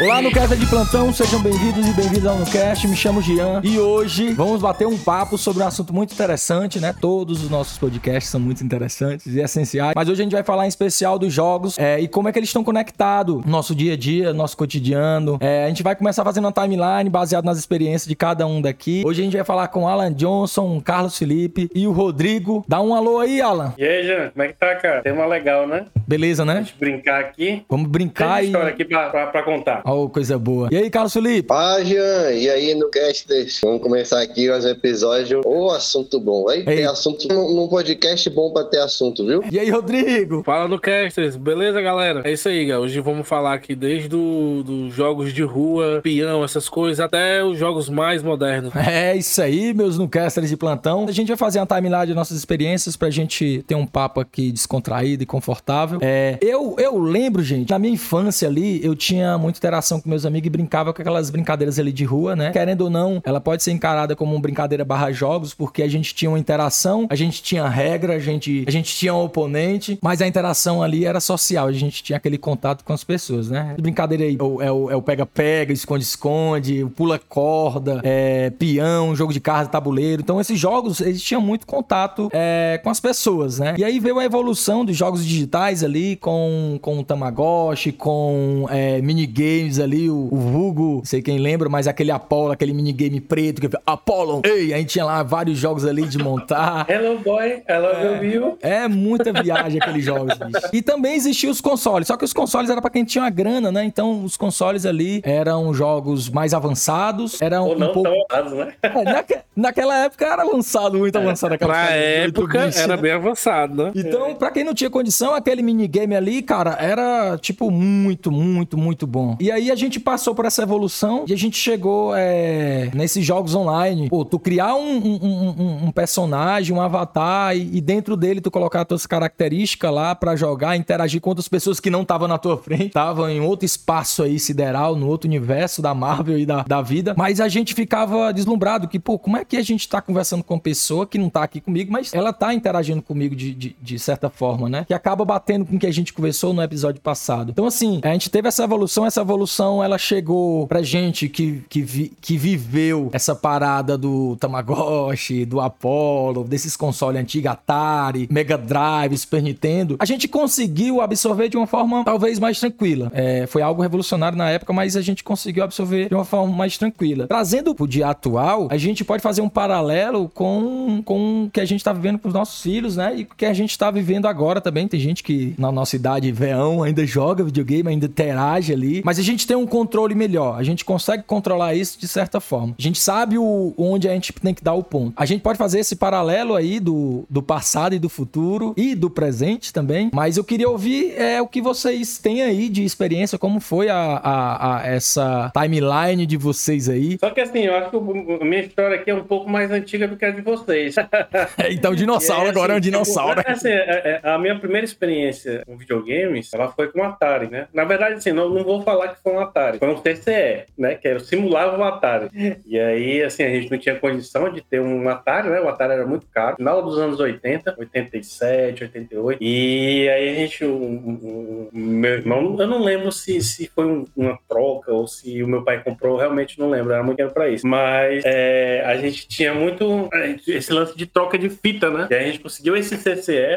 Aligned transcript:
Olá, 0.00 0.22
no 0.22 0.30
Casa 0.30 0.56
de 0.56 0.64
Plantão, 0.64 1.12
sejam 1.12 1.42
bem-vindos 1.42 1.86
e 1.86 1.92
bem-vindos 1.92 2.24
ao 2.24 2.38
NuCast, 2.38 2.88
me 2.88 2.96
chamo 2.96 3.20
Gian 3.20 3.60
e 3.62 3.78
hoje 3.78 4.32
vamos 4.32 4.62
bater 4.62 4.86
um 4.86 4.96
papo 4.96 5.36
sobre 5.36 5.62
um 5.62 5.66
assunto 5.66 5.92
muito 5.92 6.14
interessante, 6.14 6.80
né? 6.80 6.94
Todos 6.98 7.44
os 7.44 7.50
nossos 7.50 7.76
podcasts 7.76 8.30
são 8.30 8.40
muito 8.40 8.64
interessantes 8.64 9.26
e 9.26 9.40
essenciais, 9.40 9.92
mas 9.94 10.08
hoje 10.08 10.22
a 10.22 10.24
gente 10.24 10.32
vai 10.32 10.42
falar 10.42 10.64
em 10.64 10.68
especial 10.68 11.18
dos 11.18 11.30
jogos 11.30 11.78
é, 11.78 12.00
e 12.00 12.08
como 12.08 12.28
é 12.30 12.32
que 12.32 12.38
eles 12.38 12.48
estão 12.48 12.64
conectados 12.64 13.44
no 13.44 13.50
nosso 13.50 13.74
dia 13.74 13.92
a 13.92 13.96
dia, 13.96 14.32
nosso 14.32 14.56
cotidiano. 14.56 15.36
É, 15.38 15.66
a 15.66 15.68
gente 15.68 15.82
vai 15.82 15.94
começar 15.94 16.24
fazendo 16.24 16.46
uma 16.46 16.52
timeline 16.52 17.10
baseado 17.10 17.44
nas 17.44 17.58
experiências 17.58 18.08
de 18.08 18.16
cada 18.16 18.46
um 18.46 18.62
daqui. 18.62 19.02
Hoje 19.04 19.20
a 19.20 19.24
gente 19.24 19.36
vai 19.36 19.44
falar 19.44 19.68
com 19.68 19.86
Alan 19.86 20.14
Johnson, 20.14 20.80
Carlos 20.80 21.18
Felipe 21.18 21.70
e 21.74 21.86
o 21.86 21.92
Rodrigo. 21.92 22.64
Dá 22.66 22.80
um 22.80 22.94
alô 22.94 23.18
aí, 23.18 23.42
Alan. 23.42 23.74
E 23.76 23.84
aí, 23.84 24.06
Jean, 24.06 24.29
como 24.30 24.42
é 24.42 24.48
que 24.48 24.54
tá, 24.54 24.74
cara? 24.76 25.02
Tem 25.02 25.12
uma 25.12 25.26
legal, 25.26 25.66
né? 25.66 25.86
Beleza, 26.06 26.44
né? 26.44 26.64
Eu 26.66 26.78
brincar 26.78 27.20
aqui. 27.20 27.64
Vamos 27.68 27.88
brincar 27.88 28.36
Tem 28.36 28.44
e... 28.44 28.46
história 28.46 28.68
aqui 28.70 28.84
pra, 28.84 29.10
pra, 29.10 29.26
pra 29.28 29.42
contar. 29.42 29.82
Oh, 29.84 30.08
coisa 30.08 30.38
boa. 30.38 30.68
E 30.70 30.76
aí, 30.76 30.90
Carlos 30.90 31.12
Felipe? 31.12 31.48
Ah, 31.50 31.78
Jean, 31.82 32.30
e 32.32 32.48
aí 32.48 32.74
no 32.74 32.90
Casters? 32.90 33.60
Vamos 33.62 33.82
começar 33.82 34.20
aqui 34.20 34.48
mais 34.48 34.64
um 34.64 34.68
episódio. 34.68 35.40
Ô, 35.44 35.70
assunto 35.70 36.18
bom. 36.20 36.48
Aí 36.48 36.64
tem 36.64 36.84
assunto 36.84 37.28
num 37.28 37.68
podcast 37.68 38.28
bom 38.30 38.52
pra 38.52 38.64
ter 38.64 38.78
assunto, 38.78 39.24
viu? 39.24 39.42
E 39.50 39.58
aí, 39.58 39.70
Rodrigo? 39.70 40.42
Fala 40.42 40.68
no 40.68 40.78
Casters, 40.78 41.36
beleza, 41.36 41.80
galera? 41.80 42.22
É 42.24 42.32
isso 42.32 42.48
aí, 42.48 42.66
galera. 42.66 42.84
Hoje 42.84 43.00
vamos 43.00 43.28
falar 43.28 43.54
aqui 43.54 43.74
desde 43.74 44.14
os 44.14 44.94
jogos 44.94 45.32
de 45.32 45.42
rua, 45.42 46.00
peão, 46.02 46.44
essas 46.44 46.68
coisas, 46.68 47.00
até 47.00 47.44
os 47.44 47.58
jogos 47.58 47.88
mais 47.88 48.22
modernos. 48.22 48.72
É 48.90 49.14
isso 49.14 49.40
aí, 49.40 49.72
meus 49.72 49.96
Nucasters 49.98 50.48
de 50.48 50.56
plantão. 50.56 51.06
A 51.08 51.12
gente 51.12 51.28
vai 51.28 51.36
fazer 51.36 51.58
uma 51.60 51.66
timeline 51.66 52.06
de 52.06 52.14
nossas 52.14 52.36
experiências 52.36 52.96
pra 52.96 53.08
gente 53.08 53.62
ter 53.66 53.74
um 53.74 53.86
papo 53.86 54.19
aqui 54.20 54.52
descontraído 54.52 55.22
e 55.22 55.26
confortável. 55.26 55.98
É, 56.02 56.38
eu, 56.40 56.76
eu 56.78 56.98
lembro, 56.98 57.42
gente, 57.42 57.70
na 57.70 57.78
minha 57.78 57.92
infância 57.94 58.48
ali, 58.48 58.84
eu 58.84 58.94
tinha 58.94 59.36
muita 59.38 59.58
interação 59.58 60.00
com 60.00 60.08
meus 60.08 60.24
amigos 60.26 60.46
e 60.46 60.50
brincava 60.50 60.92
com 60.92 61.00
aquelas 61.02 61.30
brincadeiras 61.30 61.78
ali 61.78 61.92
de 61.92 62.04
rua, 62.04 62.34
né? 62.36 62.50
Querendo 62.50 62.82
ou 62.82 62.90
não, 62.90 63.20
ela 63.24 63.40
pode 63.40 63.62
ser 63.62 63.72
encarada 63.72 64.14
como 64.16 64.32
uma 64.34 64.40
brincadeira 64.40 64.84
barra 64.84 65.10
jogos, 65.12 65.54
porque 65.54 65.82
a 65.82 65.88
gente 65.88 66.14
tinha 66.14 66.30
uma 66.30 66.38
interação, 66.38 67.06
a 67.10 67.14
gente 67.14 67.42
tinha 67.42 67.68
regra, 67.68 68.14
a 68.14 68.18
gente, 68.18 68.64
a 68.66 68.70
gente 68.70 68.94
tinha 68.94 69.14
um 69.14 69.24
oponente, 69.24 69.98
mas 70.02 70.20
a 70.22 70.26
interação 70.26 70.82
ali 70.82 71.04
era 71.04 71.20
social, 71.20 71.66
a 71.66 71.72
gente 71.72 72.02
tinha 72.02 72.16
aquele 72.16 72.38
contato 72.38 72.84
com 72.84 72.92
as 72.92 73.04
pessoas, 73.04 73.50
né? 73.50 73.74
Brincadeira 73.80 74.24
aí 74.24 74.36
é 74.60 74.70
o- 74.72 74.90
é 74.90 74.96
é 74.96 75.00
pega-pega, 75.02 75.72
esconde-esconde, 75.72 76.84
o 76.84 76.90
pula-corda, 76.90 78.00
é, 78.04 78.50
peão, 78.50 79.14
jogo 79.14 79.32
de 79.32 79.40
carta, 79.40 79.70
tabuleiro. 79.72 80.22
Então, 80.22 80.40
esses 80.40 80.58
jogos, 80.58 81.00
eles 81.00 81.22
tinham 81.22 81.40
muito 81.40 81.66
contato 81.66 82.28
é, 82.32 82.80
com 82.82 82.90
as 82.90 83.00
pessoas, 83.00 83.58
né? 83.58 83.74
E 83.78 83.84
aí 83.84 83.98
veio 83.98 84.09
a 84.18 84.24
evolução 84.24 84.84
dos 84.84 84.96
jogos 84.96 85.24
digitais 85.24 85.84
ali, 85.84 86.16
com, 86.16 86.78
com 86.82 86.98
o 86.98 87.04
Tamagotchi, 87.04 87.92
com 87.92 88.66
é, 88.70 89.00
minigames 89.00 89.78
ali, 89.78 90.10
o, 90.10 90.28
o 90.30 90.36
vulgo, 90.36 90.96
não 90.98 91.04
sei 91.04 91.22
quem 91.22 91.38
lembra, 91.38 91.68
mas 91.68 91.86
aquele 91.86 92.10
Apollo, 92.10 92.52
aquele 92.52 92.72
minigame 92.72 93.20
preto, 93.20 93.60
que 93.60 93.68
Apollo, 93.86 94.42
ei, 94.44 94.72
a 94.74 94.78
gente 94.78 94.90
tinha 94.90 95.04
lá 95.04 95.22
vários 95.22 95.58
jogos 95.58 95.84
ali 95.84 96.06
de 96.06 96.18
montar. 96.18 96.86
Hello, 96.90 97.18
boy. 97.20 97.62
I 97.68 97.78
love 97.78 98.26
you. 98.26 98.58
É 98.60 98.88
muita 98.88 99.32
viagem 99.32 99.80
aqueles 99.80 100.04
jogos, 100.04 100.36
bicho. 100.38 100.68
E 100.72 100.82
também 100.82 101.14
existiam 101.14 101.50
os 101.50 101.60
consoles, 101.60 102.06
só 102.08 102.16
que 102.16 102.24
os 102.24 102.32
consoles 102.32 102.70
era 102.70 102.80
pra 102.80 102.90
quem 102.90 103.04
tinha 103.04 103.22
uma 103.24 103.30
grana, 103.30 103.70
né? 103.70 103.84
Então 103.84 104.24
os 104.24 104.36
consoles 104.36 104.84
ali 104.86 105.20
eram 105.24 105.72
jogos 105.74 106.28
mais 106.28 106.52
avançados, 106.54 107.40
eram 107.40 107.66
Ou 107.66 107.74
um 107.76 107.78
não 107.78 107.92
pouco... 107.92 108.08
tão 108.10 108.24
amados, 108.38 108.58
né? 108.58 108.72
É, 108.82 109.04
naque- 109.04 109.38
naquela 109.54 110.04
época 110.04 110.24
era 110.26 110.42
avançado, 110.42 110.98
muito 110.98 111.16
avançado 111.16 111.54
aquela 111.54 111.74
Pra 111.74 111.86
do 111.86 111.92
época, 111.94 112.66
bit, 112.66 112.78
era 112.78 112.96
né? 112.96 113.02
bem 113.02 113.12
avançado, 113.12 113.84
né? 113.84 113.89
Então, 113.94 114.34
pra 114.34 114.50
quem 114.50 114.64
não 114.64 114.74
tinha 114.74 114.90
condição, 114.90 115.34
aquele 115.34 115.62
minigame 115.62 116.14
ali, 116.14 116.42
cara, 116.42 116.76
era, 116.80 117.36
tipo, 117.38 117.70
muito, 117.70 118.30
muito, 118.30 118.76
muito 118.78 119.06
bom. 119.06 119.36
E 119.40 119.50
aí 119.50 119.70
a 119.70 119.74
gente 119.74 119.98
passou 120.00 120.34
por 120.34 120.44
essa 120.44 120.62
evolução 120.62 121.24
e 121.28 121.32
a 121.32 121.36
gente 121.36 121.56
chegou 121.56 122.12
é, 122.16 122.90
nesses 122.94 123.24
jogos 123.24 123.54
online. 123.54 124.08
Pô, 124.08 124.24
tu 124.24 124.38
criar 124.38 124.74
um, 124.74 124.96
um- 124.96 125.18
um- 125.22 125.86
um- 125.86 125.90
personagem, 125.92 126.74
um 126.74 126.80
avatar 126.80 127.56
e, 127.56 127.76
e 127.76 127.80
dentro 127.80 128.16
dele 128.16 128.40
tu 128.40 128.50
colocar 128.50 128.82
as 128.82 128.86
tuas 128.88 129.06
características 129.06 129.92
lá 129.92 130.14
pra 130.14 130.36
jogar, 130.36 130.76
interagir 130.76 131.20
com 131.20 131.30
outras 131.30 131.48
pessoas 131.48 131.80
que 131.80 131.90
não 131.90 132.02
estavam 132.02 132.26
na 132.28 132.38
tua 132.38 132.56
frente, 132.56 132.86
estavam 132.86 133.28
em 133.28 133.40
outro 133.40 133.64
espaço 133.66 134.22
aí 134.22 134.38
sideral, 134.38 134.96
no 134.96 135.08
outro 135.08 135.28
universo 135.28 135.82
da 135.82 135.94
Marvel 135.94 136.38
e 136.38 136.46
da, 136.46 136.62
da 136.62 136.80
vida. 136.82 137.14
Mas 137.16 137.40
a 137.40 137.48
gente 137.48 137.74
ficava 137.74 138.32
deslumbrado 138.32 138.88
que, 138.88 138.98
pô, 138.98 139.18
como 139.18 139.36
é 139.36 139.44
que 139.44 139.56
a 139.56 139.62
gente 139.62 139.88
tá 139.88 140.00
conversando 140.00 140.42
com 140.44 140.54
uma 140.54 140.60
pessoa 140.60 141.06
que 141.06 141.18
não 141.18 141.28
tá 141.28 141.42
aqui 141.42 141.60
comigo, 141.60 141.92
mas 141.92 142.12
ela 142.14 142.32
tá 142.32 142.52
interagindo 142.54 143.02
comigo 143.02 143.34
de, 143.34 143.52
de, 143.54 143.76
de 143.80 143.98
certa 143.98 144.28
forma, 144.28 144.68
né? 144.68 144.84
Que 144.86 144.94
acaba 144.94 145.24
batendo 145.24 145.64
com 145.64 145.76
o 145.76 145.78
que 145.78 145.86
a 145.86 145.92
gente 145.92 146.12
conversou 146.12 146.52
no 146.52 146.62
episódio 146.62 147.00
passado. 147.00 147.50
Então, 147.50 147.66
assim, 147.66 148.00
a 148.02 148.12
gente 148.12 148.30
teve 148.30 148.48
essa 148.48 148.64
evolução, 148.64 149.06
essa 149.06 149.20
evolução 149.20 149.82
ela 149.82 149.98
chegou 149.98 150.66
pra 150.66 150.82
gente 150.82 151.28
que, 151.28 151.62
que, 151.68 151.82
vi- 151.82 152.12
que 152.20 152.36
viveu 152.36 153.08
essa 153.12 153.34
parada 153.34 153.96
do 153.96 154.36
Tamagotchi, 154.36 155.44
do 155.44 155.60
Apollo, 155.60 156.44
desses 156.44 156.76
consoles 156.76 157.20
antigos, 157.20 157.50
Atari, 157.50 158.28
Mega 158.30 158.56
Drive, 158.58 159.16
Super 159.16 159.42
Nintendo. 159.42 159.96
A 159.98 160.04
gente 160.04 160.28
conseguiu 160.28 161.00
absorver 161.00 161.48
de 161.48 161.56
uma 161.56 161.66
forma 161.66 162.04
talvez 162.04 162.38
mais 162.38 162.58
tranquila. 162.60 163.10
É, 163.14 163.46
foi 163.46 163.62
algo 163.62 163.82
revolucionário 163.82 164.36
na 164.36 164.50
época, 164.50 164.72
mas 164.72 164.96
a 164.96 165.00
gente 165.02 165.24
conseguiu 165.24 165.64
absorver 165.64 166.08
de 166.08 166.14
uma 166.14 166.24
forma 166.24 166.54
mais 166.54 166.76
tranquila. 166.78 167.26
Trazendo 167.26 167.74
pro 167.74 167.86
dia 167.88 168.08
atual, 168.08 168.68
a 168.70 168.76
gente 168.76 169.04
pode 169.04 169.22
fazer 169.22 169.40
um 169.40 169.48
paralelo 169.48 170.28
com, 170.34 171.02
com 171.04 171.44
o 171.44 171.50
que 171.50 171.60
a 171.60 171.64
gente 171.64 171.82
tá 171.82 171.92
vivendo 171.92 172.18
com 172.18 172.28
os 172.28 172.34
nossos 172.34 172.62
filhos, 172.62 172.96
né? 172.96 173.14
E 173.16 173.24
que 173.24 173.46
a 173.46 173.52
gente 173.52 173.69
tá 173.78 173.90
vivendo 173.90 174.26
agora 174.26 174.60
também. 174.60 174.86
Tem 174.88 174.98
gente 175.00 175.22
que 175.22 175.54
na 175.58 175.70
nossa 175.72 175.96
idade, 175.96 176.30
veão, 176.32 176.82
ainda 176.82 177.04
joga 177.06 177.44
videogame, 177.44 177.88
ainda 177.88 178.06
interage 178.06 178.72
ali. 178.72 179.02
Mas 179.04 179.18
a 179.18 179.22
gente 179.22 179.46
tem 179.46 179.56
um 179.56 179.66
controle 179.66 180.14
melhor. 180.14 180.58
A 180.58 180.62
gente 180.62 180.84
consegue 180.84 181.22
controlar 181.22 181.74
isso 181.74 181.98
de 181.98 182.08
certa 182.08 182.40
forma. 182.40 182.74
A 182.78 182.82
gente 182.82 182.98
sabe 183.00 183.38
o, 183.38 183.72
onde 183.76 184.08
a 184.08 184.12
gente 184.12 184.32
tem 184.32 184.54
que 184.54 184.62
dar 184.62 184.74
o 184.74 184.82
ponto. 184.82 185.12
A 185.16 185.24
gente 185.26 185.40
pode 185.42 185.58
fazer 185.58 185.80
esse 185.80 185.96
paralelo 185.96 186.54
aí 186.54 186.80
do, 186.80 187.24
do 187.28 187.42
passado 187.42 187.94
e 187.94 187.98
do 187.98 188.08
futuro 188.08 188.74
e 188.76 188.94
do 188.94 189.10
presente 189.10 189.72
também. 189.72 190.10
Mas 190.12 190.36
eu 190.36 190.44
queria 190.44 190.68
ouvir 190.68 191.12
é, 191.16 191.40
o 191.40 191.46
que 191.46 191.60
vocês 191.60 192.18
têm 192.18 192.42
aí 192.42 192.68
de 192.68 192.84
experiência, 192.84 193.38
como 193.38 193.60
foi 193.60 193.88
a, 193.88 193.96
a- 193.96 194.76
a- 194.78 194.86
essa 194.86 195.52
timeline 195.54 196.26
de 196.26 196.36
vocês 196.36 196.88
aí. 196.88 197.18
Só 197.20 197.30
que 197.30 197.40
assim, 197.40 197.60
eu 197.60 197.74
acho 197.76 197.90
que 197.90 197.96
a 197.96 198.44
minha 198.44 198.62
história 198.62 198.96
aqui 198.96 199.10
é 199.10 199.14
um 199.14 199.24
pouco 199.24 199.48
mais 199.50 199.70
antiga 199.70 200.06
do 200.08 200.16
que 200.16 200.24
a 200.24 200.30
de 200.30 200.40
vocês. 200.42 200.94
então, 201.70 201.94
dinossauro 201.94 202.40
E 202.44 202.44
aí, 202.46 202.50
agora 202.50 202.72
é 202.72 202.76
um 202.76 202.78
assim, 202.78 202.90
dinossauro. 202.90 203.42
assim, 203.60 203.68
é- 203.70 204.20
é- 204.24 204.28
a 204.28 204.38
minha 204.38 204.58
primeira 204.58 204.84
experiência 204.84 205.62
com 205.66 205.76
videogames, 205.76 206.52
ela 206.52 206.68
foi 206.68 206.88
com 206.88 207.02
Atari, 207.02 207.48
né? 207.48 207.66
Na 207.72 207.84
verdade, 207.84 208.14
assim, 208.14 208.32
não, 208.32 208.48
não 208.48 208.64
vou 208.64 208.82
falar 208.82 209.08
que 209.08 209.22
foi 209.22 209.32
um 209.32 209.40
Atari. 209.40 209.78
Foi 209.78 209.88
um 209.88 210.00
TCE, 210.00 210.64
né? 210.78 210.94
Que 210.94 211.08
era, 211.08 211.20
simulava 211.20 211.76
um 211.78 211.84
Atari. 211.84 212.28
E 212.66 212.78
aí, 212.78 213.22
assim, 213.22 213.42
a 213.42 213.48
gente 213.50 213.70
não 213.70 213.78
tinha 213.78 213.94
condição 213.96 214.50
de 214.52 214.60
ter 214.60 214.80
um 214.80 215.08
Atari, 215.08 215.48
né? 215.48 215.60
O 215.60 215.68
Atari 215.68 215.92
era 215.92 216.06
muito 216.06 216.26
caro. 216.32 216.56
Final 216.56 216.82
dos 216.82 216.98
anos 216.98 217.20
80, 217.20 217.74
87, 217.78 218.84
88. 218.84 219.38
E 219.42 220.08
aí 220.08 220.28
a 220.30 220.34
gente, 220.34 220.64
o- 220.64 220.70
o 220.74 221.70
meu 221.72 222.12
irmão, 222.12 222.56
eu 222.58 222.66
não 222.66 222.82
lembro 222.82 223.10
se, 223.12 223.40
se 223.40 223.68
foi 223.68 223.86
um- 223.86 224.04
uma 224.16 224.38
troca 224.48 224.92
ou 224.92 225.06
se 225.06 225.42
o 225.42 225.48
meu 225.48 225.62
pai 225.62 225.82
comprou, 225.82 226.16
realmente 226.16 226.58
não 226.58 226.70
lembro. 226.70 226.92
Era 226.92 227.02
muito 227.02 227.16
dinheiro 227.18 227.34
pra 227.34 227.48
isso. 227.48 227.66
Mas 227.66 228.22
é, 228.24 228.82
a 228.86 228.96
gente 228.96 229.26
tinha 229.28 229.52
muito 229.54 230.08
esse 230.46 230.72
lance 230.72 230.96
de 230.96 231.06
troca 231.06 231.38
de 231.38 231.48
fita, 231.50 231.90
né? 231.90 232.06
E 232.10 232.14
aí 232.14 232.22
a 232.24 232.26
gente 232.26 232.40
conseguiu 232.40 232.76
esse 232.76 232.96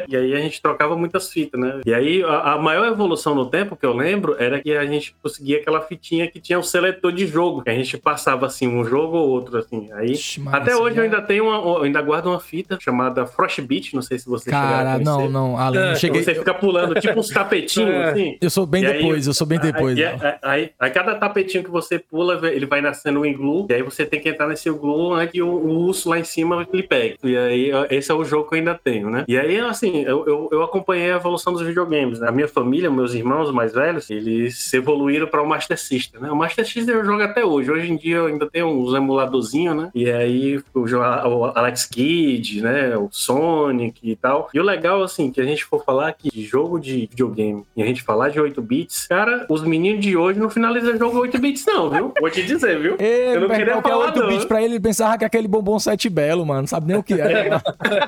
E 0.07 0.16
aí 0.16 0.34
a 0.34 0.40
gente 0.40 0.62
trocava 0.62 0.95
muitas 0.95 1.31
fitas, 1.31 1.60
né? 1.60 1.81
E 1.86 1.94
aí 1.94 2.24
a, 2.24 2.54
a 2.54 2.57
maior 2.57 2.86
evolução 2.88 3.36
no 3.36 3.45
tempo 3.50 3.75
que 3.75 3.86
eu 3.86 3.94
lembro 3.94 4.36
era 4.40 4.60
que 4.62 4.75
a 4.75 4.86
gente 4.86 5.16
conseguia 5.22 5.57
aquela 5.57 5.81
fitinha 5.81 6.28
que 6.30 6.40
tinha 6.40 6.60
o 6.60 6.63
seletor 6.63 7.12
de 7.12 7.25
jogo. 7.28 7.62
Que 7.63 7.69
a 7.69 7.74
gente 7.75 7.98
passava 7.98 8.45
assim 8.45 8.68
um 8.68 8.84
jogo 8.84 9.18
ou 9.18 9.30
outro, 9.30 9.57
assim. 9.57 9.90
Aí 9.94 10.13
até 10.51 10.75
hoje 10.75 10.98
eu 10.98 11.04
é- 11.04 11.06
ainda 11.06 11.22
tenho 11.22 11.45
uma, 11.45 11.57
eu 11.78 11.84
ainda 11.84 12.01
guardo 12.01 12.28
uma 12.28 12.40
fita 12.40 12.78
chamada 12.80 13.25
Frostbit, 13.25 13.94
não 13.95 14.01
sei 14.01 14.18
se 14.19 14.28
você 14.28 14.50
Cara, 14.50 14.98
não, 15.00 15.30
não, 15.30 15.57
Alan, 15.57 15.80
não 15.88 15.92
É, 15.92 15.96
cheguei. 15.96 16.24
Você 16.24 16.36
fica 16.36 16.54
pulando 16.54 16.96
tipo 17.00 17.19
uns 17.19 17.30
tapetinhos, 17.34 17.89
É. 17.94 18.04
assim. 18.10 18.38
Eu 18.42 18.50
sou 18.50 18.66
bem 18.66 18.84
E 18.84 18.88
aí- 18.88 18.98
depois, 19.01 19.28
eu 19.28 19.34
sou 19.34 19.46
bem 19.48 19.60
depois. 19.60 19.98
Aí, 19.98 20.04
aí, 20.06 20.34
aí- 20.42 20.72
aí 20.80 20.92
cada 20.92 21.16
tapetinho 21.16 21.63
que 21.63 21.72
você 21.72 21.98
pula, 22.00 22.39
ele 22.50 22.66
vai 22.66 22.81
nascendo 22.81 23.22
um 23.22 23.25
iglu, 23.25 23.68
e 23.69 23.74
aí 23.74 23.81
você 23.81 24.06
tem 24.06 24.19
que 24.19 24.30
entrar 24.30 24.48
nesse 24.48 24.69
iglu 24.69 25.13
antes 25.13 25.31
que 25.34 25.42
o, 25.42 25.48
o 25.48 25.86
urso 25.88 26.10
lá 26.10 26.19
em 26.19 26.24
cima 26.24 26.68
ele 26.72 26.84
pegue. 26.84 27.18
E 27.24 27.36
aí, 27.36 27.72
esse 27.89 28.12
é 28.12 28.13
o 28.13 28.24
jogo 28.24 28.48
que 28.50 28.56
eu 28.56 28.60
ainda 28.60 28.75
tenho, 28.75 29.10
né? 29.10 29.24
E 29.28 29.38
aí, 29.38 29.60
assim, 29.60 29.82
eu, 29.89 30.25
eu, 30.25 30.50
eu 30.51 30.63
acompanhei 30.63 31.12
a 31.12 31.15
evolução 31.15 31.53
dos 31.53 31.62
videogames. 31.62 32.19
né? 32.19 32.27
A 32.27 32.31
minha 32.31 32.47
família, 32.47 32.89
meus 32.89 33.13
irmãos 33.13 33.51
mais 33.51 33.74
velhos, 33.74 34.09
eles 34.09 34.74
evoluíram 34.74 35.27
para 35.27 35.41
o 35.41 35.47
Master 35.47 35.77
System, 35.80 36.21
né? 36.21 36.31
O 36.31 36.35
Master 36.35 36.65
System 36.65 36.95
eu 36.95 37.06
jogo 37.06 37.21
até 37.21 37.45
hoje. 37.45 37.71
Hoje 37.71 37.91
em 37.91 37.97
dia 37.97 38.18
eu 38.18 38.25
ainda 38.27 38.50
tenho 38.50 38.68
uns 38.68 38.94
emuladorzinhos, 38.94 39.75
né? 39.75 39.91
E 39.94 40.09
aí 40.09 40.62
jogo 40.85 41.03
o 41.03 41.45
Alex 41.45 41.85
Kidd, 41.85 42.62
né? 42.62 42.97
O 42.97 43.09
Sonic 43.12 44.00
e 44.03 44.15
tal. 44.15 44.50
E 44.53 44.59
o 44.59 44.63
legal, 44.63 45.03
assim, 45.03 45.31
que 45.31 45.41
a 45.41 45.45
gente 45.45 45.63
for 45.63 45.83
falar 45.83 46.09
aqui 46.09 46.29
de 46.29 46.44
jogo 46.44 46.79
de 46.79 47.07
videogame 47.07 47.63
e 47.75 47.83
a 47.83 47.86
gente 47.86 48.01
falar 48.01 48.29
de 48.29 48.39
8 48.39 48.62
bits, 48.62 49.07
cara, 49.07 49.45
os 49.50 49.63
meninos 49.63 50.01
de 50.01 50.15
hoje 50.15 50.39
não 50.39 50.50
finalizam 50.50 50.97
jogo 50.97 51.19
8 51.19 51.38
bits, 51.39 51.65
não, 51.65 51.89
viu? 51.89 52.13
Vou 52.19 52.29
te 52.29 52.44
dizer, 52.44 52.79
viu? 52.79 52.95
Eu 52.97 53.41
não 53.41 53.50
queria 53.50 53.77
o 53.77 53.81
falar, 53.81 54.06
8 54.07 54.19
não. 54.19 54.27
bits 54.27 54.45
pra 54.45 54.62
ele, 54.62 54.74
ele 54.74 54.79
pensava 54.79 55.18
que 55.18 55.24
é 55.24 55.27
aquele 55.27 55.47
bombom 55.47 55.79
7 55.79 56.09
belo, 56.09 56.45
mano. 56.45 56.62
Não 56.62 56.68
sabe 56.68 56.88
nem 56.88 56.97
o 56.97 57.03
que 57.03 57.13
é. 57.13 57.50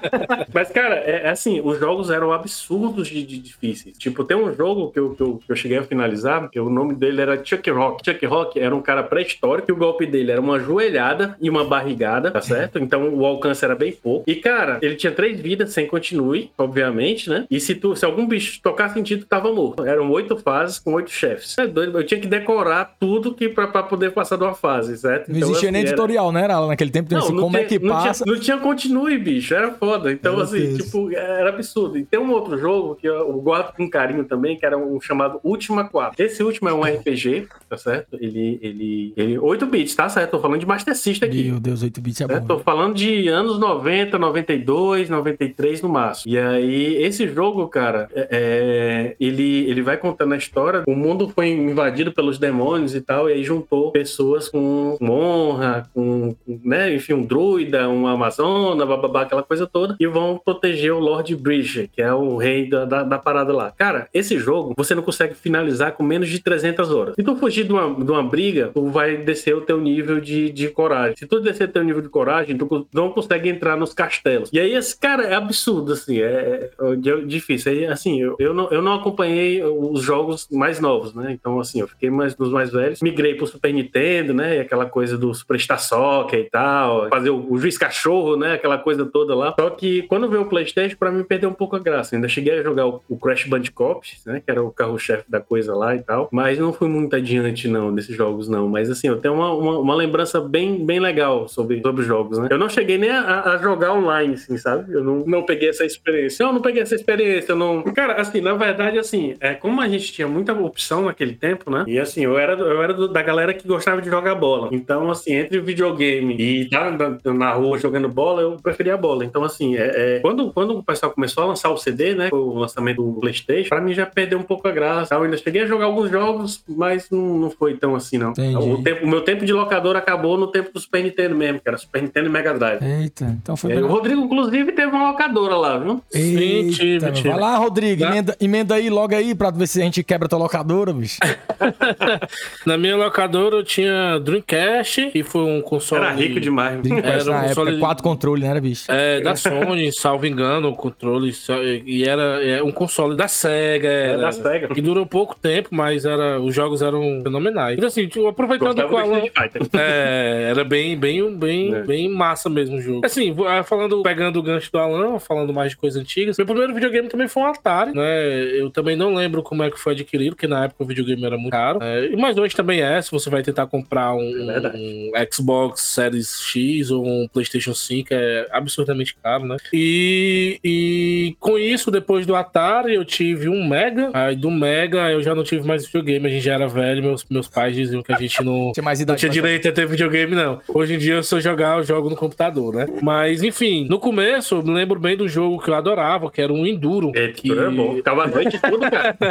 Mas, 0.54 0.70
cara, 0.72 0.96
é, 0.96 1.24
é 1.26 1.30
assim, 1.30 1.62
os 1.68 1.80
jogos 1.80 2.10
eram 2.10 2.32
absurdos 2.32 3.08
de, 3.08 3.24
de 3.24 3.40
difíceis. 3.40 3.98
Tipo, 3.98 4.24
tem 4.24 4.38
um 4.38 4.54
jogo 4.54 4.92
que 4.92 5.00
eu, 5.00 5.16
que, 5.16 5.22
eu, 5.22 5.40
que 5.46 5.52
eu 5.52 5.56
cheguei 5.56 5.78
a 5.78 5.84
finalizar, 5.84 6.50
que 6.50 6.60
o 6.60 6.70
nome 6.70 6.94
dele 6.96 7.22
era 7.22 7.44
Chuck 7.44 7.70
Rock. 7.72 8.04
Chuck 8.06 8.26
Rock 8.26 8.60
era 8.60 8.76
um 8.76 8.82
cara 8.82 9.04
pré-histórico, 9.04 9.70
e 9.70 9.74
o 9.74 9.78
golpe 9.78 10.06
dele 10.06 10.32
era 10.32 10.42
uma 10.42 10.60
joelhada 10.60 11.36
e 11.42 11.50
uma 11.50 11.64
barrigada, 11.64 12.32
tá 12.32 12.42
certo? 12.42 12.80
Então 12.80 13.10
o 13.14 13.26
alcance 13.26 13.64
era 13.64 13.76
bem 13.76 13.92
pouco. 13.92 14.30
E, 14.30 14.36
cara, 14.36 14.80
ele 14.82 14.96
tinha 14.96 15.12
três 15.12 15.40
vidas, 15.40 15.72
sem 15.72 15.88
continue, 15.88 16.52
obviamente, 16.58 17.30
né? 17.30 17.46
E 17.50 17.60
se, 17.60 17.76
tu, 17.76 17.96
se 17.96 18.06
algum 18.06 18.28
bicho 18.28 18.60
tocasse 18.62 19.00
em 19.00 19.04
ti, 19.04 19.18
tu 19.18 19.26
tava 19.26 19.52
morto. 19.54 19.86
Eram 19.86 20.10
oito 20.12 20.38
fases 20.38 20.80
com 20.80 20.94
oito 20.94 21.10
chefes. 21.12 21.58
É 21.58 21.66
doido, 21.68 21.98
eu 22.00 22.06
tinha 22.06 22.20
que 22.20 22.28
decorar 22.28 22.96
tudo 23.00 23.34
que 23.34 23.50
pra, 23.50 23.68
pra 23.68 23.84
poder 23.84 24.12
passar 24.12 24.38
de 24.38 24.44
uma 24.44 24.54
fase, 24.54 24.98
certo? 24.98 25.30
Não 25.30 25.38
existia 25.38 25.56
assim, 25.70 25.72
nem 25.72 25.82
era- 25.82 25.90
editorial, 25.90 26.32
né, 26.32 26.46
Alan? 26.50 26.68
Naquele 26.68 26.92
tempo, 26.92 27.08
então, 27.14 27.20
assim, 27.26 27.36
como 27.36 27.58
é 27.58 27.64
que 27.64 27.80
não 27.80 27.90
passa. 27.96 28.24
Tinha, 28.24 28.34
não 28.36 28.42
tinha 28.42 28.58
continue, 28.58 29.18
bicho. 29.18 29.54
Era 29.54 29.72
foda. 29.72 30.12
Então, 30.12 30.36
Meu 30.36 30.44
assim, 30.44 30.60
Deus. 30.60 30.84
tipo, 30.86 31.12
era 31.16 31.54
absurdo. 31.56 31.98
E 31.98 32.06
tem 32.06 32.20
um 32.20 32.32
outro 32.32 32.58
jogo 32.58 32.96
que 32.96 33.08
eu 33.08 33.32
guardo 33.42 33.76
com 33.76 33.90
carinho 33.90 34.24
também, 34.24 34.58
que 34.58 34.66
era 34.66 34.78
um 34.78 35.00
chamado 35.00 35.40
Última 35.44 35.86
4. 35.90 36.24
Esse 36.24 36.44
último 36.44 36.70
é 36.70 36.74
um 36.74 36.82
RPG, 36.84 37.48
tá 37.70 37.78
certo? 37.78 38.18
Ele, 38.20 38.60
ele, 38.62 39.14
ele 39.16 39.38
8 39.40 39.66
bits, 39.66 39.96
tá 39.96 40.10
certo? 40.10 40.32
Tô 40.32 40.40
falando 40.40 40.60
de 40.60 40.66
Master 40.66 40.96
System 40.96 41.30
aqui. 41.30 41.44
Meu 41.46 41.60
Deus, 41.60 41.84
8 41.84 42.02
bits 42.02 42.22
é 42.22 42.28
né? 42.28 42.40
bom. 42.40 42.48
Tô 42.48 42.60
falando 42.60 42.96
de 42.96 43.28
anos 43.28 43.60
90, 43.60 44.18
92, 44.18 45.10
93 45.10 45.82
no 45.82 45.90
máximo. 45.90 46.32
E 46.32 46.38
aí, 46.38 46.96
esse 47.04 47.28
jogo, 47.28 47.68
cara, 47.68 48.08
é- 48.14 48.28
é, 48.32 49.16
ele, 49.20 49.70
ele 49.70 49.82
vai 49.82 49.98
contando 49.98 50.34
a 50.34 50.38
história. 50.38 50.84
O 50.88 50.96
mundo 50.96 51.30
foi 51.30 51.50
invadido 51.50 52.12
pelos 52.12 52.38
demônios 52.38 52.96
e 52.96 53.02
tal, 53.02 53.30
e 53.30 53.34
aí 53.34 53.44
juntou 53.44 53.92
pessoas 53.92 54.50
com 54.50 54.98
honra, 55.02 55.90
com, 55.94 56.36
né, 56.48 56.94
enfim, 56.94 57.14
um 57.14 57.24
druida, 57.24 57.88
uma 57.90 58.12
amazona, 58.14 58.86
bababá, 58.86 59.22
aquela 59.22 59.44
coisa 59.44 59.66
toda, 59.68 59.96
e 60.00 60.08
vão 60.08 60.40
proteger 60.44 60.94
o 60.94 61.00
Lord 61.36 61.44
Bridger, 61.44 61.90
que 61.92 62.02
é 62.02 62.14
o 62.14 62.38
rei 62.38 62.68
da, 62.70 62.86
da, 62.86 63.04
da 63.04 63.18
parada 63.18 63.54
lá. 63.54 63.72
Cara, 63.72 64.08
esse 64.14 64.38
jogo 64.38 64.74
você 64.78 64.96
não 64.96 65.04
consegue 65.04 65.36
finalizar 65.36 65.92
com 65.94 66.04
menos 66.04 66.30
de 66.30 66.40
300 66.42 66.92
horas. 66.92 67.16
Se 67.16 67.24
tu 67.24 67.36
fugir 67.36 67.66
de 67.66 67.72
uma, 67.74 67.94
de 68.04 68.12
uma 68.12 68.24
briga, 68.24 68.72
tu 68.74 68.88
vai 68.90 69.18
descer 69.18 69.56
o 69.56 69.62
teu 69.62 69.80
nível 69.80 70.20
de, 70.20 70.50
de 70.52 70.70
coragem. 70.70 71.16
Se 71.18 71.26
tu 71.28 71.40
descer 71.40 71.72
teu 71.72 71.84
nível 71.84 72.02
de 72.02 72.10
coragem, 72.10 72.58
tu 72.58 72.88
não 72.94 73.10
consegue 73.12 73.50
entrar 73.50 73.76
nos 73.78 73.94
castelos. 73.94 74.50
E 74.52 74.60
aí, 74.60 74.74
esse 74.74 74.98
cara 75.00 75.24
é 75.24 75.36
absurdo, 75.36 75.94
assim, 75.94 76.20
é, 76.22 76.70
é- 76.80 77.10
é 77.10 77.26
difícil. 77.26 77.72
Aí, 77.72 77.86
assim, 77.86 78.22
eu, 78.22 78.36
eu, 78.40 78.54
não, 78.54 78.70
eu 78.72 78.82
não 78.82 78.94
acompanhei 78.94 79.64
os 79.64 80.02
jogos 80.02 80.48
mais 80.52 80.80
novos, 80.80 81.14
né? 81.14 81.32
Então, 81.32 81.60
assim, 81.60 81.80
eu 81.82 81.88
fiquei 81.88 82.10
mais 82.10 82.36
nos 82.38 82.50
mais 82.52 82.72
velhos. 82.72 83.02
Migrei 83.02 83.36
pro 83.36 83.48
Super 83.48 83.74
Nintendo, 83.74 84.34
né? 84.34 84.58
E 84.58 84.60
aquela 84.60 84.86
coisa 84.86 85.18
do 85.18 85.34
Super 85.34 85.60
Star 85.60 85.80
Soccer 85.82 86.40
e 86.40 86.50
tal, 86.50 87.10
fazer 87.10 87.30
o, 87.30 87.46
o 87.52 87.58
juiz 87.58 87.78
cachorro, 87.78 88.36
né? 88.38 88.54
Aquela 88.54 88.78
coisa 88.78 89.06
toda 89.06 89.36
lá. 89.36 89.54
Só 89.60 89.70
que 89.70 90.04
quando 90.04 90.30
veio 90.30 90.44
o 90.44 90.50
PlayStation, 90.50 90.96
pra 90.98 91.12
mim 91.12 91.24
perdeu 91.26 91.50
um 91.50 91.54
pouco 91.54 91.76
a 91.76 91.80
graça. 91.80 92.16
Ainda 92.16 92.28
cheguei 92.28 92.60
a 92.60 92.64
jogar 92.64 92.88
o, 92.88 93.18
Crash 93.22 93.46
Bandicoot, 93.46 94.20
né? 94.26 94.42
Que 94.44 94.52
era 94.52 94.64
o 94.64 94.72
carro-chefe 94.72 95.26
da 95.30 95.40
coisa 95.40 95.76
lá 95.76 95.96
e 95.96 96.00
tal. 96.02 96.30
Mas 96.32 96.60
não 96.60 96.72
fui 96.72 96.88
muito 96.88 97.16
adiante, 97.16 97.68
não, 97.68 97.94
desses 97.94 98.16
jogos, 98.16 98.48
não. 98.48 98.68
Mas, 98.70 98.90
assim, 98.90 99.08
eu 99.08 99.18
tenho 99.18 99.34
uma, 99.34 99.52
uma, 99.54 99.80
uma 99.80 99.96
lembrança 99.96 100.40
bem, 100.40 100.86
bem 100.86 101.00
legal 101.00 101.48
sobre, 101.48 101.82
sobre 101.82 102.02
os 102.02 102.08
jogos, 102.08 102.38
né? 102.38 102.48
Eu 102.52 102.58
não 102.58 102.70
cheguei 102.70 102.98
nem 102.98 103.10
a, 103.10 103.42
a 103.54 103.58
jogar 103.58 103.94
online, 103.94 104.36
assim, 104.36 104.58
sabe? 104.58 104.94
Eu 104.94 105.04
não, 105.04 105.24
não 105.26 105.44
peguei 105.44 105.70
essa 105.70 105.86
experiência. 105.86 106.46
Não, 106.46 106.54
não 106.54 106.62
peguei 106.62 106.82
essa 106.82 106.96
experiência, 106.96 107.52
eu 107.52 107.56
não... 107.56 107.82
Cara, 107.84 108.14
assim, 108.22 108.42
na 108.42 108.54
verdade, 108.54 109.00
assim, 109.00 109.36
é, 109.40 109.54
como 109.54 109.82
a 109.82 109.88
gente 109.88 110.12
tinha 110.14 110.28
muita 110.28 110.54
opção 110.54 111.04
naquele 111.06 111.34
tempo, 111.34 111.70
né? 111.72 111.84
E, 111.88 112.00
assim, 112.00 112.24
eu 112.24 112.38
era, 112.38 112.54
eu 112.54 112.82
era 112.82 112.94
do- 112.94 113.08
da 113.08 113.22
galera 113.22 113.54
que 113.54 113.68
gostava 113.68 114.02
de 114.02 114.10
jogar 114.10 114.36
bola. 114.36 114.70
Então, 114.72 115.10
assim, 115.10 115.34
entre 115.34 115.60
videogame 115.60 116.36
e 116.38 116.62
estar 116.62 116.92
na, 116.92 117.34
na 117.34 117.54
rua 117.54 117.78
jogando 117.78 118.08
bola, 118.10 118.42
eu 118.42 118.58
preferia 118.62 118.94
a 118.94 118.98
bola. 118.98 119.26
Então, 119.26 119.44
assim, 119.44 119.76
é, 119.76 120.18
é, 120.18 120.20
quando, 120.20 120.52
quando 120.52 120.78
o 120.78 120.84
pessoal 120.84 121.14
começou 121.16 121.44
a 121.44 121.48
lançar 121.48 121.70
o 121.72 121.78
CD, 121.78 122.14
né? 122.14 122.30
O 122.32 122.60
lançamento 122.60 123.02
do 123.02 123.20
PlayStation, 123.20 123.70
pra 123.70 123.82
mim 123.82 123.94
já 123.94 124.06
perdeu 124.06 124.38
um 124.38 124.44
pouco 124.44 124.68
a 124.68 124.72
graça. 124.72 125.16
Eu 125.16 125.24
ainda 125.24 125.38
cheguei 125.38 125.64
a 125.64 125.66
jogar 125.66 125.86
alguns 125.86 126.12
jogos, 126.12 126.64
mas 126.68 127.10
não, 127.10 127.38
não 127.40 127.50
foi 127.50 127.76
tão 127.76 127.96
assim, 127.96 128.18
não. 128.18 128.32
Entendi. 128.32 128.56
O, 128.58 128.84
tempo, 128.84 129.06
o 129.06 129.08
meu 129.10 129.22
tempo 129.22 129.46
de 129.46 129.54
locador 129.54 129.96
acabou 129.96 130.38
no 130.38 130.48
tempo 130.48 130.72
do 130.74 130.80
Super 130.80 131.04
Nintendo 131.04 131.36
mesmo, 131.36 131.60
que 131.60 131.68
era 131.68 131.78
Super 131.78 132.02
Nintendo 132.04 132.28
e 132.28 132.32
Mega 132.32 132.54
Drive. 132.54 132.84
Eita, 132.84 133.26
então 133.42 133.56
foi 133.56 133.72
aí, 133.72 133.82
o 133.82 133.88
Rodrigo, 133.88 134.22
inclusive, 134.22 134.72
teve 134.74 134.92
uma 134.92 135.12
locadora 135.12 135.56
lá, 135.56 135.78
viu? 135.78 136.02
Sim, 136.10 136.70
tive, 136.72 136.94
Eita, 136.94 137.12
tive. 137.12 137.30
Vai 137.30 137.40
lá, 137.40 137.56
Rodrigo, 137.58 138.02
Tá. 138.02 138.10
emenda, 138.12 138.38
emenda 138.40 138.76
aí 138.76 138.90
logo 138.90 139.16
aí 139.16 139.34
pra 139.34 139.50
ver 139.52 139.68
se 139.68 139.82
a 139.82 139.84
gente 139.86 140.04
quebra 140.04 140.28
tua 140.28 140.40
locadora, 140.40 140.92
bicho. 140.94 141.18
Na 142.66 142.78
minha 142.78 142.96
locadora 142.98 143.56
eu 143.58 143.64
tinha 143.64 144.20
Dreamcast, 144.20 145.12
e 145.14 145.24
foi 145.24 145.42
um 145.44 145.62
console. 145.62 146.04
Era 146.04 146.14
rico 146.14 146.40
demais. 146.40 146.82
Dreamcast 146.82 147.22
Era 147.22 147.32
um 147.32 147.34
na 147.34 147.46
época, 147.46 147.56
console- 147.62 147.80
quatro 147.80 148.04
controles, 148.04 148.50
né, 148.50 148.60
bicho? 148.60 148.86
É, 148.92 149.22
da 149.22 149.36
Sony, 149.36 149.92
salvo 149.94 150.26
engano, 150.26 150.70
o 150.70 150.76
controle. 150.76 151.05
Só- 151.34 151.62
E 151.64 152.04
era 152.04 152.44
é, 152.44 152.62
um 152.64 152.72
console 152.72 153.16
da 153.16 153.28
SEGA. 153.28 153.88
Era 153.88 154.12
Era, 154.14 154.22
da 154.22 154.32
SEGA. 154.32 154.70
E 154.76 154.82
durou 154.82 155.06
pouco 155.06 155.36
tempo, 155.36 155.70
mas 155.72 156.06
era, 156.06 156.40
os 156.40 156.54
jogos 156.56 156.82
eram 156.82 157.22
fenomenais. 157.24 157.76
Então, 157.78 157.88
assim, 157.88 158.08
tipo, 158.08 158.28
aproveitando 158.28 158.68
Gostava 158.76 158.90
com 158.90 158.96
o 158.96 159.02
do 159.02 159.16
Alan. 159.16 159.26
É, 159.78 160.48
era 160.52 160.64
bem, 160.64 160.98
bem, 160.98 161.36
bem, 161.36 161.74
É. 161.76 161.84
bem 161.84 162.10
massa 162.10 162.50
mesmo 162.50 162.78
o 162.78 162.82
jogo. 162.82 163.06
Assim, 163.06 163.36
ah, 163.48 163.64
falando, 163.64 164.02
pegando 164.04 164.40
o 164.40 164.44
gancho 164.44 164.72
do 164.72 164.78
Alan, 164.80 165.20
falando 165.20 165.54
mais 165.54 165.72
de 165.72 165.78
coisas 165.78 166.02
antigas, 166.02 166.38
meu 166.38 166.46
primeiro 166.46 166.74
videogame 166.74 167.08
também 167.08 167.28
foi 167.28 167.44
um 167.44 167.48
Atari, 167.48 167.94
né? 167.94 168.26
Eu 168.60 168.70
também 168.70 168.96
não 168.96 169.14
lembro 169.14 169.42
como 169.44 169.64
é 169.64 169.70
que 169.72 169.80
foi 169.80 169.94
adquirido, 169.94 170.32
porque 170.36 170.48
na 170.48 170.66
época 170.66 170.84
o 170.84 170.88
videogame 170.88 171.24
era 171.26 171.38
muito 171.38 171.52
caro. 171.52 171.80
É, 171.82 172.08
e 172.08 172.16
mais 172.16 172.38
hoje 172.38 172.56
também 172.56 172.82
é, 172.82 173.02
se 173.02 173.12
você 173.12 173.30
vai 173.30 173.44
tentar 173.44 173.68
comprar 173.68 174.14
um, 174.16 174.46
verdade. 174.48 174.78
um 174.78 175.12
Xbox 175.32 175.82
Series 175.82 176.40
X 176.42 176.92
ou 176.92 177.06
um 177.06 177.28
PlayStation 177.28 177.74
5, 177.74 178.10
é 178.12 178.48
absurdamente 178.52 179.16
caro, 179.22 179.46
né? 179.46 179.58
E, 179.74 180.60
e 180.64 180.95
com 181.40 181.58
isso, 181.58 181.92
depois 181.92 182.26
do 182.26 182.36
Atari, 182.36 182.96
eu 182.96 183.06
tive 183.06 183.50
um 183.50 183.68
Mega. 183.68 184.10
Aí 184.14 184.36
do 184.36 184.52
Mega 184.52 185.12
eu 185.12 185.22
já 185.22 185.34
não 185.34 185.44
tive 185.44 185.68
mais 185.68 185.86
videogame, 185.86 186.28
a 186.28 186.30
gente 186.30 186.44
já 186.44 186.54
era 186.54 186.68
velho, 186.68 187.04
meus, 187.04 187.26
meus 187.30 187.48
pais 187.48 187.76
diziam 187.76 188.02
que 188.02 188.14
a 188.14 188.18
gente 188.18 188.44
não. 188.44 188.72
Tinha 188.72 188.84
mais 188.84 189.00
Não 189.00 189.04
idade. 189.04 189.20
tinha 189.20 189.32
direito 189.32 189.68
a 189.68 189.72
ter 189.72 189.88
videogame, 189.88 190.36
não. 190.36 190.60
Hoje 190.68 190.96
em 190.96 190.98
dia, 190.98 191.22
se 191.24 191.34
eu 191.34 191.42
jogar, 191.42 191.78
eu 191.78 191.84
jogo 191.84 192.10
no 192.10 192.16
computador, 192.16 192.74
né? 192.74 192.88
Mas, 193.02 193.44
enfim, 193.44 193.88
no 193.90 194.00
começo, 194.00 194.56
eu 194.56 194.64
me 194.64 194.72
lembro 194.72 195.00
bem 195.00 195.16
do 195.16 195.28
jogo 195.28 195.62
que 195.62 195.70
eu 195.70 195.76
adorava, 195.76 196.30
que 196.32 196.42
era 196.42 196.52
um 196.52 196.66
Enduro. 196.66 197.12
É, 197.16 197.30
que... 197.30 197.52
era 197.52 197.70
bom. 197.72 197.96
Ficava 197.96 198.24
a 198.24 198.28
noite 198.28 198.60
tudo, 198.60 198.90
cara. 198.90 199.16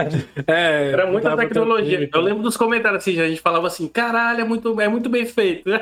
É, 0.46 0.90
Era 0.92 1.06
muita 1.06 1.36
tecnologia. 1.36 2.08
Eu 2.12 2.20
lembro 2.20 2.42
dos 2.42 2.56
comentários 2.56 3.02
assim, 3.02 3.18
a 3.20 3.28
gente 3.28 3.40
falava 3.40 3.66
assim, 3.66 3.88
caralho, 3.88 4.40
é 4.40 4.44
muito, 4.44 4.80
é 4.80 4.88
muito 4.88 5.08
bem 5.08 5.24
feito. 5.24 5.70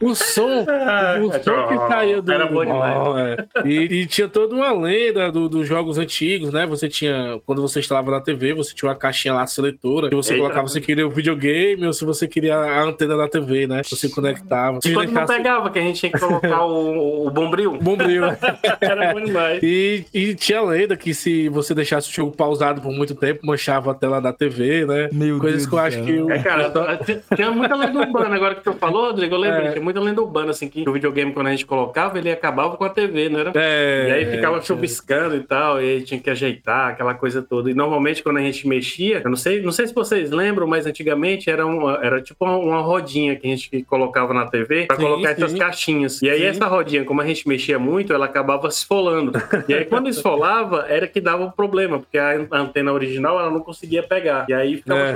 O 0.00 0.14
som, 0.14 0.62
o 0.62 1.32
som 1.44 1.68
que 1.68 1.88
saía 1.88 2.22
do. 2.22 2.32
Era 2.32 2.46
bom 2.46 2.64
demais. 2.64 2.96
Oh, 2.96 3.18
é. 3.18 3.36
e, 3.66 4.02
e 4.02 4.06
tinha 4.20 4.28
toda 4.28 4.54
uma 4.54 4.72
lenda 4.72 5.30
do- 5.32 5.48
dos 5.48 5.66
jogos 5.66 5.96
antigos, 5.98 6.52
né? 6.52 6.66
Você 6.66 6.88
tinha, 6.88 7.40
quando 7.46 7.62
você 7.62 7.80
instalava 7.80 8.10
na 8.10 8.20
TV, 8.20 8.52
você 8.52 8.74
tinha 8.74 8.88
uma 8.88 8.94
caixinha 8.94 9.34
uma 9.34 9.46
seletora, 9.46 10.08
que 10.10 10.14
você 10.14 10.32
Eita. 10.34 10.42
colocava 10.42 10.68
se 10.68 10.80
queria 10.80 11.06
o 11.06 11.10
videogame 11.10 11.86
ou 11.86 11.92
se 11.92 12.04
você 12.04 12.28
queria 12.28 12.56
a 12.56 12.82
antena 12.82 13.16
da 13.16 13.28
TV, 13.28 13.66
né? 13.66 13.82
Você 13.82 14.08
conectava. 14.08 14.78
E 14.84 14.92
quando 14.92 15.10
não 15.12 15.26
pegava, 15.26 15.70
que 15.70 15.78
a 15.78 15.82
gente 15.82 16.00
tinha 16.00 16.12
que 16.12 16.18
colocar 16.18 16.64
o, 16.66 17.26
o 17.26 17.30
bombril. 17.30 17.78
Bombril. 17.80 18.24
Era 18.80 19.12
bom 19.14 19.20
demais. 19.24 19.62
E, 19.62 20.04
e 20.12 20.34
tinha 20.34 20.60
lenda 20.62 20.96
que 20.96 21.14
se 21.14 21.48
você 21.48 21.74
deixasse 21.74 22.10
o 22.10 22.12
jogo 22.12 22.32
pausado 22.36 22.80
por 22.80 22.92
muito 22.92 23.14
tempo, 23.14 23.40
manchava 23.46 23.92
a 23.92 23.94
tela 23.94 24.20
da 24.20 24.32
TV, 24.32 24.84
né? 24.84 25.08
Meu 25.12 25.38
Coisas 25.38 25.60
Deus 25.62 25.68
que 25.68 25.74
eu 25.74 25.78
acho 25.78 26.02
que 26.04 26.12
o. 26.22 26.30
É, 26.30 26.38
cara, 26.42 26.70
tinha- 27.04 27.22
tinha 27.34 27.50
muita 27.50 27.74
lenda 27.76 27.98
urbana 28.00 28.34
agora 28.36 28.54
que 28.54 28.62
tu 28.64 28.72
falou, 28.74 29.06
Rodrigo. 29.06 29.34
Eu 29.34 29.38
lembrei, 29.40 29.66
É. 29.68 29.70
tinha 29.72 29.82
muita 29.82 30.00
lenda 30.00 30.20
urbana, 30.20 30.50
assim, 30.50 30.68
que 30.68 30.88
o 30.88 30.92
videogame, 30.92 31.32
quando 31.32 31.46
a 31.46 31.50
gente 31.50 31.64
colocava, 31.66 32.18
ele 32.18 32.30
acabava 32.30 32.76
com 32.76 32.84
a 32.84 32.90
TV, 32.90 33.28
não 33.28 33.40
era? 33.40 33.52
É, 33.54 34.09
E 34.10 34.12
aí 34.12 34.26
ficava 34.26 34.58
é, 34.58 34.60
chuviscando 34.62 35.36
e 35.36 35.40
tal, 35.40 35.80
e 35.80 35.84
aí 35.84 36.02
tinha 36.02 36.20
que 36.20 36.28
ajeitar 36.30 36.88
aquela 36.90 37.14
coisa 37.14 37.40
toda. 37.42 37.70
E 37.70 37.74
normalmente 37.74 38.22
quando 38.22 38.38
a 38.38 38.42
gente 38.42 38.66
mexia, 38.66 39.20
eu 39.24 39.30
não 39.30 39.36
sei, 39.36 39.62
não 39.62 39.72
sei 39.72 39.86
se 39.86 39.94
vocês 39.94 40.30
lembram, 40.30 40.66
mas 40.66 40.86
antigamente 40.86 41.48
era, 41.50 41.64
uma, 41.66 41.98
era 42.02 42.20
tipo 42.20 42.44
uma, 42.44 42.56
uma 42.56 42.80
rodinha 42.80 43.36
que 43.36 43.46
a 43.46 43.50
gente 43.50 43.82
colocava 43.84 44.32
na 44.34 44.46
TV 44.46 44.86
pra 44.86 44.96
Sim, 44.96 45.02
colocar 45.02 45.34
sim. 45.34 45.42
essas 45.44 45.58
caixinhas. 45.58 46.22
E 46.22 46.28
aí 46.30 46.40
Sim. 46.40 46.46
essa 46.46 46.66
rodinha, 46.66 47.04
como 47.04 47.20
a 47.20 47.26
gente 47.26 47.46
mexia 47.48 47.78
muito, 47.78 48.12
ela 48.12 48.26
acabava 48.26 48.68
esfolando. 48.68 49.32
E 49.68 49.74
aí 49.74 49.84
quando 49.84 50.08
esfolava, 50.08 50.86
era 50.88 51.06
que 51.06 51.20
dava 51.20 51.44
o 51.44 51.52
problema, 51.52 51.98
porque 51.98 52.18
a 52.18 52.36
antena 52.52 52.92
original 52.92 53.38
ela 53.38 53.50
não 53.50 53.60
conseguia 53.60 54.02
pegar. 54.02 54.46
E 54.48 54.52
aí 54.52 54.76
ficava 54.76 55.00
É. 55.00 55.14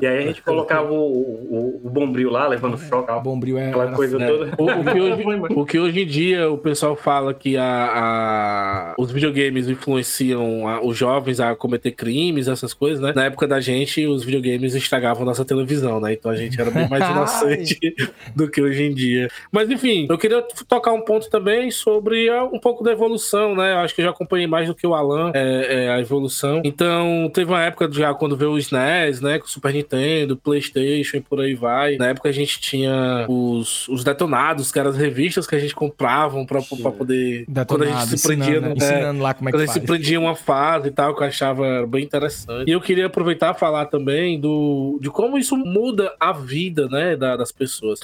E 0.00 0.06
aí 0.06 0.18
a 0.18 0.26
gente 0.26 0.42
colocava 0.42 0.92
o, 0.92 0.96
o, 0.96 1.80
o 1.84 1.90
bombril 1.90 2.30
lá, 2.30 2.46
levando 2.46 2.76
choque, 2.78 3.10
O 3.10 3.20
Bombril 3.20 3.58
é. 3.58 3.68
aquela 3.68 3.84
era 3.84 3.92
coisa 3.92 4.22
É. 4.22 4.26
toda. 4.26 4.52
O, 4.58 4.64
o 4.64 4.84
que 4.84 5.00
hoje, 5.00 5.24
o 5.50 5.66
que 5.66 5.78
hoje 5.78 6.00
em 6.02 6.06
dia 6.06 6.50
o 6.50 6.58
pessoal 6.58 6.96
fala 6.96 7.32
que 7.32 7.56
a, 7.56 7.64
a- 7.64 8.33
os 8.98 9.10
videogames 9.10 9.68
influenciam 9.68 10.66
a- 10.68 10.80
os 10.84 10.96
jovens 10.96 11.40
a 11.40 11.54
cometer 11.54 11.92
crimes, 11.92 12.48
essas 12.48 12.72
coisas, 12.74 13.00
né? 13.00 13.12
Na 13.14 13.24
época 13.26 13.46
da 13.46 13.60
gente, 13.60 14.06
os 14.06 14.24
videogames 14.24 14.74
estragavam 14.74 15.24
nossa 15.24 15.44
televisão, 15.44 16.00
né? 16.00 16.12
Então 16.12 16.30
a 16.30 16.36
gente 16.36 16.60
era 16.60 16.70
bem 16.70 16.88
mais 16.88 17.04
inocente 17.10 17.94
do 18.34 18.48
que 18.50 18.60
hoje 18.60 18.82
em 18.84 18.94
dia. 18.94 19.28
Mas 19.50 19.70
enfim, 19.70 20.06
eu 20.08 20.18
queria 20.18 20.42
tocar 20.68 20.92
um 20.92 21.00
ponto 21.02 21.28
também 21.30 21.70
sobre 21.70 22.30
um 22.52 22.58
pouco 22.58 22.82
da 22.84 22.92
evolução, 22.92 23.54
né? 23.54 23.72
Eu 23.72 23.78
acho 23.78 23.94
que 23.94 24.00
eu 24.00 24.04
já 24.06 24.10
acompanhei 24.10 24.46
mais 24.46 24.68
do 24.68 24.74
que 24.74 24.86
o 24.86 24.94
Alan 24.94 25.30
é, 25.34 25.84
é, 25.84 25.90
a 25.90 26.00
evolução. 26.00 26.60
Então, 26.64 27.30
teve 27.32 27.50
uma 27.50 27.62
época 27.62 27.88
já 27.92 28.12
quando 28.14 28.36
veio 28.36 28.52
o 28.52 28.58
SNES, 28.58 29.20
né? 29.20 29.38
Com 29.38 29.46
o 29.46 29.48
Super 29.48 29.72
Nintendo, 29.72 30.36
PlayStation 30.36 31.16
e 31.18 31.20
por 31.20 31.40
aí 31.40 31.54
vai. 31.54 31.96
Na 31.96 32.08
época 32.08 32.28
a 32.28 32.32
gente 32.32 32.60
tinha 32.60 33.26
os, 33.28 33.88
os 33.88 34.04
detonados, 34.04 34.70
que 34.72 34.78
eram 34.78 34.90
as 34.90 34.96
revistas 34.96 35.46
que 35.46 35.54
a 35.54 35.58
gente 35.58 35.74
compravam 35.74 36.44
pra, 36.46 36.60
pra 36.62 36.90
poder. 36.90 37.44
quando 37.66 37.82
a 37.82 37.86
gente 37.86 37.94
Detonado, 37.94 38.13
se 38.18 38.26
prendia 38.26 38.56
ensinando, 38.58 38.74
no. 38.76 38.82
é, 38.84 38.88
ensinando 38.94 39.22
lá 39.22 39.34
como 39.34 39.48
é 39.48 39.52
que 39.52 39.58
gente 39.58 39.68
se 39.68 39.74
faz. 39.80 39.86
prendia 39.86 40.20
uma 40.20 40.34
fase 40.34 40.88
e 40.88 40.90
tal, 40.90 41.14
que 41.14 41.22
eu 41.22 41.26
achava 41.26 41.86
bem 41.86 42.04
interessante. 42.04 42.68
E 42.68 42.72
eu 42.72 42.80
queria 42.80 43.06
aproveitar 43.06 43.54
e 43.54 43.58
falar 43.58 43.86
também 43.86 44.38
do, 44.40 44.98
de 45.00 45.10
como 45.10 45.38
isso 45.38 45.56
muda 45.56 46.12
a 46.20 46.32
vida, 46.32 46.88
né, 46.88 47.16
da- 47.16 47.36
das 47.36 47.50
pessoas. 47.52 48.00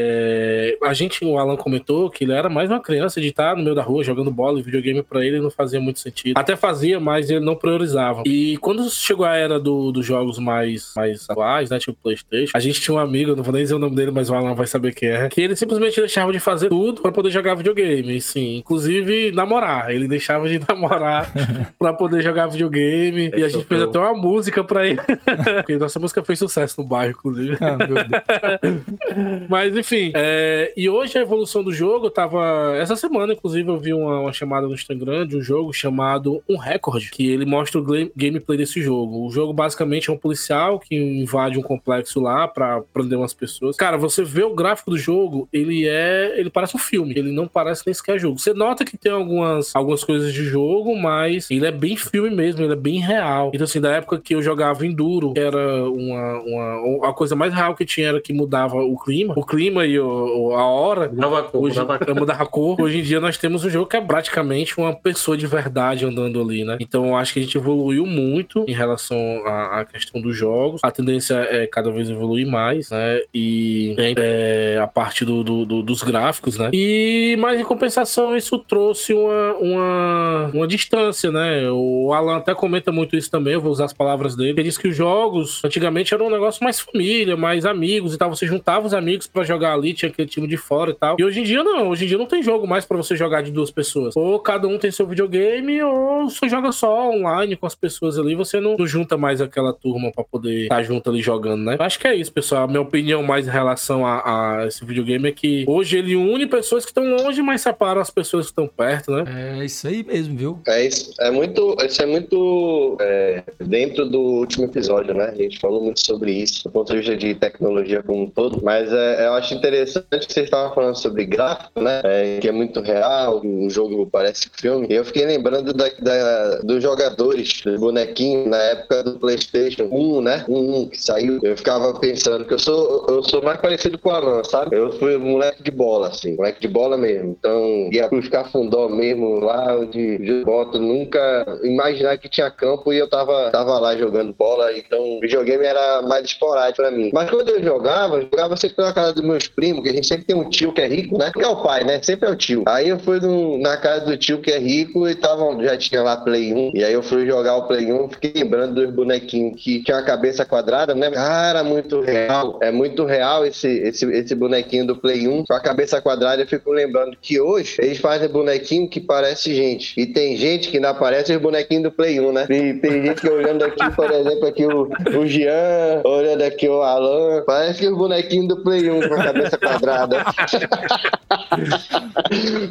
É, 0.00 0.76
a 0.82 0.92
gente, 0.92 1.24
o 1.24 1.38
Alan 1.38 1.56
comentou 1.56 2.10
que 2.10 2.24
ele 2.24 2.32
era 2.32 2.48
mais 2.48 2.70
uma 2.70 2.80
criança 2.80 3.20
de 3.20 3.28
estar 3.28 3.56
no 3.56 3.62
meio 3.62 3.74
da 3.74 3.82
rua 3.82 4.02
jogando 4.04 4.30
bola 4.30 4.58
e 4.58 4.62
videogame 4.62 5.02
pra 5.02 5.24
ele 5.24 5.40
não 5.40 5.50
fazia 5.50 5.80
muito 5.80 6.00
sentido. 6.00 6.36
Até 6.36 6.56
fazia, 6.56 6.98
mas 7.00 7.30
ele 7.30 7.40
não 7.44 7.54
priorizava. 7.54 8.22
E 8.26 8.56
quando 8.58 8.88
chegou 8.90 9.24
a 9.26 9.36
era 9.36 9.58
do- 9.60 9.92
dos 9.92 10.04
jogos 10.04 10.38
mais, 10.38 10.92
mais 10.96 11.26
atuais, 11.28 11.70
né, 11.70 11.78
tipo 11.78 11.96
Playstation, 12.02 12.52
a 12.54 12.60
gente 12.60 12.80
tinha 12.80 12.94
um 12.94 12.98
amigo, 12.98 13.34
não 13.36 13.42
vou 13.42 13.52
nem 13.52 13.62
dizer 13.62 13.74
o 13.74 13.78
nome 13.78 13.94
dele, 13.96 14.10
mas 14.10 14.28
o 14.30 14.34
Alan 14.34 14.54
vai 14.54 14.66
saber 14.66 14.94
quem 14.94 15.08
é, 15.08 15.28
que 15.28 15.40
ele 15.40 15.56
simplesmente 15.56 16.00
deixava 16.00 16.32
de 16.32 16.38
fazer 16.40 16.68
tudo 16.68 17.00
pra 17.02 17.12
poder 17.12 17.30
jogar 17.30 17.54
videogame, 17.54 18.20
sim. 18.20 18.56
Inclusive 18.56 19.32
namorar. 19.46 19.90
Ele 19.90 20.08
deixava 20.08 20.48
de 20.48 20.60
namorar 20.68 21.30
pra 21.78 21.92
poder 21.92 22.22
jogar 22.22 22.48
videogame. 22.48 23.30
e 23.34 23.44
a 23.44 23.48
gente 23.48 23.64
fez 23.64 23.82
até 23.82 23.98
uma 23.98 24.14
música 24.14 24.64
pra 24.64 24.86
ele. 24.86 25.00
Porque 25.56 25.76
nossa 25.76 25.98
música 26.00 26.22
fez 26.22 26.38
sucesso 26.38 26.80
no 26.80 26.86
bairro, 26.86 27.12
inclusive. 27.12 27.56
Ah, 27.60 27.76
meu 27.76 27.94
Deus. 27.94 29.46
Mas 29.48 29.76
enfim, 29.76 30.12
é, 30.14 30.72
e 30.76 30.88
hoje 30.88 31.16
a 31.16 31.22
evolução 31.22 31.62
do 31.62 31.72
jogo 31.72 32.10
tava. 32.10 32.74
Essa 32.76 32.96
semana, 32.96 33.32
inclusive, 33.32 33.68
eu 33.68 33.78
vi 33.78 33.92
uma, 33.94 34.20
uma 34.20 34.32
chamada 34.32 34.66
no 34.66 34.74
Instagram 34.74 35.26
de 35.26 35.36
um 35.36 35.40
jogo 35.40 35.72
chamado 35.72 36.42
Um 36.48 36.56
Record, 36.56 37.10
que 37.10 37.30
ele 37.30 37.46
mostra 37.46 37.80
o 37.80 37.84
gameplay 38.16 38.58
desse 38.58 38.82
jogo. 38.82 39.26
O 39.26 39.30
jogo 39.30 39.52
basicamente 39.52 40.10
é 40.10 40.12
um 40.12 40.18
policial 40.18 40.80
que 40.80 40.94
invade 40.96 41.58
um 41.58 41.62
complexo 41.62 42.20
lá 42.20 42.48
pra 42.48 42.82
prender 42.92 43.18
umas 43.18 43.34
pessoas. 43.34 43.76
Cara, 43.76 43.96
você 43.96 44.24
vê 44.24 44.42
o 44.42 44.54
gráfico 44.54 44.90
do 44.90 44.98
jogo, 44.98 45.48
ele 45.52 45.86
é. 45.88 46.34
Ele 46.38 46.50
parece 46.50 46.76
um 46.76 46.80
filme, 46.80 47.14
ele 47.16 47.30
não 47.30 47.46
parece 47.46 47.82
nem 47.86 47.94
sequer 47.94 48.18
jogo. 48.18 48.38
Você 48.38 48.52
nota 48.52 48.84
que 48.84 48.96
tem 48.96 49.12
algumas, 49.42 49.74
algumas 49.76 50.04
coisas 50.04 50.32
de 50.32 50.44
jogo, 50.44 50.96
mas 50.96 51.50
ele 51.50 51.66
é 51.66 51.70
bem 51.72 51.96
filme 51.96 52.30
mesmo, 52.30 52.62
ele 52.62 52.72
é 52.72 52.76
bem 52.76 52.98
real. 53.00 53.50
Então, 53.54 53.64
assim, 53.64 53.80
da 53.80 53.90
época 53.92 54.20
que 54.20 54.34
eu 54.34 54.42
jogava 54.42 54.86
Enduro, 54.86 55.32
que 55.34 55.40
era 55.40 55.84
uma, 55.90 56.40
uma, 56.40 57.08
a 57.08 57.12
coisa 57.12 57.34
mais 57.36 57.52
real 57.52 57.74
que 57.74 57.84
tinha 57.84 58.08
era 58.08 58.20
que 58.20 58.32
mudava 58.32 58.76
o 58.76 58.96
clima, 58.98 59.34
o 59.36 59.44
clima 59.44 59.84
e 59.86 59.98
o- 59.98 60.52
a 60.56 60.64
hora. 60.66 61.08
Dava 61.08 61.42
cor, 61.44 61.62
Hoje, 61.64 61.78
mudava 62.16 62.42
a 62.42 62.46
cor. 62.46 62.80
Hoje 62.80 62.98
em 62.98 63.02
dia 63.02 63.20
nós 63.20 63.36
temos 63.38 63.64
um 63.64 63.70
jogo 63.70 63.86
que 63.86 63.96
é 63.96 64.00
praticamente 64.00 64.78
uma 64.78 64.94
pessoa 64.94 65.36
de 65.36 65.46
verdade 65.46 66.04
andando 66.04 66.40
ali, 66.40 66.64
né? 66.64 66.76
Então 66.80 67.06
eu 67.06 67.16
acho 67.16 67.32
que 67.32 67.40
a 67.40 67.42
gente 67.42 67.56
evoluiu 67.56 68.06
muito 68.06 68.64
em 68.68 68.72
relação 68.74 69.16
à, 69.46 69.80
à 69.80 69.84
questão 69.84 70.20
dos 70.20 70.36
jogos. 70.36 70.80
A 70.82 70.90
tendência 70.90 71.34
é 71.50 71.66
cada 71.66 71.90
vez 71.90 72.08
evoluir 72.10 72.46
mais, 72.46 72.90
né? 72.90 73.20
E 73.34 73.94
é, 74.16 74.78
a 74.80 74.86
parte 74.86 75.24
do, 75.24 75.42
do- 75.42 75.64
do- 75.64 75.82
dos 75.82 76.02
gráficos, 76.02 76.56
né? 76.58 76.70
E 76.72 77.36
mas 77.38 77.60
em 77.60 77.64
compensação 77.64 78.36
isso 78.36 78.58
trouxe 78.58 79.12
uma, 79.26 79.54
uma, 79.54 80.50
uma 80.54 80.66
distância, 80.66 81.30
né? 81.30 81.70
O 81.70 82.12
Alan 82.12 82.36
até 82.36 82.54
comenta 82.54 82.90
muito 82.90 83.16
isso 83.16 83.30
também, 83.30 83.54
eu 83.54 83.60
vou 83.60 83.72
usar 83.72 83.86
as 83.86 83.92
palavras 83.92 84.36
dele. 84.36 84.50
Ele 84.50 84.62
diz 84.62 84.78
que 84.78 84.88
os 84.88 84.96
jogos 84.96 85.62
antigamente 85.64 86.14
eram 86.14 86.26
um 86.26 86.30
negócio 86.30 86.62
mais 86.62 86.80
família, 86.80 87.36
mais 87.36 87.64
amigos 87.64 88.14
e 88.14 88.18
tal. 88.18 88.30
Você 88.30 88.46
juntava 88.46 88.86
os 88.86 88.94
amigos 88.94 89.26
pra 89.26 89.44
jogar 89.44 89.74
ali, 89.74 89.94
tinha 89.94 90.10
aquele 90.10 90.28
time 90.28 90.46
de 90.46 90.56
fora 90.56 90.90
e 90.90 90.94
tal. 90.94 91.16
E 91.18 91.24
hoje 91.24 91.40
em 91.40 91.42
dia 91.44 91.62
não, 91.62 91.88
hoje 91.88 92.04
em 92.04 92.08
dia 92.08 92.18
não 92.18 92.26
tem 92.26 92.42
jogo 92.42 92.66
mais 92.66 92.84
pra 92.84 92.96
você 92.96 93.16
jogar 93.16 93.42
de 93.42 93.50
duas 93.50 93.70
pessoas. 93.70 94.16
Ou 94.16 94.38
cada 94.38 94.66
um 94.68 94.78
tem 94.78 94.90
seu 94.90 95.06
videogame, 95.06 95.82
ou 95.82 96.28
você 96.28 96.48
joga 96.48 96.72
só 96.72 97.10
online 97.10 97.56
com 97.56 97.66
as 97.66 97.74
pessoas 97.74 98.18
ali, 98.18 98.34
você 98.34 98.60
não, 98.60 98.76
não 98.76 98.86
junta 98.86 99.16
mais 99.16 99.40
aquela 99.40 99.72
turma 99.72 100.10
pra 100.12 100.24
poder 100.24 100.64
estar 100.64 100.82
junto 100.82 101.10
ali 101.10 101.20
jogando, 101.20 101.62
né? 101.64 101.76
Acho 101.78 101.98
que 101.98 102.06
é 102.06 102.14
isso, 102.14 102.32
pessoal. 102.32 102.64
A 102.64 102.66
minha 102.66 102.80
opinião 102.80 103.22
mais 103.22 103.46
em 103.46 103.50
relação 103.50 104.06
a, 104.06 104.60
a 104.60 104.66
esse 104.66 104.84
videogame 104.84 105.28
é 105.28 105.32
que 105.32 105.64
hoje 105.66 105.98
ele 105.98 106.16
une 106.16 106.46
pessoas 106.46 106.84
que 106.84 106.90
estão 106.90 107.04
longe, 107.04 107.42
mas 107.42 107.60
separa 107.60 108.00
as 108.00 108.10
pessoas 108.10 108.46
que 108.46 108.52
estão 108.52 108.66
perto, 108.66 109.10
né? 109.12 109.15
É 109.24 109.64
isso 109.64 109.86
aí 109.86 110.02
mesmo, 110.04 110.36
viu? 110.36 110.58
É 110.66 110.86
isso, 110.86 111.12
é 111.20 111.30
muito, 111.30 111.76
isso 111.84 112.02
é 112.02 112.06
muito 112.06 112.96
é, 113.00 113.42
dentro 113.64 114.06
do 114.08 114.20
último 114.20 114.64
episódio, 114.66 115.14
né? 115.14 115.26
A 115.30 115.34
gente 115.34 115.58
falou 115.58 115.80
muito 115.82 116.00
sobre 116.04 116.32
isso, 116.32 116.64
do 116.64 116.70
ponto 116.70 116.90
de 116.92 116.98
vista 116.98 117.16
de 117.16 117.34
tecnologia 117.34 118.02
como 118.02 118.22
um 118.24 118.30
todo, 118.30 118.60
mas 118.62 118.92
é, 118.92 119.26
eu 119.26 119.32
acho 119.34 119.54
interessante 119.54 120.06
que 120.26 120.32
vocês 120.32 120.44
estavam 120.46 120.74
falando 120.74 120.96
sobre 120.96 121.24
gráfico, 121.24 121.80
né? 121.80 122.00
É, 122.04 122.38
que 122.40 122.48
é 122.48 122.52
muito 122.52 122.80
real, 122.80 123.40
o 123.44 123.70
jogo 123.70 124.06
parece 124.10 124.48
filme. 124.52 124.86
E 124.90 124.94
eu 124.94 125.04
fiquei 125.04 125.24
lembrando 125.24 125.72
da, 125.72 125.88
da- 126.00 126.58
dos 126.58 126.82
jogadores, 126.82 127.62
dos 127.64 127.78
bonequinhos, 127.80 128.48
na 128.48 128.58
época 128.58 129.02
do 129.02 129.18
PlayStation 129.18 129.84
1, 129.90 130.20
né? 130.20 130.44
1 130.48 130.88
que 130.88 131.00
saiu. 131.02 131.38
Eu 131.42 131.56
ficava 131.56 131.98
pensando 131.98 132.44
que 132.44 132.54
eu 132.54 132.58
sou, 132.58 133.06
eu 133.08 133.22
sou 133.22 133.42
mais 133.42 133.60
parecido 133.60 133.98
com 133.98 134.08
o 134.08 134.12
Alan, 134.12 134.42
sabe? 134.44 134.76
Eu 134.76 134.92
fui 134.98 135.16
um 135.16 135.20
moleque 135.32 135.62
de 135.62 135.70
bola, 135.70 136.08
assim, 136.08 136.34
moleque 136.36 136.60
de 136.60 136.68
bola 136.68 136.96
mesmo. 136.96 137.36
Então, 137.38 137.88
ia 137.92 138.08
pro 138.08 138.26
Cafundó 138.30 138.88
mesmo, 138.88 139.05
lá 139.14 139.84
de, 139.84 140.18
de 140.18 140.44
boto, 140.44 140.78
nunca 140.78 141.44
imaginar 141.62 142.18
que 142.18 142.28
tinha 142.28 142.50
campo 142.50 142.92
e 142.92 142.98
eu 142.98 143.08
tava, 143.08 143.50
tava 143.50 143.78
lá 143.78 143.96
jogando 143.96 144.32
bola. 144.32 144.76
Então, 144.76 145.18
videogame 145.20 145.64
era 145.64 146.02
mais 146.02 146.24
esporádico 146.24 146.82
pra 146.82 146.90
mim. 146.90 147.10
Mas 147.12 147.30
quando 147.30 147.48
eu 147.48 147.62
jogava, 147.62 148.16
eu 148.16 148.22
jogava 148.22 148.56
sempre 148.56 148.84
na 148.84 148.92
casa 148.92 149.12
dos 149.14 149.22
meus 149.24 149.46
primos, 149.48 149.82
que 149.82 149.88
a 149.88 149.92
gente 149.92 150.06
sempre 150.06 150.24
tem 150.24 150.36
um 150.36 150.48
tio 150.48 150.72
que 150.72 150.80
é 150.80 150.86
rico, 150.86 151.18
né? 151.18 151.30
Que 151.32 151.42
é 151.42 151.48
o 151.48 151.62
pai, 151.62 151.84
né? 151.84 152.00
Sempre 152.02 152.28
é 152.28 152.32
o 152.32 152.36
tio. 152.36 152.64
Aí 152.66 152.88
eu 152.88 152.98
fui 152.98 153.20
no- 153.20 153.58
na 153.58 153.76
casa 153.76 154.04
do 154.06 154.16
tio 154.16 154.40
que 154.40 154.50
é 154.50 154.58
rico 154.58 155.08
e 155.08 155.14
tava, 155.14 155.44
já 155.62 155.76
tinha 155.76 156.02
lá 156.02 156.16
Play 156.16 156.52
1. 156.52 156.72
E 156.74 156.84
aí 156.84 156.92
eu 156.92 157.02
fui 157.02 157.26
jogar 157.26 157.56
o 157.56 157.66
Play 157.66 157.92
1, 157.92 158.08
fiquei 158.10 158.32
lembrando 158.42 158.74
dos 158.74 158.94
bonequinhos 158.94 159.60
que 159.62 159.82
tinha 159.82 159.98
a 159.98 160.02
cabeça 160.02 160.44
quadrada, 160.44 160.94
né? 160.94 161.10
Cara, 161.10 161.62
muito 161.64 162.00
real. 162.00 162.58
É 162.62 162.70
muito 162.70 163.04
real 163.04 163.44
esse, 163.46 163.68
esse, 163.68 164.04
esse 164.12 164.34
bonequinho 164.34 164.86
do 164.86 164.96
Play 164.96 165.26
1 165.28 165.44
com 165.46 165.54
a 165.54 165.60
cabeça 165.60 166.00
quadrada. 166.00 166.42
Eu 166.42 166.46
fico 166.46 166.70
lembrando 166.72 167.16
que 167.20 167.40
hoje 167.40 167.76
eles 167.80 167.98
fazem 167.98 168.28
bonequinho 168.28 168.88
que 168.88 168.95
parece 169.00 169.54
gente. 169.54 169.98
E 170.00 170.06
tem 170.06 170.36
gente 170.36 170.68
que 170.70 170.78
não 170.80 170.90
aparece 170.90 171.34
os 171.34 171.40
bonequinhos 171.40 171.84
do 171.84 171.90
Play 171.92 172.20
1, 172.20 172.32
né? 172.32 172.46
E 172.50 172.74
tem 172.74 173.02
gente 173.04 173.20
que 173.20 173.28
olhando 173.28 173.64
aqui, 173.64 173.90
por 173.94 174.10
exemplo, 174.10 174.46
aqui 174.46 174.64
o, 174.66 174.88
o 175.18 175.26
Jean, 175.26 176.02
olhando 176.04 176.42
aqui 176.42 176.68
o 176.68 176.82
Alan. 176.82 177.42
Parece 177.46 177.80
que 177.80 177.88
os 177.88 177.96
bonequinhos 177.96 178.48
do 178.48 178.62
Play 178.62 178.90
1 178.90 179.08
com 179.08 179.14
a 179.14 179.24
cabeça 179.24 179.58
quadrada. 179.58 180.24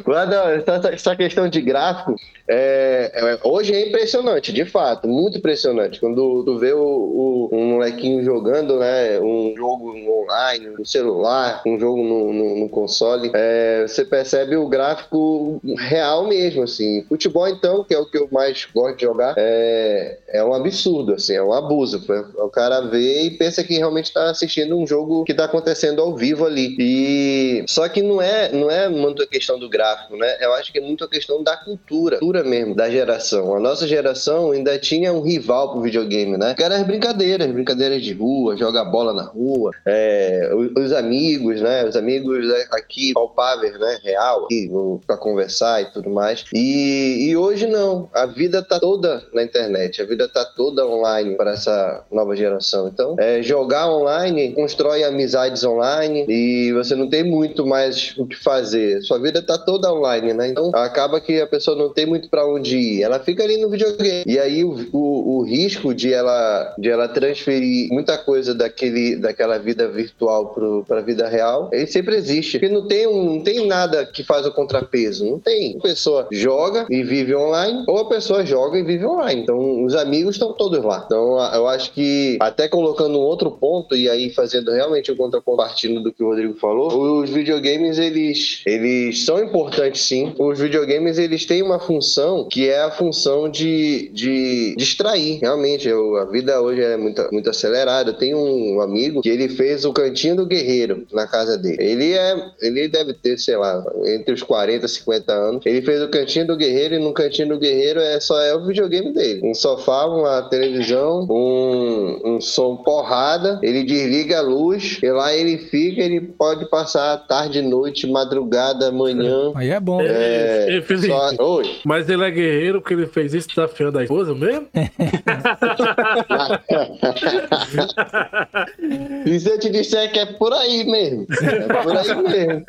Mas 0.06 0.32
essa, 0.68 0.88
essa 0.94 1.16
questão 1.16 1.48
de 1.48 1.60
gráfico, 1.60 2.14
é, 2.48 3.10
é, 3.14 3.38
hoje 3.48 3.74
é 3.74 3.88
impressionante, 3.88 4.52
de 4.52 4.64
fato, 4.64 5.08
muito 5.08 5.38
impressionante. 5.38 5.98
Quando 6.00 6.44
tu 6.44 6.58
vê 6.58 6.72
o, 6.72 6.78
o- 6.80 7.48
um 7.52 7.64
molequinho 7.74 8.22
jogando, 8.24 8.78
né, 8.78 9.18
um 9.20 9.54
jogo 9.56 9.92
online, 10.22 10.68
no 10.78 10.84
celular, 10.86 11.62
um 11.66 11.78
jogo 11.78 12.02
no, 12.02 12.32
no- 12.32 12.56
no 12.60 12.68
console, 12.68 13.30
é, 13.34 13.84
você 13.86 14.04
percebe 14.04 14.56
o 14.56 14.68
gráfico 14.68 15.60
real 15.76 16.15
mesmo, 16.24 16.62
assim. 16.62 17.04
Futebol, 17.08 17.48
então, 17.48 17.84
que 17.84 17.94
é 17.94 17.98
o 17.98 18.06
que 18.06 18.18
eu 18.18 18.28
mais 18.30 18.66
gosto 18.74 18.96
de 18.96 19.02
jogar, 19.02 19.34
é, 19.36 20.18
é 20.28 20.44
um 20.44 20.54
absurdo, 20.54 21.14
assim, 21.14 21.34
é 21.34 21.42
um 21.42 21.52
abuso. 21.52 22.02
O 22.36 22.48
cara 22.48 22.80
vê 22.82 23.22
e 23.22 23.30
pensa 23.30 23.64
que 23.64 23.74
realmente 23.74 24.12
tá 24.12 24.30
assistindo 24.30 24.76
um 24.78 24.86
jogo 24.86 25.24
que 25.24 25.34
tá 25.34 25.44
acontecendo 25.44 26.00
ao 26.00 26.14
vivo 26.14 26.44
ali. 26.44 26.76
E 26.78 27.64
só 27.66 27.88
que 27.88 28.02
não 28.02 28.20
é, 28.20 28.52
não 28.52 28.70
é 28.70 28.88
muito 28.88 29.22
a 29.22 29.26
questão 29.26 29.58
do 29.58 29.68
gráfico, 29.68 30.16
né? 30.16 30.36
Eu 30.40 30.52
acho 30.54 30.72
que 30.72 30.78
é 30.78 30.82
muito 30.82 31.04
a 31.04 31.08
questão 31.08 31.42
da 31.42 31.56
cultura, 31.56 32.18
cultura 32.18 32.44
mesmo, 32.44 32.74
da 32.74 32.90
geração. 32.90 33.54
A 33.54 33.60
nossa 33.60 33.86
geração 33.86 34.52
ainda 34.52 34.78
tinha 34.78 35.12
um 35.12 35.22
rival 35.22 35.72
pro 35.72 35.80
videogame, 35.80 36.36
né? 36.36 36.54
Que 36.54 36.62
era 36.62 36.76
as 36.76 36.86
brincadeiras, 36.86 37.50
brincadeiras 37.50 38.02
de 38.02 38.12
rua, 38.12 38.56
jogar 38.56 38.84
bola 38.84 39.12
na 39.12 39.24
rua, 39.24 39.70
é, 39.84 40.50
os, 40.54 40.84
os 40.84 40.92
amigos, 40.92 41.60
né? 41.60 41.84
Os 41.84 41.96
amigos 41.96 42.46
aqui 42.70 43.12
palpáveis, 43.12 43.78
né? 43.78 43.98
Real, 44.02 44.44
aqui, 44.44 44.70
pra 45.06 45.16
conversar 45.16 45.82
e 45.82 45.86
tudo 45.86 46.05
mais. 46.10 46.44
E, 46.54 47.28
e 47.28 47.36
hoje 47.36 47.66
não. 47.66 48.08
A 48.12 48.26
vida 48.26 48.62
tá 48.62 48.78
toda 48.78 49.22
na 49.32 49.42
internet, 49.42 50.00
a 50.00 50.04
vida 50.04 50.28
tá 50.28 50.44
toda 50.44 50.86
online 50.86 51.36
para 51.36 51.52
essa 51.52 52.04
nova 52.10 52.36
geração. 52.36 52.88
Então, 52.88 53.16
é, 53.18 53.42
jogar 53.42 53.90
online 53.90 54.52
constrói 54.52 55.04
amizades 55.04 55.64
online 55.64 56.26
e 56.28 56.72
você 56.72 56.94
não 56.94 57.08
tem 57.08 57.24
muito 57.24 57.66
mais 57.66 58.14
o 58.16 58.26
que 58.26 58.36
fazer. 58.36 59.00
Sua 59.02 59.18
vida 59.18 59.42
tá 59.42 59.58
toda 59.58 59.92
online, 59.92 60.32
né? 60.32 60.48
Então, 60.48 60.70
acaba 60.74 61.20
que 61.20 61.40
a 61.40 61.46
pessoa 61.46 61.76
não 61.76 61.92
tem 61.92 62.06
muito 62.06 62.28
para 62.28 62.46
onde 62.46 62.76
ir. 62.76 63.02
Ela 63.02 63.18
fica 63.18 63.42
ali 63.42 63.56
no 63.56 63.68
videogame. 63.68 64.24
E 64.26 64.38
aí 64.38 64.64
o, 64.64 64.88
o, 64.92 65.38
o, 65.38 65.42
risco 65.42 65.94
de 65.94 66.12
ela, 66.12 66.74
de 66.78 66.88
ela 66.88 67.08
transferir 67.08 67.88
muita 67.90 68.16
coisa 68.18 68.54
daquele, 68.54 69.16
daquela 69.16 69.58
vida 69.58 69.88
virtual 69.88 70.54
para 70.86 70.98
a 70.98 71.02
vida 71.02 71.28
real, 71.28 71.70
ele 71.72 71.86
sempre 71.86 72.16
existe. 72.16 72.58
Porque 72.58 72.72
não 72.72 72.86
tem, 72.86 73.06
um, 73.06 73.34
não 73.34 73.42
tem 73.42 73.66
nada 73.66 74.04
que 74.06 74.22
faz 74.22 74.46
o 74.46 74.52
contrapeso. 74.52 75.24
Não 75.24 75.38
tem. 75.38 75.78
Pessoa 75.86 76.26
joga 76.32 76.86
e 76.90 77.04
vive 77.04 77.34
online, 77.34 77.84
ou 77.86 77.98
a 77.98 78.08
pessoa 78.08 78.44
joga 78.44 78.76
e 78.76 78.82
vive 78.82 79.06
online. 79.06 79.42
Então, 79.42 79.84
os 79.84 79.94
amigos 79.94 80.34
estão 80.34 80.52
todos 80.52 80.82
lá. 80.82 81.04
Então, 81.06 81.38
eu 81.54 81.68
acho 81.68 81.92
que, 81.92 82.36
até 82.40 82.66
colocando 82.66 83.18
um 83.18 83.22
outro 83.22 83.52
ponto, 83.52 83.94
e 83.94 84.08
aí 84.08 84.30
fazendo 84.30 84.72
realmente 84.72 85.12
o 85.12 85.16
contrapartido 85.16 86.02
do 86.02 86.12
que 86.12 86.24
o 86.24 86.28
Rodrigo 86.28 86.54
falou, 86.54 87.20
os 87.20 87.30
videogames, 87.30 87.98
eles, 87.98 88.62
eles 88.66 89.24
são 89.24 89.42
importantes 89.42 90.02
sim. 90.02 90.34
Os 90.38 90.58
videogames, 90.58 91.18
eles 91.18 91.44
têm 91.44 91.62
uma 91.62 91.78
função 91.78 92.48
que 92.48 92.68
é 92.68 92.82
a 92.82 92.90
função 92.90 93.48
de, 93.48 94.10
de 94.12 94.74
distrair. 94.76 95.38
Realmente, 95.40 95.88
eu, 95.88 96.16
a 96.16 96.24
vida 96.24 96.60
hoje 96.60 96.82
é 96.82 96.96
muito, 96.96 97.26
muito 97.30 97.48
acelerada. 97.48 98.12
Tenho 98.12 98.38
um 98.38 98.80
amigo 98.80 99.22
que 99.22 99.28
ele 99.28 99.48
fez 99.48 99.84
o 99.84 99.92
Cantinho 99.92 100.36
do 100.36 100.46
Guerreiro 100.46 101.06
na 101.12 101.26
casa 101.26 101.56
dele. 101.56 101.76
Ele 101.78 102.12
é, 102.12 102.36
ele 102.60 102.88
deve 102.88 103.14
ter, 103.14 103.38
sei 103.38 103.56
lá, 103.56 103.84
entre 104.04 104.34
os 104.34 104.42
40 104.42 104.84
e 104.84 104.88
50 104.88 105.32
anos. 105.32 105.66
Ele 105.66 105.75
fez 105.82 106.02
o 106.02 106.08
Cantinho 106.08 106.46
do 106.46 106.56
Guerreiro 106.56 106.94
e 106.94 106.98
no 106.98 107.12
Cantinho 107.12 107.48
do 107.48 107.58
Guerreiro 107.58 108.00
é 108.00 108.18
só 108.20 108.40
é 108.40 108.54
o 108.54 108.64
videogame 108.66 109.12
dele. 109.12 109.40
Um 109.44 109.52
sofá, 109.54 110.06
uma 110.06 110.42
televisão, 110.42 111.26
um, 111.28 112.20
um 112.24 112.40
som 112.40 112.76
porrada, 112.76 113.58
ele 113.62 113.82
desliga 113.84 114.38
a 114.38 114.42
luz 114.42 114.98
e 115.02 115.10
lá 115.10 115.34
ele 115.34 115.58
fica, 115.58 116.00
ele 116.00 116.20
pode 116.20 116.68
passar 116.68 117.12
a 117.12 117.16
tarde, 117.16 117.60
noite, 117.62 118.06
madrugada, 118.06 118.92
manhã. 118.92 119.52
Aí 119.54 119.70
é 119.70 119.80
bom. 119.80 120.00
É, 120.00 120.66
ele 120.68 120.82
fez 120.82 121.06
só... 121.06 121.30
Oi. 121.38 121.76
Mas 121.84 122.08
ele 122.08 122.24
é 122.24 122.30
guerreiro 122.30 122.80
porque 122.80 122.94
ele 122.94 123.06
fez 123.06 123.34
isso 123.34 123.48
desafiando 123.48 123.98
a 123.98 124.04
esposa 124.04 124.34
mesmo? 124.34 124.66
e 129.26 129.40
se 129.40 129.48
eu 129.48 129.58
te 129.58 129.70
disser 129.70 130.12
que 130.12 130.18
é 130.18 130.26
por 130.26 130.52
aí 130.52 130.84
mesmo? 130.84 131.26
É 131.42 131.82
por 131.82 131.96
aí 131.96 132.14
mesmo. 132.22 132.64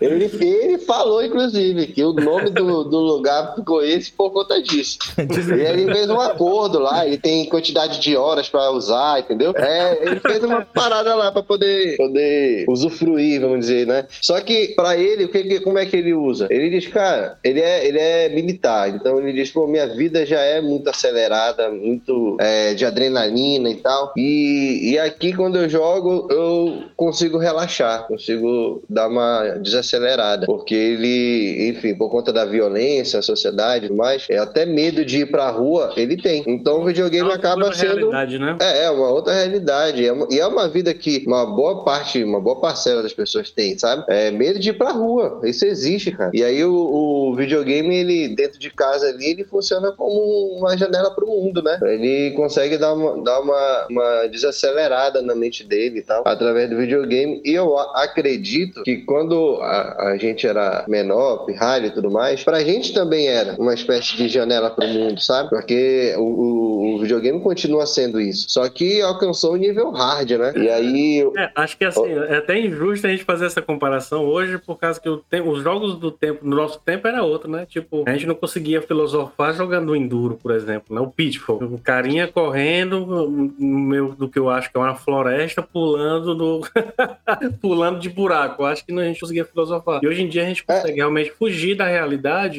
Ele, 0.00 0.24
ele 0.24 0.78
falou, 0.78 1.24
inclusive, 1.24 1.86
que 1.88 2.02
o 2.02 2.12
nome 2.12 2.43
do, 2.50 2.84
do 2.84 2.98
lugar 2.98 3.54
ficou 3.54 3.82
esse 3.82 4.10
por 4.12 4.30
conta 4.30 4.60
disso. 4.62 4.98
E 5.18 5.60
ele 5.60 5.92
fez 5.92 6.08
um 6.08 6.20
acordo 6.20 6.78
lá, 6.78 7.06
ele 7.06 7.18
tem 7.18 7.44
quantidade 7.46 8.00
de 8.00 8.16
horas 8.16 8.48
pra 8.48 8.70
usar, 8.70 9.20
entendeu? 9.20 9.52
É, 9.56 9.98
ele 10.02 10.20
fez 10.20 10.42
uma 10.42 10.62
parada 10.62 11.14
lá 11.14 11.30
pra 11.32 11.42
poder, 11.42 11.96
poder 11.96 12.64
usufruir, 12.68 13.40
vamos 13.40 13.60
dizer, 13.60 13.86
né? 13.86 14.06
Só 14.20 14.40
que 14.40 14.68
pra 14.74 14.96
ele, 14.96 15.28
como 15.60 15.78
é 15.78 15.86
que 15.86 15.96
ele 15.96 16.14
usa? 16.14 16.46
Ele 16.50 16.70
diz, 16.70 16.86
cara, 16.88 17.38
ele 17.42 17.60
é, 17.60 17.86
ele 17.86 17.98
é 17.98 18.28
militar, 18.28 18.88
então 18.88 19.18
ele 19.18 19.32
diz, 19.32 19.50
pô, 19.50 19.66
minha 19.66 19.86
vida 19.86 20.24
já 20.26 20.40
é 20.40 20.60
muito 20.60 20.88
acelerada, 20.88 21.70
muito 21.70 22.36
é, 22.40 22.74
de 22.74 22.84
adrenalina 22.84 23.68
e 23.70 23.76
tal. 23.76 24.12
E, 24.16 24.92
e 24.92 24.98
aqui, 24.98 25.32
quando 25.32 25.56
eu 25.56 25.68
jogo, 25.68 26.28
eu 26.30 26.84
consigo 26.96 27.38
relaxar, 27.38 28.06
consigo 28.06 28.82
dar 28.88 29.08
uma 29.08 29.58
desacelerada, 29.60 30.46
porque 30.46 30.74
ele, 30.74 31.70
enfim, 31.70 31.94
por 31.94 32.10
conta 32.10 32.32
da 32.34 32.44
violência, 32.44 33.18
a 33.18 33.22
sociedade 33.22 33.86
e 33.86 33.88
tudo 33.88 33.96
mais, 33.96 34.26
é 34.28 34.38
até 34.38 34.66
medo 34.66 35.04
de 35.04 35.20
ir 35.20 35.30
pra 35.30 35.48
rua, 35.50 35.92
ele 35.96 36.16
tem. 36.16 36.42
Então 36.46 36.80
o 36.80 36.84
videogame 36.84 37.30
é 37.30 37.34
acaba 37.34 37.72
sendo. 37.72 38.10
Né? 38.10 38.58
É, 38.60 38.84
é 38.84 38.90
uma 38.90 39.08
outra 39.08 39.32
realidade. 39.32 40.06
É 40.06 40.12
uma... 40.12 40.26
E 40.30 40.40
é 40.40 40.46
uma 40.46 40.68
vida 40.68 40.92
que 40.92 41.24
uma 41.26 41.46
boa 41.46 41.84
parte, 41.84 42.22
uma 42.22 42.40
boa 42.40 42.60
parcela 42.60 43.02
das 43.02 43.12
pessoas 43.12 43.50
tem, 43.50 43.78
sabe? 43.78 44.04
É 44.08 44.30
medo 44.30 44.58
de 44.58 44.70
ir 44.70 44.72
pra 44.74 44.90
rua. 44.90 45.40
Isso 45.44 45.64
existe, 45.64 46.10
cara. 46.10 46.30
E 46.34 46.42
aí 46.42 46.64
o, 46.64 46.74
o 46.74 47.34
videogame, 47.36 47.94
ele, 47.94 48.34
dentro 48.34 48.58
de 48.58 48.70
casa 48.70 49.06
ali, 49.06 49.26
ele 49.26 49.44
funciona 49.44 49.92
como 49.92 50.58
uma 50.58 50.76
janela 50.76 51.10
pro 51.10 51.26
mundo, 51.26 51.62
né? 51.62 51.78
Ele 51.82 52.32
consegue 52.32 52.76
dar 52.76 52.94
uma, 52.94 53.22
dar 53.22 53.40
uma, 53.40 53.86
uma 53.88 54.26
desacelerada 54.26 55.22
na 55.22 55.34
mente 55.34 55.64
dele 55.64 56.00
e 56.00 56.02
tal, 56.02 56.22
através 56.26 56.68
do 56.68 56.76
videogame. 56.76 57.40
E 57.44 57.54
eu 57.54 57.78
acredito 57.78 58.82
que 58.82 58.98
quando 58.98 59.58
a, 59.60 60.10
a 60.10 60.16
gente 60.16 60.46
era 60.46 60.84
menor, 60.88 61.44
pirralho 61.44 61.86
e 61.86 61.90
tudo 61.90 62.10
mais, 62.10 62.23
pra 62.44 62.64
gente 62.64 62.92
também 62.92 63.28
era 63.28 63.54
uma 63.58 63.74
espécie 63.74 64.16
de 64.16 64.28
janela 64.28 64.70
pro 64.70 64.86
mundo, 64.86 65.20
sabe? 65.20 65.50
Porque 65.50 66.14
o, 66.16 66.96
o, 66.96 66.98
videogame 67.00 67.40
continua 67.40 67.86
sendo 67.86 68.20
isso. 68.20 68.46
Só 68.48 68.68
que 68.68 69.00
alcançou 69.00 69.52
o 69.52 69.56
nível 69.56 69.90
hard, 69.90 70.30
né? 70.30 70.52
E 70.56 70.68
aí. 70.68 71.30
É, 71.36 71.50
acho 71.54 71.76
que 71.76 71.84
assim, 71.84 72.12
é 72.12 72.36
até 72.36 72.58
injusto 72.58 73.06
a 73.06 73.10
gente 73.10 73.24
fazer 73.24 73.46
essa 73.46 73.60
comparação 73.60 74.24
hoje, 74.24 74.58
por 74.58 74.78
causa 74.78 75.00
que 75.00 75.08
tempo, 75.28 75.50
os 75.50 75.62
jogos 75.62 75.96
do 75.96 76.10
tempo, 76.10 76.40
no 76.46 76.56
nosso 76.56 76.80
tempo 76.80 77.06
era 77.06 77.22
outro, 77.22 77.50
né? 77.50 77.66
Tipo, 77.66 78.04
a 78.06 78.12
gente 78.12 78.26
não 78.26 78.34
conseguia 78.34 78.80
filosofar 78.80 79.54
jogando 79.54 79.94
Enduro, 79.94 80.38
por 80.42 80.52
exemplo, 80.52 80.94
né? 80.94 81.00
O 81.00 81.08
Pitfall. 81.08 81.62
O 81.62 81.78
carinha 81.78 82.26
correndo 82.28 83.06
no 83.06 83.54
meu, 83.58 84.14
do 84.14 84.28
que 84.28 84.38
eu 84.38 84.48
acho 84.48 84.70
que 84.70 84.76
é 84.76 84.80
uma 84.80 84.94
floresta, 84.94 85.62
pulando 85.62 86.34
do. 86.34 86.60
pulando 87.60 87.98
de 87.98 88.08
buraco. 88.08 88.62
Eu 88.62 88.66
acho 88.66 88.84
que 88.84 88.92
não, 88.92 89.02
a 89.02 89.06
gente 89.06 89.20
conseguia 89.20 89.44
filosofar. 89.44 90.00
E 90.02 90.08
hoje 90.08 90.22
em 90.22 90.28
dia 90.28 90.42
a 90.42 90.46
gente 90.46 90.64
consegue 90.64 90.92
é. 90.92 90.96
realmente 90.96 91.30
fugir 91.30 91.74
da 91.74 91.86
realidade 91.86 92.13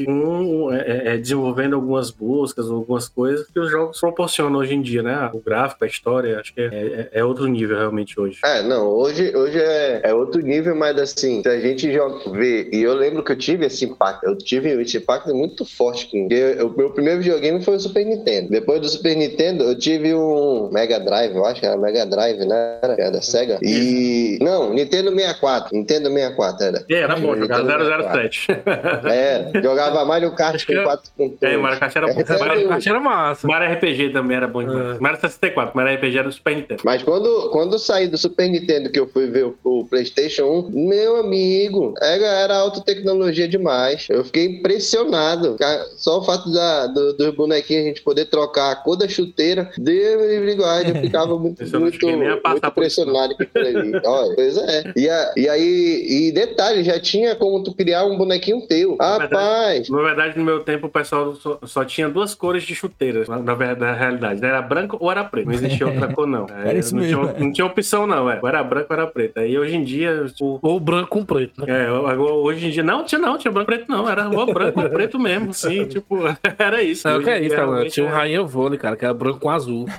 um, 0.08 0.74
é, 0.74 1.14
é, 1.14 1.18
desenvolvendo 1.18 1.76
algumas 1.76 2.12
buscas, 2.12 2.70
algumas 2.70 3.08
coisas 3.08 3.48
que 3.48 3.60
os 3.60 3.70
jogos 3.70 4.00
proporcionam 4.00 4.60
hoje 4.60 4.74
em 4.74 4.82
dia, 4.82 5.02
né? 5.02 5.30
O 5.34 5.40
gráfico, 5.40 5.84
a 5.84 5.88
história, 5.88 6.40
acho 6.40 6.54
que 6.54 6.62
é, 6.62 6.66
é, 6.66 7.10
é 7.20 7.24
outro 7.24 7.48
nível 7.48 7.78
realmente 7.78 8.20
hoje. 8.20 8.40
É, 8.44 8.62
não, 8.62 8.88
hoje, 8.88 9.36
hoje 9.36 9.60
é, 9.60 10.02
é 10.04 10.14
outro 10.14 10.42
nível, 10.42 10.76
mas 10.76 10.98
assim, 10.98 11.42
se 11.42 11.50
a 11.50 11.60
gente 11.60 11.92
joga, 11.92 12.30
vê, 12.32 12.70
e 12.72 12.82
eu 12.82 12.94
lembro 12.94 13.24
que 13.24 13.32
eu 13.32 13.38
tive 13.38 13.66
esse 13.66 13.86
impacto, 13.86 14.24
eu 14.26 14.38
tive 14.38 14.70
esse 14.82 14.98
impacto 14.98 15.34
muito 15.34 15.66
forte, 15.66 16.08
porque 16.08 16.58
o 16.62 16.70
meu 16.70 16.90
primeiro 16.92 17.22
videogame 17.22 17.64
foi 17.64 17.76
o 17.76 17.80
Super 17.80 18.06
Nintendo. 18.06 18.50
Depois 18.50 18.82
do 18.82 18.90
Super 18.90 19.16
Nintendo, 19.16 19.64
eu 19.64 19.78
tive 19.78 20.14
um 20.14 20.70
Mega 20.72 21.00
Drive, 21.00 21.36
eu 21.36 21.46
acho 21.46 21.60
que 21.60 21.66
era 21.66 21.78
Mega 21.78 22.06
Drive, 22.06 22.46
né? 22.46 22.80
Era 22.82 23.12
da 23.12 23.22
Sega. 23.22 23.60
E. 23.62 24.38
Não, 24.42 24.74
Nintendo 24.74 25.12
64. 25.12 25.76
Nintendo 25.76 26.10
64 26.10 26.66
era. 26.66 26.86
É, 26.90 26.94
era 26.96 27.16
bom, 27.16 27.36
jogava 27.36 28.18
007. 28.18 28.48
Era. 29.06 29.45
Jogava 29.62 30.04
Mario 30.06 30.34
Kart 30.36 30.66
com 30.66 30.84
4 30.84 31.12
controles. 31.18 31.56
É, 31.56 31.58
Mario 31.58 31.80
Kart 31.80 31.96
era 31.96 32.08
bom. 32.08 32.26
É, 32.26 32.38
Mario 32.40 32.68
Kart 32.68 32.88
era 32.88 33.00
massa. 33.00 33.48
Mario 33.48 33.74
RPG 33.76 34.10
também 34.10 34.38
era 34.38 34.48
bom. 34.48 34.62
É. 34.62 35.00
Mario 35.00 35.20
64, 35.22 35.76
Mario 35.76 35.96
RPG 35.96 36.18
era 36.18 36.28
do 36.28 36.34
Super 36.34 36.56
Nintendo. 36.56 36.82
Mas 36.84 37.04
quando, 37.04 37.50
quando 37.52 37.80
saí 37.80 38.08
do 38.08 38.18
Super 38.18 38.50
Nintendo, 38.50 38.92
que 38.92 39.00
eu 39.00 39.08
fui 39.08 39.28
ver 39.28 39.46
o, 39.46 39.56
o 39.64 39.86
PlayStation 39.86 40.44
1, 40.44 40.88
meu 40.88 41.18
amigo, 41.18 41.94
era, 42.02 42.26
era 42.26 42.58
alta 42.58 42.82
tecnologia 42.82 43.48
demais. 43.48 44.08
Eu 44.10 44.24
fiquei 44.26 44.46
impressionado. 44.46 45.58
Só 45.98 46.20
o 46.20 46.24
fato 46.24 46.52
da, 46.52 46.88
do, 46.88 47.14
dos 47.14 47.36
bonequinhos 47.36 47.84
a 47.84 47.88
gente 47.88 48.02
poder 48.02 48.26
trocar 48.26 48.72
a 48.72 48.76
cor 48.76 48.96
da 48.96 49.08
chuteira, 49.08 49.72
Deus 49.78 50.22
me 50.22 50.40
livre 50.40 50.56
eu 50.56 51.02
ficava 51.02 51.38
muito, 51.38 51.64
muito, 51.80 52.08
muito 52.08 52.68
impressionado 52.68 53.36
com 53.36 53.44
aquilo 53.44 53.68
ali. 53.68 53.92
Olha, 54.04 54.36
pois 54.36 54.58
é. 54.58 54.94
E, 54.96 55.10
a, 55.10 55.34
e 55.38 55.50
aí, 55.50 56.28
e 56.28 56.32
detalhe, 56.32 56.84
já 56.84 57.00
tinha 57.00 57.36
como 57.36 57.64
tu 57.64 57.74
criar 57.74 58.06
um 58.06 58.18
bonequinho 58.18 58.66
teu. 58.68 58.96
Na 58.98 59.28
Rapaz! 59.36 59.88
Verdade, 59.88 59.92
na 59.92 60.02
verdade, 60.02 60.38
no 60.38 60.44
meu 60.44 60.60
tempo, 60.62 60.88
o 60.88 60.90
pessoal 60.90 61.36
só, 61.36 61.60
só 61.64 61.86
tinha 61.86 62.10
duas 62.10 62.34
cores 62.34 62.64
de 62.64 62.76
chuteiras, 62.76 63.28
na, 63.28 63.54
verdade, 63.54 63.80
na 63.80 63.94
realidade. 63.94 64.44
Era 64.44 64.62
branco 64.62 64.98
ou 65.00 65.12
era 65.12 65.24
preto. 65.24 65.48
Não 65.48 65.54
existia 65.54 65.88
outra 65.88 66.08
cor, 66.14 66.28
não. 66.28 66.48
Era 66.50 66.78
isso 66.78 66.96
não, 66.96 67.02
mesmo, 67.02 67.28
tinha, 67.28 67.40
não 67.40 67.52
tinha 67.52 67.66
opção, 67.66 68.08
não. 68.08 68.30
É. 68.30 68.40
Ou 68.42 68.48
era 68.48 68.64
branco 68.64 68.88
ou 68.90 68.98
era 68.98 69.08
preto. 69.08 69.40
Aí 69.40 69.58
hoje 69.58 69.76
em 69.76 69.84
dia. 69.84 70.26
O... 70.40 70.60
Ou 70.62 70.80
branco 70.80 71.10
com 71.10 71.26
preto, 71.26 71.66
né? 71.66 71.86
É, 71.86 71.92
hoje 71.92 72.68
em 72.68 72.70
dia. 72.70 72.84
Não, 72.84 73.04
tinha 73.04 73.20
não, 73.20 73.38
tinha 73.38 73.52
branco 73.52 73.68
preto, 73.68 73.86
não. 73.88 74.10
Era 74.10 74.30
ou 74.30 74.54
branco 74.54 74.82
ou 74.82 74.90
preto 74.90 75.20
mesmo, 75.20 75.54
sim. 75.54 75.86
Tipo, 75.96 76.18
era 76.58 76.82
isso. 76.82 77.08
Não, 77.08 77.22
que 77.22 77.30
é 77.30 77.42
isso, 77.42 77.56
mano. 77.56 77.90
Tinha 77.90 78.06
um 78.06 78.10
rainha 78.10 78.44
vôlei, 78.44 78.78
cara, 78.78 78.96
que 78.96 79.06
era 79.06 79.14
branco 79.14 79.40
com 79.40 79.50
azul. 79.50 79.86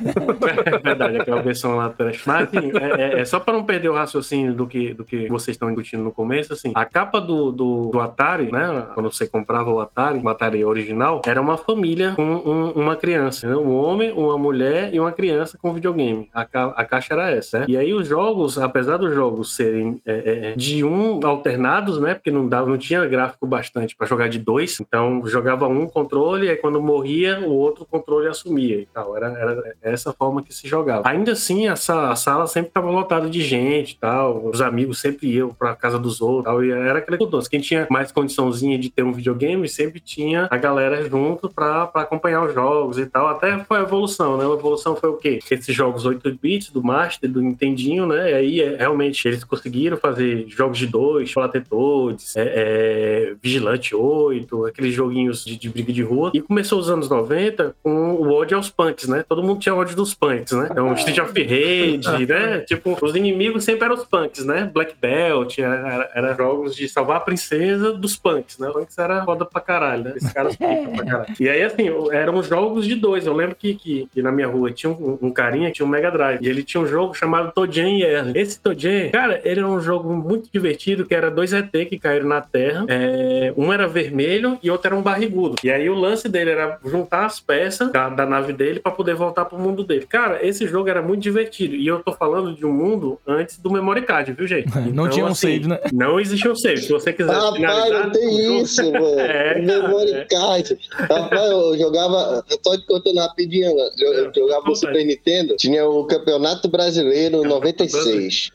É 0.66 0.78
verdade, 0.78 1.18
aquela 1.18 1.42
versão 1.42 1.76
lá 1.76 1.86
atrás. 1.86 2.20
Mas 2.24 2.48
assim, 2.48 2.70
é, 2.78 3.02
é- 3.02 3.20
é 3.20 3.24
só 3.24 3.38
para 3.38 3.54
não 3.54 3.64
perder 3.64 3.88
o 3.88 3.94
raciocínio 3.94 4.54
do 4.54 4.66
que, 4.66 4.94
do 4.94 5.04
que 5.04 5.28
vocês 5.28 5.54
estão 5.54 5.68
discutindo 5.68 6.02
no 6.02 6.12
começo, 6.12 6.52
assim, 6.52 6.72
a 6.74 6.84
capa 6.84 7.20
do, 7.20 7.50
do, 7.52 7.90
do 7.90 8.00
Atari, 8.00 8.50
né? 8.50 8.86
Quando 8.94 9.12
você 9.16 9.26
comprava 9.26 9.70
o 9.70 9.80
Atari, 9.80 10.18
o 10.22 10.28
Atari 10.28 10.64
original, 10.64 11.22
era 11.26 11.40
uma 11.40 11.56
família 11.56 12.12
com 12.16 12.22
um- 12.24 12.70
uma 12.72 12.96
criança, 12.96 13.48
né? 13.48 13.56
Um 13.56 13.74
homem, 13.74 14.12
uma 14.12 14.36
mulher 14.38 14.92
e 14.94 15.00
uma 15.00 15.12
criança 15.12 15.58
com 15.60 15.72
videogame. 15.72 16.28
A, 16.32 16.44
ca- 16.44 16.74
a 16.76 16.84
caixa 16.84 17.14
era 17.14 17.30
essa, 17.30 17.60
né? 17.60 17.66
E 17.68 17.76
aí 17.76 17.92
os 17.94 18.06
jogos, 18.06 18.58
apesar 18.58 18.96
dos 18.96 19.14
jogos 19.14 19.54
serem 19.56 20.00
é, 20.06 20.50
é, 20.52 20.54
de 20.56 20.84
um 20.84 21.20
alternados, 21.26 22.00
né? 22.00 22.14
Porque 22.14 22.30
não 22.30 22.46
dava, 22.48 22.68
não 22.68 22.78
tinha 22.78 23.04
gráfico 23.06 23.46
bastante 23.46 23.94
para 23.96 24.06
jogar 24.06 24.28
de 24.28 24.38
dois, 24.38 24.78
então 24.80 25.22
jogava 25.26 25.66
um 25.68 25.86
controle, 25.86 26.48
aí 26.48 26.56
quando 26.56 26.80
morria, 26.80 27.40
o 27.40 27.50
outro 27.52 27.84
controle 27.84 28.26
assumia 28.28 28.76
e 28.80 28.86
tal. 28.86 29.16
Era, 29.16 29.28
era 29.28 29.74
essa 29.82 30.12
forma 30.12 30.42
que 30.42 30.52
se 30.54 30.66
jogava. 30.68 31.08
Ainda 31.08 31.32
assim, 31.32 31.68
essa, 31.68 32.10
a 32.10 32.16
sala 32.16 32.46
sempre 32.46 32.68
estava 32.68 32.90
lotada 32.90 33.28
de 33.28 33.40
gente 33.40 33.98
tal. 33.98 34.44
Os 34.46 34.60
amigos 34.60 35.00
sempre 35.00 35.28
iam 35.28 35.50
pra 35.50 35.74
casa 35.74 35.98
dos 35.98 36.20
outros 36.20 36.44
tal. 36.44 36.64
E 36.64 36.70
era 36.70 36.98
aquele 36.98 37.16
doce. 37.26 37.48
Quem 37.48 37.60
tinha 37.60 37.86
mais 37.90 38.10
condiçãozinha 38.12 38.78
de 38.78 38.90
ter 38.90 39.02
um 39.06 39.12
videogame 39.12 39.68
sempre 39.68 40.00
tinha 40.00 40.48
a 40.50 40.56
galera 40.56 41.08
junto 41.08 41.48
pra, 41.48 41.86
pra 41.86 42.02
acompanhar 42.02 42.44
os 42.44 42.54
jogos 42.54 42.98
e 42.98 43.06
tal. 43.06 43.28
Até 43.28 43.58
foi 43.64 43.78
a 43.78 43.82
evolução, 43.82 44.36
né? 44.36 44.44
A 44.44 44.52
evolução 44.52 44.96
foi 44.96 45.10
o 45.10 45.16
quê? 45.16 45.38
Esses 45.50 45.74
jogos 45.74 46.04
8 46.04 46.38
bits 46.40 46.70
do 46.70 46.82
Master, 46.82 47.30
do 47.30 47.40
Nintendinho, 47.40 48.06
né? 48.06 48.30
E 48.30 48.34
aí 48.34 48.60
é, 48.60 48.76
realmente 48.76 49.26
eles 49.26 49.44
conseguiram 49.44 49.96
fazer 49.96 50.46
jogos 50.48 50.78
de 50.78 50.86
dois, 50.86 51.32
Toads, 51.68 52.36
é, 52.36 52.42
é, 52.44 53.34
Vigilante 53.42 53.94
8, 53.94 54.66
aqueles 54.66 54.94
joguinhos 54.94 55.44
de, 55.44 55.56
de 55.56 55.68
briga 55.68 55.92
de 55.92 56.02
rua. 56.02 56.30
E 56.34 56.40
começou 56.40 56.78
os 56.78 56.90
anos 56.90 57.08
90 57.08 57.76
com 57.82 58.14
o 58.14 58.32
ódio 58.32 58.56
aos 58.56 58.70
punks, 58.70 59.08
né? 59.08 59.24
Todo 59.28 59.42
mundo 59.42 59.60
tinha 59.60 59.74
ódio 59.74 59.96
dos 59.96 60.14
punks, 60.14 60.52
né? 60.52 60.68
Então, 60.70 60.92
Street 60.94 61.18
of 61.18 61.32
Rage, 61.42 62.26
né? 62.26 62.60
Tipo, 62.60 62.96
os 63.00 63.14
inimigos 63.14 63.64
sempre 63.64 63.84
eram 63.84 63.94
os 63.94 64.04
punks, 64.04 64.44
né? 64.44 64.70
Black 64.72 64.94
Belt, 65.00 65.58
era, 65.58 65.74
era, 65.74 66.10
era 66.14 66.34
jogos 66.34 66.74
de 66.74 66.88
salvar 66.88 67.18
a 67.18 67.20
princesa 67.20 67.92
dos 67.92 68.16
punks, 68.16 68.58
né? 68.58 68.70
Punks 68.70 68.95
era 68.98 69.24
foda 69.24 69.44
pra 69.44 69.60
caralho, 69.60 70.04
né? 70.04 70.12
Esses 70.16 70.32
caras 70.32 70.54
pica 70.56 70.90
pra 70.94 71.04
caralho. 71.04 71.34
E 71.38 71.48
aí, 71.48 71.62
assim, 71.62 71.88
eram 72.12 72.42
jogos 72.42 72.86
de 72.86 72.94
dois. 72.94 73.26
Eu 73.26 73.34
lembro 73.34 73.56
que, 73.56 73.74
que, 73.74 74.08
que 74.12 74.22
na 74.22 74.32
minha 74.32 74.46
rua 74.46 74.70
tinha 74.70 74.90
um, 74.90 75.18
um 75.20 75.30
carinha 75.30 75.68
que 75.68 75.76
tinha 75.76 75.86
um 75.86 75.88
Mega 75.88 76.10
Drive. 76.10 76.44
E 76.44 76.48
ele 76.48 76.62
tinha 76.62 76.80
um 76.80 76.86
jogo 76.86 77.14
chamado 77.14 77.52
Toadien 77.52 78.00
e 78.00 78.02
Erlen. 78.02 78.32
Esse 78.36 78.60
Toadien, 78.60 79.10
cara, 79.10 79.40
ele 79.44 79.60
era 79.60 79.68
um 79.68 79.80
jogo 79.80 80.14
muito 80.14 80.48
divertido, 80.52 81.04
que 81.04 81.14
era 81.14 81.30
dois 81.30 81.52
ET 81.52 81.70
que 81.70 81.98
caíram 81.98 82.28
na 82.28 82.40
Terra. 82.40 82.84
É, 82.88 83.52
um 83.56 83.72
era 83.72 83.86
vermelho 83.86 84.58
e 84.62 84.70
outro 84.70 84.88
era 84.88 84.96
um 84.96 85.02
barrigudo. 85.02 85.56
E 85.62 85.70
aí 85.70 85.88
o 85.88 85.94
lance 85.94 86.28
dele 86.28 86.50
era 86.50 86.78
juntar 86.84 87.26
as 87.26 87.40
peças 87.40 87.90
da, 87.90 88.08
da 88.08 88.26
nave 88.26 88.52
dele 88.52 88.80
pra 88.80 88.92
poder 88.92 89.14
voltar 89.14 89.44
pro 89.44 89.58
mundo 89.58 89.84
dele. 89.84 90.06
Cara, 90.06 90.44
esse 90.46 90.66
jogo 90.66 90.88
era 90.88 91.02
muito 91.02 91.22
divertido. 91.22 91.74
E 91.74 91.86
eu 91.86 92.00
tô 92.00 92.12
falando 92.12 92.54
de 92.54 92.64
um 92.64 92.72
mundo 92.72 93.18
antes 93.26 93.58
do 93.58 93.70
memory 93.70 94.02
card, 94.02 94.32
viu, 94.32 94.46
gente? 94.46 94.66
Não 94.92 95.08
tinha 95.08 95.24
um 95.24 95.34
save, 95.34 95.68
né? 95.68 95.78
Não 95.92 96.18
existia 96.20 96.50
um 96.50 96.56
save. 96.56 96.78
Se 96.78 96.92
você 96.92 97.12
quiser 97.12 97.32
Rapaz, 97.32 97.54
finalizar 97.54 98.04
não 98.04 98.12
tem 98.12 98.60
isso, 98.60 98.85
mano. 98.92 99.20
É, 99.20 99.60
Memory 99.60 100.12
é. 100.12 100.24
card. 100.24 100.78
Rapaz, 100.90 101.50
eu 101.50 101.78
jogava. 101.78 102.44
Eu 102.50 102.58
tô 102.58 102.76
te 102.76 102.86
contando 102.86 103.18
rapidinho. 103.18 103.72
Eu, 103.98 104.12
eu 104.14 104.32
jogava 104.34 104.64
no 104.66 104.76
Super 104.76 105.04
Nintendo. 105.04 105.56
Tinha 105.56 105.88
o 105.88 106.04
Campeonato 106.06 106.68
Brasileiro 106.68 107.42
96. 107.44 108.50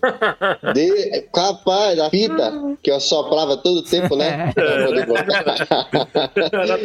De, 0.74 1.26
rapaz, 1.36 2.00
a 2.00 2.10
fita 2.10 2.54
que 2.84 2.92
eu 2.92 3.00
soprava 3.00 3.58
todo 3.58 3.78
o 3.78 3.84
tempo, 3.84 4.16
né? 4.16 4.54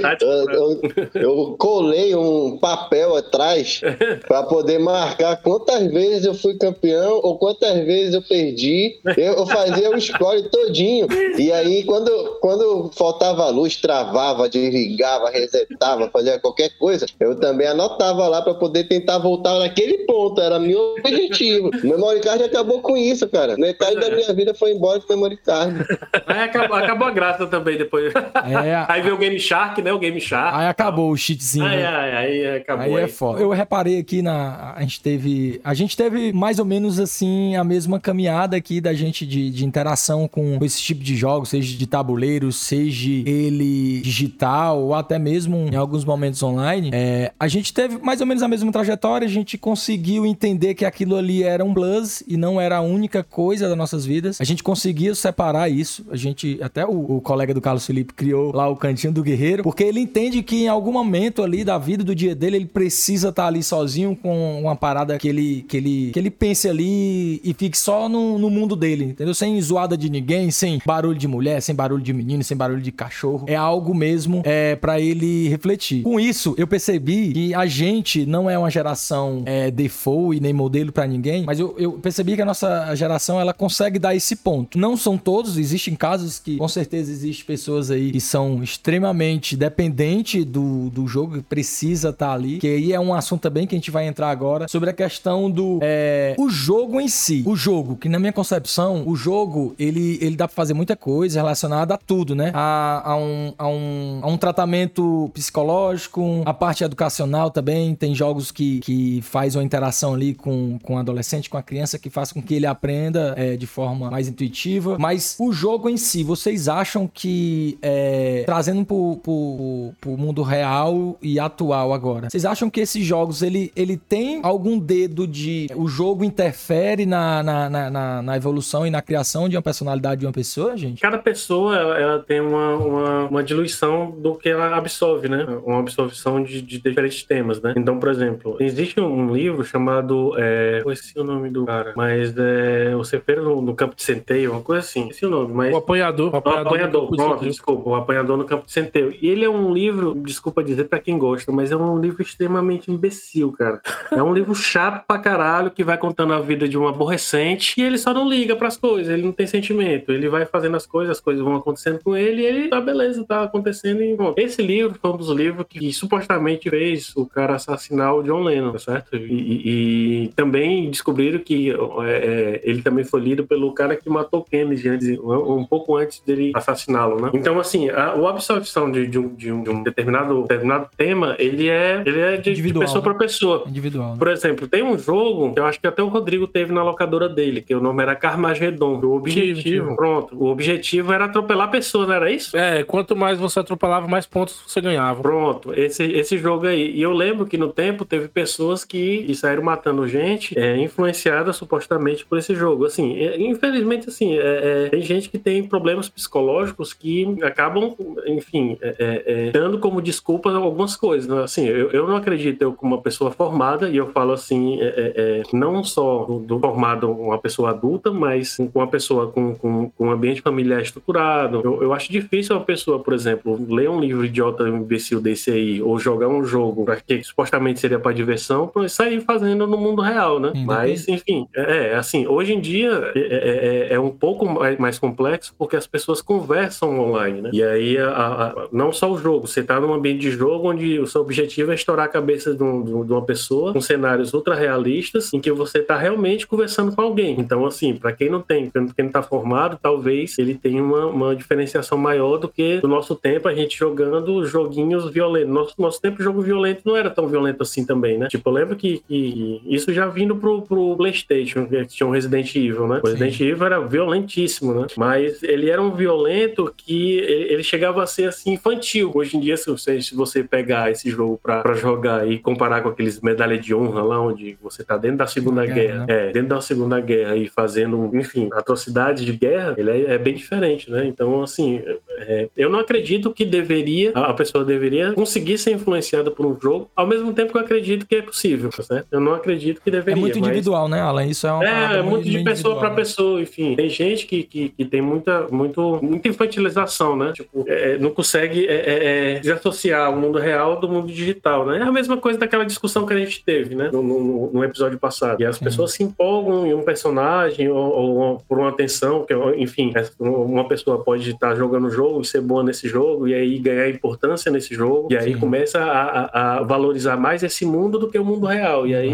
Tático, 0.02 0.24
Eu, 0.30 0.46
né? 0.46 0.56
eu- 0.56 0.80
eu 1.22 1.56
colei 1.58 2.14
um 2.14 2.58
papel 2.58 3.16
atrás 3.16 3.80
para 4.26 4.42
poder 4.44 4.78
marcar 4.78 5.36
quantas 5.42 5.86
vezes 5.92 6.24
eu 6.24 6.34
fui 6.34 6.54
campeão 6.56 7.20
ou 7.22 7.38
quantas 7.38 7.74
vezes 7.84 8.14
eu 8.14 8.22
perdi. 8.22 8.98
Eu, 9.16 9.34
eu 9.34 9.46
fazia 9.46 9.90
o 9.90 10.00
score 10.00 10.42
todinho. 10.48 11.06
E 11.38 11.52
aí, 11.52 11.84
quando, 11.84 12.10
quando 12.40 12.90
faltava 12.94 13.35
luz, 13.44 13.76
travava, 13.76 14.48
desligava, 14.48 15.30
resetava, 15.30 16.08
fazia 16.10 16.38
qualquer 16.38 16.70
coisa, 16.78 17.06
eu 17.20 17.38
também 17.38 17.66
anotava 17.66 18.26
lá 18.26 18.40
para 18.42 18.54
poder 18.54 18.84
tentar 18.84 19.18
voltar 19.18 19.58
naquele 19.58 19.98
ponto. 20.06 20.40
Era 20.40 20.58
meu 20.58 20.94
objetivo. 20.98 21.70
O 21.86 21.88
memory 21.88 22.20
card 22.20 22.42
acabou 22.42 22.80
com 22.80 22.96
isso, 22.96 23.28
cara. 23.28 23.56
Metade 23.56 23.96
da 23.96 24.10
minha 24.10 24.32
vida 24.32 24.54
foi 24.54 24.72
embora 24.72 24.98
de 24.98 25.06
memory 25.08 25.36
card. 25.36 25.84
Aí 26.26 26.40
acabou, 26.40 26.76
acabou 26.76 27.06
a 27.06 27.10
graça 27.10 27.46
também 27.46 27.76
depois. 27.76 28.12
É, 28.14 28.86
Aí 28.88 29.02
veio 29.02 29.14
o 29.14 29.18
Game 29.18 29.38
Shark, 29.38 29.80
né? 29.82 29.92
O 29.92 29.98
Game 29.98 30.20
Shark. 30.20 30.56
aí 30.56 30.66
acabou 30.66 31.10
o 31.10 31.16
cheatzinho. 31.16 31.64
Aí, 31.64 31.76
né? 31.78 31.86
aí, 31.86 32.46
aí 32.46 32.56
acabou. 32.56 32.96
Aí 32.96 33.04
é 33.04 33.08
foda. 33.08 33.40
Eu 33.40 33.50
reparei 33.50 33.98
aqui 33.98 34.22
na. 34.22 34.74
A 34.74 34.80
gente 34.82 35.00
teve. 35.00 35.60
A 35.62 35.74
gente 35.74 35.96
teve 35.96 36.32
mais 36.32 36.58
ou 36.58 36.64
menos 36.64 36.98
assim 36.98 37.56
a 37.56 37.64
mesma 37.64 38.00
caminhada 38.00 38.56
aqui 38.56 38.80
da 38.80 38.94
gente 38.94 39.26
de, 39.26 39.50
de 39.50 39.64
interação 39.64 40.26
com 40.28 40.58
esse 40.62 40.80
tipo 40.80 41.02
de 41.02 41.16
jogos, 41.16 41.50
seja 41.50 41.76
de 41.76 41.86
tabuleiro, 41.86 42.50
seja 42.52 43.10
ele 43.26 44.00
digital, 44.02 44.80
ou 44.80 44.94
até 44.94 45.18
mesmo 45.18 45.56
em 45.56 45.74
alguns 45.74 46.04
momentos 46.04 46.40
online. 46.44 46.90
É, 46.92 47.32
a 47.38 47.48
gente 47.48 47.74
teve 47.74 47.98
mais 47.98 48.20
ou 48.20 48.26
menos 48.26 48.40
a 48.40 48.46
mesma 48.46 48.70
trajetória, 48.70 49.26
a 49.26 49.30
gente 49.30 49.58
conseguiu 49.58 50.24
entender 50.24 50.74
que 50.74 50.84
aquilo 50.84 51.16
ali 51.16 51.42
era 51.42 51.64
um 51.64 51.74
plus 51.74 52.22
e 52.28 52.36
não 52.36 52.60
era 52.60 52.76
a 52.76 52.80
única 52.80 53.24
coisa 53.24 53.68
das 53.68 53.76
nossas 53.76 54.06
vidas. 54.06 54.40
A 54.40 54.44
gente 54.44 54.62
conseguia 54.62 55.12
separar 55.12 55.68
isso. 55.68 56.06
A 56.08 56.16
gente, 56.16 56.58
até 56.62 56.86
o, 56.86 57.16
o 57.16 57.20
colega 57.20 57.52
do 57.52 57.60
Carlos 57.60 57.84
Felipe 57.84 58.14
criou 58.14 58.54
lá 58.54 58.68
o 58.68 58.76
cantinho 58.76 59.12
do 59.12 59.24
guerreiro, 59.24 59.64
porque 59.64 59.82
ele 59.82 59.98
entende 59.98 60.40
que 60.44 60.62
em 60.62 60.68
algum 60.68 60.92
momento 60.92 61.42
ali 61.42 61.64
da 61.64 61.78
vida 61.78 62.04
do 62.04 62.14
dia 62.14 62.34
dele, 62.34 62.56
ele 62.56 62.66
precisa 62.66 63.30
estar 63.30 63.48
ali 63.48 63.62
sozinho 63.62 64.14
com 64.14 64.60
uma 64.60 64.76
parada 64.76 65.18
que 65.18 65.26
ele, 65.26 65.64
que 65.68 65.76
ele, 65.76 66.10
que 66.12 66.18
ele 66.18 66.30
pense 66.30 66.68
ali 66.68 67.40
e 67.42 67.52
fique 67.58 67.76
só 67.76 68.08
no, 68.08 68.38
no 68.38 68.48
mundo 68.48 68.76
dele, 68.76 69.06
entendeu? 69.06 69.34
Sem 69.34 69.60
zoada 69.60 69.96
de 69.96 70.08
ninguém, 70.08 70.52
sem 70.52 70.80
barulho 70.86 71.18
de 71.18 71.26
mulher, 71.26 71.60
sem 71.60 71.74
barulho 71.74 72.02
de 72.02 72.12
menino, 72.12 72.44
sem 72.44 72.56
barulho 72.56 72.80
de 72.80 72.92
cachorro. 72.92 73.15
É 73.46 73.54
algo 73.56 73.94
mesmo 73.94 74.42
é, 74.44 74.76
para 74.76 75.00
ele 75.00 75.48
refletir. 75.48 76.02
Com 76.02 76.20
isso, 76.20 76.54
eu 76.58 76.66
percebi 76.66 77.32
que 77.32 77.54
a 77.54 77.66
gente 77.66 78.26
não 78.26 78.48
é 78.48 78.58
uma 78.58 78.70
geração 78.70 79.42
é, 79.46 79.70
default 79.70 80.36
e 80.36 80.40
nem 80.40 80.52
modelo 80.52 80.92
para 80.92 81.06
ninguém, 81.06 81.44
mas 81.44 81.58
eu, 81.58 81.74
eu 81.78 81.92
percebi 81.92 82.36
que 82.36 82.42
a 82.42 82.44
nossa 82.44 82.94
geração 82.94 83.40
ela 83.40 83.52
consegue 83.52 83.98
dar 83.98 84.14
esse 84.14 84.36
ponto. 84.36 84.78
Não 84.78 84.96
são 84.96 85.16
todos, 85.16 85.56
existem 85.56 85.94
casos 85.94 86.38
que 86.38 86.56
com 86.56 86.68
certeza 86.68 87.10
existem 87.10 87.46
pessoas 87.46 87.90
aí 87.90 88.12
que 88.12 88.20
são 88.20 88.62
extremamente 88.62 89.56
dependentes 89.56 90.44
do, 90.44 90.90
do 90.90 91.06
jogo, 91.06 91.42
precisa 91.42 92.10
estar 92.10 92.32
ali, 92.32 92.58
que 92.58 92.66
aí 92.66 92.92
é 92.92 93.00
um 93.00 93.14
assunto 93.14 93.42
também 93.42 93.66
que 93.66 93.74
a 93.74 93.78
gente 93.78 93.90
vai 93.90 94.06
entrar 94.06 94.30
agora, 94.30 94.66
sobre 94.68 94.90
a 94.90 94.92
questão 94.92 95.50
do 95.50 95.78
é, 95.82 96.34
o 96.38 96.48
jogo 96.48 97.00
em 97.00 97.08
si. 97.08 97.42
O 97.46 97.56
jogo, 97.56 97.96
que 97.96 98.08
na 98.08 98.18
minha 98.18 98.32
concepção, 98.32 99.04
o 99.06 99.16
jogo, 99.16 99.74
ele, 99.78 100.18
ele 100.20 100.36
dá 100.36 100.46
pra 100.48 100.54
fazer 100.54 100.74
muita 100.74 100.96
coisa 100.96 101.40
relacionada 101.40 101.94
a 101.94 101.98
tudo, 101.98 102.34
né? 102.34 102.50
A, 102.54 103.05
a, 103.06 103.16
um, 103.16 103.54
a, 103.56 103.68
um, 103.68 104.20
a 104.22 104.26
um 104.26 104.36
tratamento 104.36 105.30
psicológico, 105.32 106.42
a 106.44 106.52
parte 106.52 106.82
educacional 106.82 107.50
também, 107.50 107.94
tem 107.94 108.14
jogos 108.14 108.50
que, 108.50 108.80
que 108.80 109.22
faz 109.22 109.54
uma 109.54 109.62
interação 109.62 110.14
ali 110.14 110.34
com, 110.34 110.78
com 110.82 110.96
o 110.96 110.98
adolescente, 110.98 111.48
com 111.48 111.56
a 111.56 111.62
criança, 111.62 111.98
que 111.98 112.10
faz 112.10 112.32
com 112.32 112.42
que 112.42 112.54
ele 112.54 112.66
aprenda 112.66 113.34
é, 113.36 113.56
de 113.56 113.66
forma 113.66 114.10
mais 114.10 114.28
intuitiva. 114.28 114.96
Mas 114.98 115.36
o 115.38 115.52
jogo 115.52 115.88
em 115.88 115.96
si, 115.96 116.24
vocês 116.24 116.68
acham 116.68 117.06
que, 117.06 117.78
é, 117.80 118.42
trazendo 118.44 118.84
pro, 118.84 119.20
pro, 119.22 119.92
pro 120.00 120.16
mundo 120.18 120.42
real 120.42 121.16
e 121.22 121.38
atual 121.38 121.92
agora, 121.92 122.28
vocês 122.28 122.44
acham 122.44 122.68
que 122.68 122.80
esses 122.80 123.04
jogos, 123.04 123.42
ele, 123.42 123.72
ele 123.76 123.96
tem 123.96 124.40
algum 124.42 124.78
dedo 124.78 125.26
de... 125.26 125.68
O 125.76 125.86
jogo 125.86 126.24
interfere 126.24 127.06
na, 127.06 127.42
na, 127.42 127.70
na, 127.70 128.22
na- 128.22 128.36
evolução 128.36 128.86
e 128.86 128.90
na 128.90 129.00
criação 129.00 129.48
de 129.48 129.56
uma 129.56 129.62
personalidade 129.62 130.20
de 130.20 130.26
uma 130.26 130.32
pessoa, 130.32 130.76
gente? 130.76 131.00
Cada 131.00 131.18
pessoa 131.18 131.76
ela 131.76 132.18
tem 132.18 132.40
uma, 132.40 132.76
uma, 132.88 133.24
uma 133.26 133.42
diluição 133.42 134.10
do 134.10 134.34
que 134.34 134.48
ela 134.48 134.76
absorve, 134.76 135.28
né? 135.28 135.46
Uma 135.64 135.80
absorção 135.80 136.42
de, 136.42 136.60
de 136.62 136.78
diferentes 136.78 137.22
temas, 137.22 137.60
né? 137.60 137.74
Então, 137.76 137.98
por 137.98 138.08
exemplo, 138.10 138.56
existe 138.60 139.00
um 139.00 139.32
livro 139.34 139.64
chamado. 139.64 140.34
É, 140.36 140.82
esqueci 140.86 141.18
o 141.18 141.24
nome 141.24 141.50
do 141.50 141.64
cara, 141.66 141.92
mas 141.96 142.34
é, 142.36 142.94
o 142.96 143.04
Cepeiro 143.04 143.42
no, 143.44 143.60
no 143.62 143.74
Campo 143.74 143.94
de 143.94 144.02
Centeio, 144.02 144.52
uma 144.52 144.60
coisa 144.62 144.80
assim. 144.80 145.02
Esqueci 145.02 145.26
o 145.26 145.30
nome, 145.30 145.52
mas. 145.52 145.74
O 145.74 145.78
apanhador. 145.78 146.32
O 146.32 146.36
apanhador, 146.36 146.88
do- 146.88 147.08
pronto, 147.16 147.44
desculpa, 147.44 147.88
o 147.90 147.94
apanhador 147.94 148.36
no 148.36 148.44
campo 148.44 148.66
de 148.66 148.72
centeio. 148.72 149.14
E 149.20 149.28
ele 149.28 149.44
é 149.44 149.50
um 149.50 149.72
livro, 149.72 150.14
desculpa 150.14 150.62
dizer 150.62 150.84
pra 150.84 150.98
quem 150.98 151.18
gosta, 151.18 151.50
mas 151.52 151.70
é 151.72 151.76
um 151.76 151.98
livro 152.00 152.22
extremamente 152.22 152.90
imbecil, 152.90 153.52
cara. 153.52 153.80
É 154.12 154.22
um 154.22 154.32
livro 154.32 154.54
chato 154.54 155.04
pra 155.06 155.18
caralho 155.18 155.70
que 155.70 155.84
vai 155.84 155.98
contando 155.98 156.32
a 156.32 156.40
vida 156.40 156.68
de 156.68 156.76
um 156.78 156.86
aborrecente 156.86 157.80
e 157.80 157.82
ele 157.84 157.98
só 157.98 158.12
não 158.12 158.28
liga 158.28 158.54
pras 158.56 158.76
coisas, 158.76 159.12
ele 159.12 159.22
não 159.22 159.32
tem 159.32 159.46
sentimento. 159.46 160.12
Ele 160.12 160.28
vai 160.28 160.44
fazendo 160.44 160.76
as 160.76 160.86
coisas, 160.86 161.16
as 161.16 161.20
coisas 161.20 161.42
vão 161.42 161.56
acontecendo 161.56 161.98
com 162.02 162.16
ele 162.16 162.42
e 162.42 162.46
ele 162.46 162.68
tá 162.80 162.80
beleza, 162.80 163.24
tá 163.26 163.42
acontecendo 163.42 164.02
e 164.02 164.14
pronto. 164.16 164.38
Esse 164.38 164.62
livro 164.62 164.98
foi 165.00 165.10
um 165.10 165.16
dos 165.16 165.28
livros 165.30 165.66
que, 165.68 165.92
supostamente 165.92 166.68
fez 166.70 167.12
o 167.16 167.26
cara 167.26 167.54
assassinar 167.54 168.14
o 168.14 168.22
John 168.22 168.42
Lennon, 168.42 168.72
tá 168.72 168.78
certo? 168.78 169.16
E, 169.16 170.22
e- 170.24 170.28
também 170.34 170.90
descobriram 170.90 171.38
que 171.38 171.70
é, 171.70 171.74
é, 171.76 172.60
ele 172.64 172.82
também 172.82 173.04
foi 173.04 173.20
lido 173.20 173.46
pelo 173.46 173.72
cara 173.72 173.96
que 173.96 174.08
matou 174.08 174.42
Kennedy 174.42 174.88
antes, 174.88 175.18
um, 175.18 175.58
um 175.58 175.64
pouco 175.64 175.96
antes 175.96 176.20
dele 176.26 176.52
assassiná-lo, 176.54 177.20
né? 177.20 177.30
Então, 177.34 177.58
assim, 177.58 177.88
a, 177.90 178.10
a 178.12 178.30
absorção 178.30 178.90
de, 178.90 179.06
de 179.06 179.18
um, 179.18 179.34
de 179.34 179.52
um- 179.52 179.62
de 179.62 179.70
um 179.70 179.82
determinado, 179.82 180.42
determinado 180.42 180.88
tema, 180.96 181.34
ele 181.38 181.68
é 181.68 182.02
Ele 182.04 182.20
é 182.20 182.36
de, 182.36 182.54
de 182.54 182.72
pessoa 182.74 182.98
né? 182.98 183.04
pra 183.04 183.14
pessoa. 183.14 183.64
Individual. 183.66 184.12
né? 184.12 184.16
Por 184.18 184.28
exemplo, 184.28 184.66
tem 184.68 184.82
um 184.82 184.98
jogo 184.98 185.52
que 185.54 185.60
eu 185.60 185.64
acho 185.66 185.80
que 185.80 185.86
até 185.86 186.02
o 186.02 186.08
Rodrigo 186.08 186.46
teve 186.46 186.72
na 186.72 186.82
locadora 186.82 187.28
dele, 187.28 187.62
que 187.62 187.74
o 187.74 187.80
nome 187.80 188.02
era 188.02 188.14
Carmageddon. 188.14 189.00
O 189.02 189.16
objetivo, 189.16 189.94
pronto, 189.96 190.36
o 190.36 190.46
objetivo 190.46 191.12
era 191.12 191.24
atropelar 191.26 191.68
a 191.68 191.70
pessoa, 191.70 192.06
não 192.06 192.14
era 192.14 192.30
isso? 192.30 192.56
É, 192.56 192.65
quanto 192.82 193.16
mais 193.16 193.38
você 193.38 193.60
atropelava, 193.60 194.06
mais 194.06 194.26
pontos 194.26 194.62
você 194.66 194.80
ganhava. 194.80 195.22
Pronto, 195.22 195.72
esse, 195.74 196.04
esse 196.04 196.38
jogo 196.38 196.66
aí. 196.66 196.90
E 196.90 197.02
eu 197.02 197.12
lembro 197.12 197.46
que 197.46 197.58
no 197.58 197.72
tempo 197.72 198.04
teve 198.04 198.28
pessoas 198.28 198.84
que, 198.84 199.34
saíram 199.34 199.62
matando 199.62 200.06
gente, 200.08 200.58
é, 200.58 200.76
influenciadas 200.78 201.56
supostamente 201.56 202.24
por 202.24 202.38
esse 202.38 202.54
jogo. 202.54 202.84
Assim, 202.84 203.16
é, 203.18 203.40
infelizmente, 203.40 204.08
assim, 204.08 204.36
é, 204.38 204.86
é, 204.86 204.88
tem 204.88 205.02
gente 205.02 205.28
que 205.28 205.38
tem 205.38 205.62
problemas 205.62 206.08
psicológicos 206.08 206.92
que 206.92 207.36
acabam, 207.42 207.94
enfim, 208.26 208.78
é, 208.80 208.96
é, 208.98 209.48
é, 209.48 209.50
dando 209.50 209.78
como 209.78 210.00
desculpa 210.00 210.50
algumas 210.50 210.96
coisas. 210.96 211.28
né? 211.28 211.42
Assim, 211.42 211.66
eu, 211.66 211.90
eu 211.90 212.06
não 212.06 212.16
acredito 212.16 212.62
eu 212.62 212.72
como 212.72 212.94
uma 212.94 213.02
pessoa 213.02 213.30
formada, 213.30 213.88
e 213.88 213.96
eu 213.96 214.10
falo 214.12 214.32
assim, 214.32 214.80
é, 214.80 214.86
é, 214.86 215.12
é, 215.16 215.42
não 215.52 215.84
só 215.84 216.24
do, 216.24 216.38
do 216.38 216.58
formado 216.58 217.10
uma 217.10 217.38
pessoa 217.38 217.70
adulta, 217.70 218.10
mas 218.10 218.56
com 218.56 218.70
uma 218.80 218.86
pessoa 218.86 219.30
com, 219.30 219.54
com, 219.54 219.90
com 219.90 220.06
um 220.08 220.10
ambiente 220.10 220.40
familiar 220.40 220.80
estruturado. 220.80 221.60
Eu, 221.62 221.82
eu 221.82 221.92
acho 221.92 222.10
difícil 222.10 222.55
uma 222.56 222.64
pessoa, 222.64 222.98
por 222.98 223.12
exemplo, 223.14 223.58
ler 223.68 223.88
um 223.90 224.00
livro 224.00 224.24
idiota 224.24 224.68
imbecil 224.68 225.20
desse 225.20 225.50
aí, 225.50 225.82
ou 225.82 225.98
jogar 225.98 226.28
um 226.28 226.44
jogo 226.44 226.86
que 227.06 227.22
supostamente 227.22 227.80
seria 227.80 227.98
para 227.98 228.12
diversão, 228.12 228.66
pra 228.68 228.88
sair 228.88 229.20
fazendo 229.20 229.66
no 229.66 229.76
mundo 229.76 230.02
real, 230.02 230.40
né? 230.40 230.52
Sim, 230.54 230.64
Mas, 230.64 231.08
enfim, 231.08 231.46
é, 231.54 231.92
é, 231.92 231.94
assim, 231.94 232.26
hoje 232.26 232.52
em 232.54 232.60
dia 232.60 233.12
é, 233.14 233.18
é- 233.20 233.66
é- 233.90 233.94
é 233.94 234.00
um 234.00 234.10
pouco 234.10 234.46
mais, 234.78 234.98
complexo 234.98 235.54
porque 235.58 235.76
as 235.76 235.86
pessoas 235.86 236.22
conversam 236.22 236.98
online, 236.98 237.42
né? 237.42 237.50
E 237.52 237.62
aí, 237.62 237.98
a- 237.98 238.08
a- 238.10 238.68
não 238.72 238.92
só 238.92 239.10
o 239.12 239.18
jogo, 239.18 239.46
você 239.46 239.62
tá 239.62 239.78
num 239.80 239.92
ambiente 239.92 240.20
de 240.20 240.30
jogo 240.30 240.70
onde 240.70 240.98
o 240.98 241.06
seu 241.06 241.20
objetivo 241.20 241.70
é 241.70 241.74
estourar 241.74 242.06
a 242.06 242.08
cabeça 242.08 242.52
de, 242.52 242.56
de 242.58 242.62
um- 242.64 243.04
de 243.04 243.12
uma 243.12 243.22
pessoa 243.22 243.72
com 243.72 243.80
cenários 243.80 244.32
ultra 244.32 244.54
realistas 244.54 245.32
em 245.34 245.40
que 245.40 245.50
você 245.52 245.80
tá 245.80 245.96
realmente 245.96 246.46
conversando 246.46 246.94
com 246.94 247.02
alguém. 247.02 247.36
Então, 247.38 247.66
assim, 247.66 247.94
para 247.94 248.12
quem 248.12 248.30
não 248.30 248.40
tem, 248.40 248.70
quem 248.70 249.04
não 249.04 249.12
tá 249.12 249.22
formado, 249.22 249.78
talvez 249.80 250.38
ele 250.38 250.54
tenha 250.54 250.82
uma, 250.82 251.06
uma 251.06 251.36
diferenciação 251.36 251.98
maior 251.98 252.38
do 252.38 252.45
que 252.48 252.80
no 252.82 252.88
nosso 252.88 253.14
tempo 253.14 253.48
a 253.48 253.54
gente 253.54 253.76
jogando 253.76 254.44
joguinhos 254.46 255.10
violentos. 255.10 255.52
Nosso, 255.52 255.74
nosso 255.78 256.00
tempo, 256.00 256.22
jogo 256.22 256.40
violento 256.40 256.82
não 256.84 256.96
era 256.96 257.10
tão 257.10 257.26
violento 257.26 257.62
assim 257.62 257.84
também, 257.84 258.18
né? 258.18 258.28
Tipo, 258.28 258.48
eu 258.50 258.54
lembro 258.54 258.76
que, 258.76 259.02
que 259.06 259.62
isso 259.66 259.92
já 259.92 260.06
vindo 260.06 260.36
pro, 260.36 260.62
pro 260.62 260.96
PlayStation, 260.96 261.66
que 261.66 261.86
tinha 261.86 262.06
um 262.06 262.10
Resident 262.10 262.54
Evil, 262.54 262.86
né? 262.86 263.00
O 263.02 263.06
Resident 263.06 263.40
Evil 263.40 263.66
era 263.66 263.80
violentíssimo, 263.80 264.74
né? 264.74 264.86
Mas 264.96 265.42
ele 265.42 265.70
era 265.70 265.80
um 265.80 265.92
violento 265.92 266.72
que 266.76 267.18
ele, 267.18 267.52
ele 267.54 267.62
chegava 267.62 268.02
a 268.02 268.06
ser 268.06 268.28
assim 268.28 268.52
infantil. 268.52 269.12
Hoje 269.14 269.36
em 269.36 269.40
dia, 269.40 269.56
se 269.56 269.70
você, 269.70 270.00
se 270.00 270.14
você 270.14 270.42
pegar 270.42 270.90
esse 270.90 271.10
jogo 271.10 271.38
pra, 271.42 271.62
pra 271.62 271.74
jogar 271.74 272.28
e 272.28 272.38
comparar 272.38 272.82
com 272.82 272.88
aqueles 272.88 273.20
medalha 273.20 273.58
de 273.58 273.74
honra 273.74 274.02
lá, 274.02 274.20
onde 274.20 274.56
você 274.62 274.84
tá 274.84 274.96
dentro 274.96 275.18
da 275.18 275.26
Segunda 275.26 275.64
Guerra, 275.64 275.76
Guerra, 275.76 276.06
né? 276.06 276.28
é, 276.28 276.32
dentro 276.32 276.48
da 276.48 276.60
Segunda 276.60 277.00
Guerra 277.00 277.36
e 277.36 277.48
fazendo, 277.48 278.10
enfim, 278.14 278.48
atrocidades 278.52 279.24
de 279.24 279.32
guerra, 279.32 279.74
ele 279.76 279.90
é, 279.90 280.14
é 280.14 280.18
bem 280.18 280.34
diferente, 280.34 280.90
né? 280.90 281.06
Então, 281.06 281.42
assim, 281.42 281.82
é, 282.18 282.35
eu 282.56 282.68
não 282.70 282.78
acredito 282.78 283.32
que 283.32 283.44
deveria, 283.44 284.10
a 284.14 284.32
pessoa 284.32 284.64
deveria 284.64 285.12
conseguir 285.12 285.58
ser 285.58 285.72
influenciada 285.72 286.30
por 286.30 286.44
um 286.46 286.56
jogo, 286.60 286.90
ao 286.94 287.06
mesmo 287.06 287.32
tempo 287.32 287.52
que 287.52 287.58
eu 287.58 287.62
acredito 287.62 288.06
que 288.06 288.16
é 288.16 288.22
possível, 288.22 288.70
certo? 288.72 289.06
Eu 289.10 289.20
não 289.20 289.34
acredito 289.34 289.80
que 289.82 289.88
É 289.90 289.92
deveria. 289.92 290.20
muito 290.20 290.38
mas- 290.38 290.48
individual, 290.48 290.88
né, 290.88 291.00
Alan? 291.00 291.24
Isso 291.26 291.46
é 291.46 291.52
uma 291.52 291.64
parada 291.64 291.96
é, 291.98 292.02
muito 292.02 292.28
de 292.28 292.42
pessoa 292.44 292.78
pra 292.78 292.90
né? 292.90 292.96
pessoa, 292.96 293.40
enfim. 293.40 293.74
Tem 293.76 293.88
gente 293.88 294.26
que, 294.26 294.42
que, 294.42 294.68
que 294.70 294.84
tem 294.84 295.00
muita, 295.00 295.46
muito, 295.50 295.98
muita 296.02 296.28
infantilização, 296.28 297.16
né? 297.16 297.32
Tipo, 297.32 297.64
é, 297.66 297.98
não 297.98 298.10
consegue 298.10 298.66
é, 298.66 298.74
é, 298.74 299.34
é, 299.36 299.38
desassociar 299.40 300.12
o 300.12 300.16
mundo 300.20 300.38
real 300.38 300.78
do 300.80 300.88
mundo 300.88 301.08
digital, 301.12 301.66
né? 301.66 301.78
É 301.78 301.82
a 301.82 301.92
mesma 301.92 302.16
coisa 302.16 302.38
daquela 302.38 302.64
discussão 302.64 303.06
que 303.06 303.12
a 303.12 303.18
gente 303.18 303.44
teve, 303.44 303.74
né? 303.74 303.90
No, 303.92 304.02
no, 304.02 304.50
no 304.52 304.64
episódio 304.64 304.98
passado. 304.98 305.40
E 305.40 305.44
as 305.44 305.58
pessoas 305.58 305.92
se 305.92 306.02
empolgam 306.02 306.66
em 306.66 306.74
um 306.74 306.82
personagem 306.82 307.68
ou, 307.68 307.78
ou 307.78 308.42
por 308.48 308.58
uma 308.58 308.68
atenção, 308.68 309.24
que, 309.24 309.34
enfim, 309.56 309.92
é, 309.94 310.04
uma 310.18 310.66
pessoa 310.68 311.02
pode 311.02 311.30
estar 311.30 311.54
jogando 311.54 311.86
o 311.86 311.90
jogo 311.90 312.24
ser 312.26 312.40
boa 312.40 312.62
nesse 312.62 312.88
jogo 312.88 313.26
e 313.28 313.34
aí 313.34 313.58
ganhar 313.58 313.88
importância 313.88 314.50
nesse 314.50 314.74
jogo 314.74 315.08
e 315.10 315.16
aí 315.16 315.32
Sim. 315.34 315.38
começa 315.38 315.78
a, 315.82 316.02
a- 316.26 316.58
a 316.58 316.62
valorizar 316.62 317.16
mais 317.16 317.42
esse 317.42 317.64
mundo 317.64 317.98
do 317.98 318.08
que 318.10 318.18
o 318.18 318.24
mundo 318.24 318.46
real. 318.46 318.86
E 318.86 318.94
aí, 318.94 319.12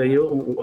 aí 0.00 0.16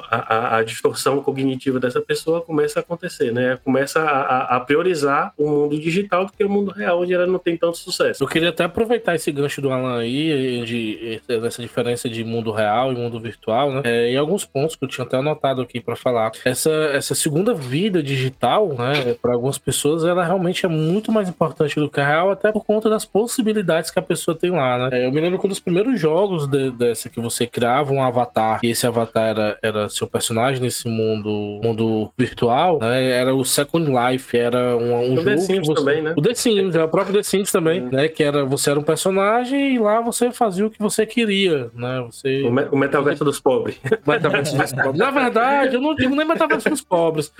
a, 0.09 0.57
a- 0.57 0.63
distorção 0.63 1.21
cognitiva 1.21 1.79
dessa 1.79 2.01
pessoa 2.01 2.41
começa 2.41 2.79
a 2.79 2.81
acontecer, 2.81 3.31
né? 3.31 3.57
Começa 3.63 4.01
a, 4.01 4.59
priorizar 4.59 5.33
o 5.37 5.47
mundo 5.49 5.79
digital 5.79 6.25
do 6.25 6.31
que 6.33 6.43
o 6.43 6.49
mundo 6.49 6.71
real, 6.71 7.01
onde 7.01 7.13
ela 7.13 7.25
não 7.25 7.39
tem 7.39 7.55
tanto 7.55 7.77
sucesso. 7.77 8.23
Eu 8.23 8.27
queria 8.27 8.49
até 8.49 8.63
aproveitar 8.63 9.15
esse 9.15 9.31
gancho 9.31 9.61
do 9.61 9.71
Alan 9.71 9.99
aí, 9.99 10.63
de, 10.65 11.21
dessa 11.27 11.61
diferença 11.61 12.09
de 12.09 12.23
mundo 12.23 12.51
real 12.51 12.91
e 12.91 12.95
mundo 12.95 13.19
virtual, 13.19 13.71
né? 13.71 13.81
É, 13.85 14.11
e 14.11 14.17
alguns 14.17 14.45
pontos 14.45 14.75
que 14.75 14.83
eu 14.83 14.89
tinha 14.89 15.05
até 15.05 15.17
anotado 15.17 15.61
aqui 15.61 15.79
pra 15.79 15.95
falar. 15.95 16.31
Essa, 16.43 16.71
essa 16.93 17.15
segunda 17.15 17.53
vida 17.53 18.01
digital, 18.03 18.69
né, 18.69 19.15
para 19.21 19.33
algumas 19.33 19.57
pessoas, 19.57 20.03
ela 20.03 20.23
realmente 20.23 20.65
é 20.65 20.69
muito 20.69 21.11
mais 21.11 21.29
importante 21.29 21.76
do 21.79 21.89
que 21.89 21.99
a 21.99 22.07
real, 22.07 22.31
até 22.31 22.51
por 22.51 22.65
conta 22.65 22.89
das 22.89 23.05
possibilidades 23.05 23.91
que 23.91 23.99
a 23.99 24.01
pessoa 24.01 24.35
tem 24.37 24.51
lá, 24.51 24.89
né? 24.89 25.01
É, 25.01 25.07
eu 25.07 25.11
me 25.11 25.19
lembro 25.21 25.37
quando 25.39 25.51
os 25.53 25.59
primeiros 25.59 25.99
jogos 25.99 26.47
de- 26.47 26.71
dessa 26.71 27.09
que 27.09 27.19
você 27.19 27.45
criava 27.47 27.91
um 27.93 28.01
avatar, 28.03 28.59
e 28.63 28.69
esse 28.71 28.85
avatar 28.87 29.29
era, 29.29 29.57
era 29.61 29.89
seu 29.89 30.07
personagem 30.07 30.61
nesse 30.61 30.87
mundo, 30.87 31.59
mundo 31.63 32.11
virtual, 32.17 32.79
né? 32.79 33.11
Era 33.11 33.33
o 33.33 33.43
Second 33.45 33.89
Life, 33.91 34.37
era 34.37 34.75
um, 34.77 34.93
um 34.93 35.13
O 35.13 35.15
jogo. 35.17 35.23
The 35.29 35.35
que 35.35 35.41
Sims 35.41 35.67
você- 35.67 35.73
também, 35.75 36.01
né? 36.01 36.13
o 36.15 36.21
The 36.21 36.33
Sims, 36.33 36.75
é 36.75 36.83
o 36.83 36.87
próprio 36.87 37.15
The 37.15 37.23
Sims 37.23 37.51
também, 37.51 37.81
né? 37.81 38.07
Que 38.07 38.23
era 38.23 38.45
você 38.45 38.69
era 38.71 38.79
um 38.79 38.83
personagem 38.83 39.75
e 39.75 39.79
lá 39.79 40.01
você 40.01 40.31
fazia 40.31 40.65
o 40.65 40.69
que 40.69 40.79
você 40.79 41.05
queria, 41.05 41.69
né? 41.73 42.03
Você 42.11 42.43
O, 42.43 42.51
me- 42.51 42.67
o 42.71 42.77
metaverso 42.77 43.23
dos 43.23 43.39
pobres. 43.39 43.79
metaverso 44.05 44.57
dos 44.57 44.71
pobres. 44.73 44.97
Na 44.97 45.11
verdade, 45.11 45.75
eu 45.75 45.81
não 45.81 45.95
digo 45.95 46.15
nem 46.15 46.25
metaverso 46.27 46.69
dos 46.69 46.81
pobres. 46.81 47.31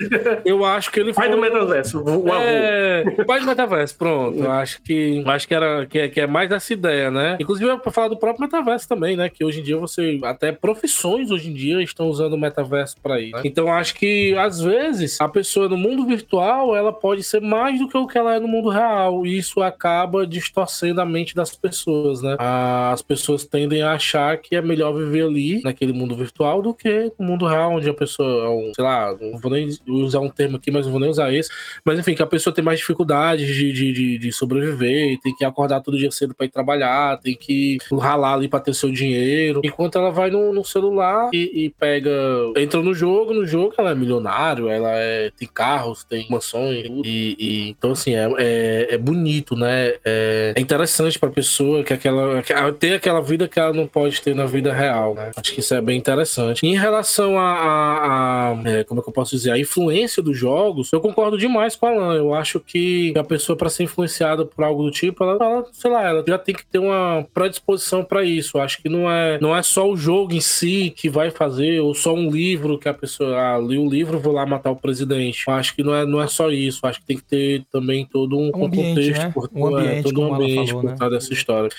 Eu 0.44 0.64
acho 0.64 0.90
que 0.90 1.00
ele 1.00 1.12
foi 1.12 1.24
Pai 1.24 1.30
do 1.34 1.40
metaverso, 1.40 1.98
o 2.02 2.08
avô. 2.32 2.42
é, 2.44 3.04
pai 3.26 3.40
do 3.40 3.46
metaverso, 3.46 3.96
pronto. 3.96 4.27
Eu 4.34 4.50
acho 4.50 4.82
que 4.82 5.22
acho 5.26 5.48
que 5.48 5.54
era 5.54 5.86
que 5.86 5.98
é, 5.98 6.08
que 6.08 6.20
é 6.20 6.26
mais 6.26 6.48
dessa 6.48 6.72
ideia, 6.72 7.10
né? 7.10 7.36
Inclusive 7.40 7.78
para 7.78 7.92
falar 7.92 8.08
do 8.08 8.16
próprio 8.16 8.42
metaverso 8.42 8.88
também, 8.88 9.16
né? 9.16 9.28
Que 9.28 9.44
hoje 9.44 9.60
em 9.60 9.62
dia 9.62 9.76
você 9.76 10.20
até 10.24 10.52
profissões 10.52 11.30
hoje 11.30 11.50
em 11.50 11.54
dia 11.54 11.82
estão 11.82 12.08
usando 12.08 12.34
o 12.34 12.38
metaverso 12.38 12.96
para 13.02 13.20
isso. 13.20 13.36
né? 13.36 13.42
Então 13.44 13.72
acho 13.72 13.94
que 13.94 14.34
às 14.36 14.60
vezes 14.60 15.20
a 15.20 15.28
pessoa 15.28 15.68
no 15.68 15.76
mundo 15.76 16.06
virtual 16.06 16.76
ela 16.76 16.92
pode 16.92 17.22
ser 17.22 17.40
mais 17.40 17.78
do 17.78 17.88
que 17.88 17.96
o 17.96 18.06
que 18.06 18.18
ela 18.18 18.34
é 18.36 18.40
no 18.40 18.48
mundo 18.48 18.68
real 18.68 19.26
e 19.26 19.36
isso 19.36 19.60
acaba 19.62 20.26
distorcendo 20.26 21.00
a 21.00 21.04
mente 21.06 21.34
das 21.34 21.54
pessoas, 21.54 22.22
né? 22.22 22.36
As 22.38 23.02
pessoas 23.02 23.44
tendem 23.44 23.82
a 23.82 23.92
achar 23.92 24.36
que 24.38 24.56
é 24.56 24.62
melhor 24.62 24.92
viver 24.92 25.24
ali 25.24 25.60
naquele 25.62 25.92
mundo 25.92 26.16
virtual 26.16 26.62
do 26.62 26.74
que 26.74 27.12
no 27.18 27.26
mundo 27.26 27.46
real 27.46 27.72
onde 27.72 27.88
a 27.88 27.94
pessoa, 27.94 28.46
é 28.46 28.48
um, 28.48 28.72
sei 28.74 28.84
lá, 28.84 29.14
não 29.20 29.38
vou 29.38 29.50
nem 29.50 29.68
usar 29.86 30.20
um 30.20 30.28
termo 30.28 30.56
aqui, 30.56 30.70
mas 30.70 30.84
não 30.84 30.92
vou 30.92 31.00
nem 31.00 31.10
usar 31.10 31.32
esse, 31.32 31.50
mas 31.84 31.98
enfim, 31.98 32.14
que 32.14 32.22
a 32.22 32.26
pessoa 32.26 32.54
tem 32.54 32.64
mais 32.64 32.78
dificuldades 32.78 33.46
de, 33.46 33.72
de, 33.72 33.92
de, 33.92 34.07
de 34.16 34.32
sobreviver, 34.32 35.18
tem 35.20 35.34
que 35.34 35.44
acordar 35.44 35.80
todo 35.80 35.98
dia 35.98 36.10
cedo 36.12 36.34
para 36.34 36.46
ir 36.46 36.50
trabalhar, 36.50 37.18
tem 37.18 37.34
que 37.34 37.78
ralar 38.00 38.34
ali 38.34 38.46
para 38.48 38.60
ter 38.60 38.72
seu 38.74 38.90
dinheiro, 38.92 39.60
enquanto 39.64 39.98
ela 39.98 40.10
vai 40.12 40.30
no, 40.30 40.52
no 40.52 40.64
celular 40.64 41.30
e, 41.32 41.64
e 41.64 41.70
pega, 41.70 42.10
entra 42.56 42.80
no 42.80 42.94
jogo, 42.94 43.34
no 43.34 43.44
jogo 43.46 43.74
ela 43.76 43.90
é 43.90 43.94
milionário, 43.94 44.68
ela 44.68 44.92
é, 44.94 45.30
tem 45.36 45.48
carros, 45.52 46.04
tem 46.04 46.26
mansões, 46.30 46.86
e, 47.04 47.36
e- 47.38 47.68
então 47.70 47.92
assim, 47.92 48.14
é, 48.14 48.28
é, 48.38 48.94
é 48.94 48.98
bonito, 48.98 49.56
né? 49.56 49.94
É, 50.04 50.52
é 50.56 50.60
interessante 50.60 51.18
pra 51.18 51.28
pessoa 51.30 51.82
que 51.82 51.92
aquela, 51.92 52.42
que 52.42 52.52
ter 52.78 52.94
aquela 52.94 53.20
vida 53.20 53.48
que 53.48 53.58
ela 53.58 53.72
não 53.72 53.86
pode 53.86 54.20
ter 54.22 54.34
na 54.34 54.46
vida 54.46 54.72
real, 54.72 55.14
né? 55.14 55.32
Acho 55.36 55.52
que 55.52 55.60
isso 55.60 55.74
é 55.74 55.80
bem 55.80 55.98
interessante. 55.98 56.64
Em 56.66 56.76
relação 56.76 57.38
a, 57.38 57.42
a- 57.52 58.52
a, 58.52 58.68
é, 58.70 58.84
como 58.84 59.00
é 59.00 59.02
que 59.02 59.08
eu 59.08 59.12
posso 59.12 59.34
dizer, 59.34 59.50
a 59.50 59.58
influência 59.58 60.22
dos 60.22 60.36
jogos, 60.36 60.92
eu 60.92 61.00
concordo 61.00 61.36
demais 61.38 61.74
com 61.74 61.86
a 61.86 61.90
Alan. 61.90 62.14
Eu 62.14 62.34
acho 62.34 62.60
que 62.60 63.12
a 63.16 63.24
pessoa, 63.24 63.56
para 63.56 63.68
ser 63.70 63.84
influenciada 63.98 64.44
por 64.44 64.64
algo 64.64 64.84
do 64.84 64.90
tipo, 64.90 65.24
ela, 65.24 65.36
ela, 65.40 65.66
sei 65.72 65.90
lá, 65.90 66.08
ela 66.08 66.24
já 66.26 66.38
tem 66.38 66.54
que 66.54 66.64
ter 66.64 66.78
uma 66.78 67.26
predisposição 67.34 68.04
para 68.04 68.22
isso. 68.24 68.56
Eu 68.56 68.62
acho 68.62 68.80
que 68.80 68.88
não 68.88 69.10
é, 69.10 69.38
não 69.40 69.56
é 69.56 69.62
só 69.62 69.88
o 69.88 69.96
jogo 69.96 70.32
em 70.32 70.40
si 70.40 70.92
que 70.96 71.08
vai 71.08 71.30
fazer, 71.30 71.80
ou 71.80 71.94
só 71.94 72.14
um 72.14 72.30
livro 72.30 72.78
que 72.78 72.88
a 72.88 72.94
pessoa, 72.94 73.36
ah, 73.36 73.58
li 73.58 73.78
o 73.78 73.88
livro, 73.88 74.18
vou 74.20 74.32
lá 74.32 74.46
matar 74.46 74.70
o 74.70 74.76
presidente. 74.76 75.44
Eu 75.46 75.54
acho 75.54 75.74
que 75.74 75.82
não 75.82 75.94
é, 75.94 76.06
não 76.06 76.22
é 76.22 76.26
só 76.28 76.50
isso. 76.50 76.80
Eu 76.84 76.90
acho 76.90 77.00
que 77.00 77.06
tem 77.06 77.16
que 77.16 77.24
ter 77.24 77.64
também 77.72 78.06
todo 78.06 78.38
um, 78.38 78.50
Um 78.54 78.66
ambiente, 78.66 78.88
contexto 78.88 79.22
né? 79.22 79.30
por, 79.34 79.50
Um 79.52 79.78
é, 79.78 79.80
ambiente, 79.82 80.04
todo 80.04 80.20
um 80.20 80.34
ambiente 80.34 80.68
falou, 80.68 80.82
por 80.82 80.90
né? 80.90 80.96
trás 80.96 81.12
dessa 81.12 81.32
história. 81.32 81.70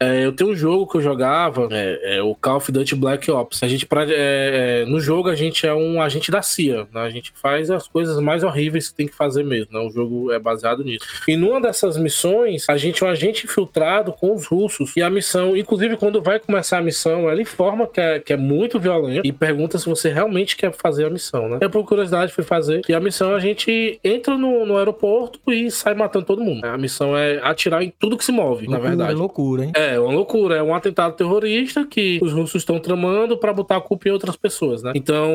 É, 0.00 0.24
eu 0.24 0.32
tenho 0.32 0.50
um 0.50 0.56
jogo 0.56 0.86
que 0.90 0.96
eu 0.96 1.00
jogava, 1.02 1.68
é, 1.70 2.16
é 2.18 2.22
o 2.22 2.34
Call 2.34 2.56
of 2.56 2.72
Duty 2.72 2.94
Black 2.96 3.30
Ops. 3.30 3.62
A 3.62 3.68
gente, 3.68 3.86
pra- 3.86 4.04
é, 4.08 4.82
é, 4.82 4.84
no 4.86 5.00
jogo, 5.00 5.28
a 5.28 5.36
gente 5.36 5.66
é 5.66 5.74
um 5.74 6.00
agente 6.00 6.30
da 6.30 6.42
CIA, 6.42 6.88
né? 6.92 7.00
A 7.02 7.10
gente 7.10 7.32
faz 7.34 7.70
as 7.70 7.86
coisas 7.86 8.18
mais 8.20 8.42
horríveis 8.42 8.88
que 8.88 8.96
tem 8.96 9.06
que 9.06 9.14
fazer 9.14 9.44
mesmo, 9.44 9.72
né? 9.72 9.80
O 9.80 9.90
jogo 9.90 10.32
é 10.32 10.38
baseado 10.38 10.82
nisso. 10.82 11.04
E 11.26 11.36
no, 11.36 11.50
uma 11.50 11.60
dessas 11.68 11.96
missões, 11.96 12.64
a 12.68 12.76
gente 12.76 13.02
é 13.02 13.06
um 13.06 13.10
agente 13.10 13.44
infiltrado 13.46 14.12
com 14.12 14.34
os 14.34 14.46
russos. 14.46 14.96
E 14.96 15.02
a 15.02 15.10
missão, 15.10 15.56
inclusive, 15.56 15.96
quando 15.96 16.20
vai 16.22 16.38
começar 16.40 16.78
a 16.78 16.82
missão, 16.82 17.28
ela 17.28 17.40
informa 17.40 17.86
que 17.86 18.00
é, 18.00 18.18
que 18.18 18.32
é 18.32 18.36
muito 18.36 18.78
violento 18.80 19.26
e 19.26 19.32
pergunta 19.32 19.78
se 19.78 19.86
você 19.88 20.10
realmente 20.10 20.56
quer 20.56 20.72
fazer 20.72 21.06
a 21.06 21.10
missão, 21.10 21.48
né? 21.48 21.58
Eu, 21.60 21.70
por 21.70 21.84
curiosidade, 21.84 22.32
fui 22.32 22.44
fazer. 22.44 22.82
E 22.88 22.94
a 22.94 23.00
missão, 23.00 23.34
a 23.34 23.40
gente 23.40 24.00
entra 24.02 24.36
no, 24.36 24.64
no 24.66 24.76
aeroporto 24.76 25.38
e 25.52 25.70
sai 25.70 25.94
matando 25.94 26.24
todo 26.26 26.42
mundo. 26.42 26.64
A 26.64 26.76
missão 26.78 27.16
é 27.16 27.38
atirar 27.42 27.82
em 27.82 27.92
tudo 27.98 28.16
que 28.16 28.24
se 28.24 28.32
move, 28.32 28.66
na 28.66 28.72
Loucura, 28.78 28.88
verdade. 28.88 29.14
loucura, 29.14 29.64
hein? 29.64 29.72
É, 29.76 29.98
uma 30.00 30.12
loucura. 30.12 30.56
É 30.56 30.62
um 30.62 30.74
atentado 30.74 31.14
terrorista 31.14 31.86
que 31.86 32.18
os 32.22 32.32
russos 32.32 32.62
estão 32.62 32.78
tramando 32.78 33.36
pra 33.36 33.52
botar 33.52 33.76
a 33.76 33.80
culpa 33.80 34.08
em 34.08 34.12
outras 34.12 34.36
pessoas, 34.36 34.82
né? 34.82 34.92
Então, 34.94 35.30